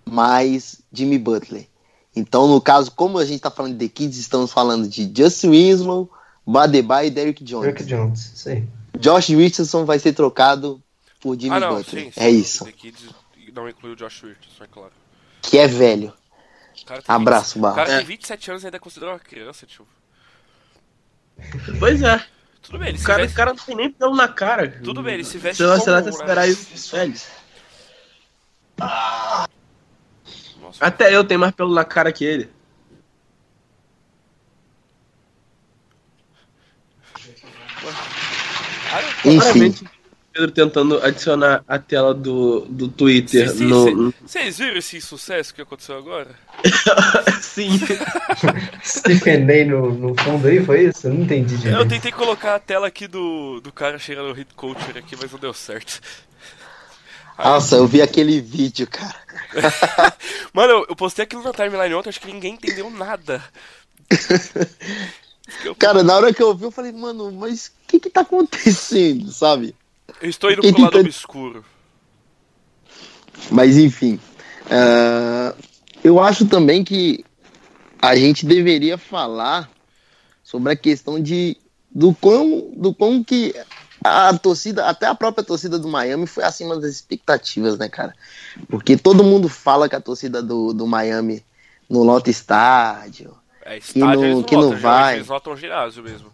mais 0.06 0.82
Jimmy 0.92 1.18
Butler. 1.18 1.66
Então, 2.14 2.48
no 2.50 2.60
caso, 2.60 2.92
como 2.92 3.18
a 3.18 3.24
gente 3.26 3.40
tá 3.40 3.50
falando 3.50 3.78
de 3.78 3.88
The 3.88 3.94
Kids, 3.94 4.18
estamos 4.18 4.52
falando 4.52 4.90
de 4.90 5.10
Justin 5.16 5.52
Winslow, 5.52 6.12
Badeba 6.46 7.06
e 7.06 7.10
Derrick 7.10 7.42
Jones. 7.46 7.66
Derrick 7.66 7.86
Jones, 7.86 8.34
isso 8.36 8.50
aí. 8.50 8.68
Josh 9.00 9.30
Richardson 9.30 9.86
vai 9.86 10.00
ser 10.00 10.12
trocado 10.12 10.82
por 11.22 11.40
Jimmy 11.40 11.56
Ah, 11.56 11.60
não, 11.62 11.76
Butler. 11.78 12.06
sim, 12.06 12.12
sim. 12.12 12.20
É 12.20 12.30
isso. 12.30 12.66
The 12.66 12.72
Kids 12.74 13.06
não 13.54 13.70
inclui 13.70 13.94
o 13.94 13.96
Josh 13.96 14.22
Richardson, 14.24 14.64
é 14.64 14.68
claro. 14.68 14.92
Que 15.42 15.58
é 15.58 15.68
velho. 15.68 16.12
Abraço, 17.08 17.54
20 17.54 17.58
O 17.58 17.62
Barra. 17.62 17.76
cara 17.76 17.92
É. 17.94 17.98
tem 18.00 18.06
27 18.06 18.52
anos 18.52 18.64
e 18.64 18.66
ainda 18.68 18.76
é 18.78 18.80
considerado 18.82 19.14
uma 19.14 19.20
criança, 19.20 19.66
tio. 19.66 19.88
Pois 21.80 22.02
é. 22.02 22.22
Tudo 22.62 22.80
bem, 22.80 22.90
ele 22.90 22.98
O 22.98 23.04
cara, 23.04 23.22
veste... 23.22 23.34
o 23.34 23.38
cara 23.38 23.54
não 23.54 23.64
tem 23.64 23.76
nem 23.76 23.90
pelo 23.92 24.16
na 24.16 24.28
cara. 24.28 24.80
Tudo 24.84 25.02
bem, 25.04 25.14
ele 25.16 25.24
se 25.24 25.38
veste 25.38 25.58
Sei 25.58 25.66
lá, 25.66 25.76
até 25.78 26.02
né? 26.02 26.10
esperar 26.10 26.50
isso. 26.50 26.92
Velho. 26.96 27.14
Nossa, 28.78 29.48
Até 30.86 31.16
eu 31.16 31.24
tenho 31.24 31.40
mais 31.40 31.54
pelo 31.54 31.74
na 31.74 31.86
cara 31.86 32.12
que 32.12 32.24
ele. 32.26 32.50
Enfim, 39.24 39.74
Pedro 40.34 40.52
tentando 40.52 41.02
adicionar 41.04 41.64
a 41.68 41.80
tela 41.80 42.14
do, 42.14 42.62
do 42.70 42.88
Twitter 42.88 43.50
Sim, 43.50 43.58
sim, 43.58 43.66
no. 43.66 43.96
no- 43.96 44.14
Vocês 44.22 44.58
viram 44.58 44.78
esse 44.78 45.02
sucesso 45.02 45.54
que 45.54 45.62
aconteceu 45.62 45.98
agora? 45.98 46.30
Sim. 47.42 47.80
Stephen 48.84 49.46
Day 49.46 49.66
no, 49.66 49.94
no 49.94 50.16
fundo 50.22 50.48
aí, 50.48 50.64
foi 50.64 50.86
isso? 50.86 51.08
Eu 51.08 51.14
não 51.14 51.24
entendi 51.24 51.56
Eu 51.56 51.60
direito. 51.60 51.88
tentei 51.88 52.12
colocar 52.12 52.56
a 52.56 52.60
tela 52.60 52.88
aqui 52.88 53.08
do, 53.08 53.60
do 53.62 53.72
cara 53.72 53.98
cheirando 53.98 54.30
o 54.30 54.34
hit 54.34 54.54
culture 54.56 54.98
aqui, 55.00 55.16
mas 55.20 55.32
não 55.32 55.40
deu 55.40 55.54
certo. 55.54 56.02
Nossa, 57.38 57.76
eu 57.76 57.88
vi 57.88 58.02
aquele 58.02 58.40
vídeo, 58.42 58.88
cara. 58.88 59.16
Mano, 60.54 60.86
eu, 60.88 60.96
postei 60.96 61.24
aquilo 61.24 61.44
na 61.44 61.52
timeline 61.52 61.94
ontem, 61.94 62.10
acho 62.10 62.22
que 62.22 62.32
ninguém 62.32 62.54
entendeu 62.54 62.90
nada. 62.90 63.44
Cara, 65.78 66.04
na 66.04 66.16
hora 66.16 66.34
que 66.34 66.42
eu 66.42 66.56
vi, 66.56 66.64
eu 66.64 66.72
falei, 66.72 66.92
mano, 66.92 67.32
mas 67.32 67.68
o 67.68 67.72
que 67.88 68.00
que 68.00 68.10
tá 68.10 68.22
acontecendo, 68.22 69.32
sabe? 69.32 69.76
eu 70.22 70.30
estou 70.30 70.52
indo 70.52 70.62
quem 70.62 70.72
pro 70.74 70.82
lado 70.82 70.94
tenta- 70.94 71.08
obscuro. 71.08 71.66
Mas 73.52 73.78
enfim, 73.78 74.20
ah, 74.70 75.54
eu 76.04 76.20
acho 76.20 76.46
também 76.46 76.84
que 76.84 77.26
a 78.02 78.16
gente 78.16 78.46
deveria 78.46 78.98
falar 78.98 79.70
sobre 80.44 80.72
a 80.72 80.76
questão 80.76 81.22
de 81.22 81.58
do 81.92 82.14
quão, 82.14 82.72
do 82.76 82.94
quão 82.94 83.24
que 83.24 83.54
a 84.06 84.38
torcida, 84.38 84.86
até 84.88 85.06
a 85.08 85.16
própria 85.16 85.44
torcida 85.44 85.78
do 85.80 85.88
Miami 85.88 86.28
foi 86.28 86.44
acima 86.44 86.76
das 86.80 86.92
expectativas, 86.92 87.78
né, 87.78 87.90
cara? 87.90 88.14
Porque 88.70 88.96
todo 88.98 89.24
mundo 89.24 89.50
fala 89.50 89.90
que 89.90 89.96
a 89.96 90.02
torcida 90.02 90.42
do, 90.42 90.74
do 90.74 90.86
Miami 90.88 91.44
no 91.90 92.04
lota 92.04 92.30
estádio, 92.30 93.36
É, 93.64 93.80
Que 93.80 93.98
não- 94.00 94.08
estádio 94.12 94.24
eles 94.26 94.36
não 94.38 94.44
que 94.44 94.56
não 94.56 94.62
lotam, 94.64 94.78
geralmente 94.78 95.02
vai. 95.04 95.16
Eles 95.16 95.28
lotam 95.28 95.58
ginásio 95.58 96.04
mesmo. 96.04 96.32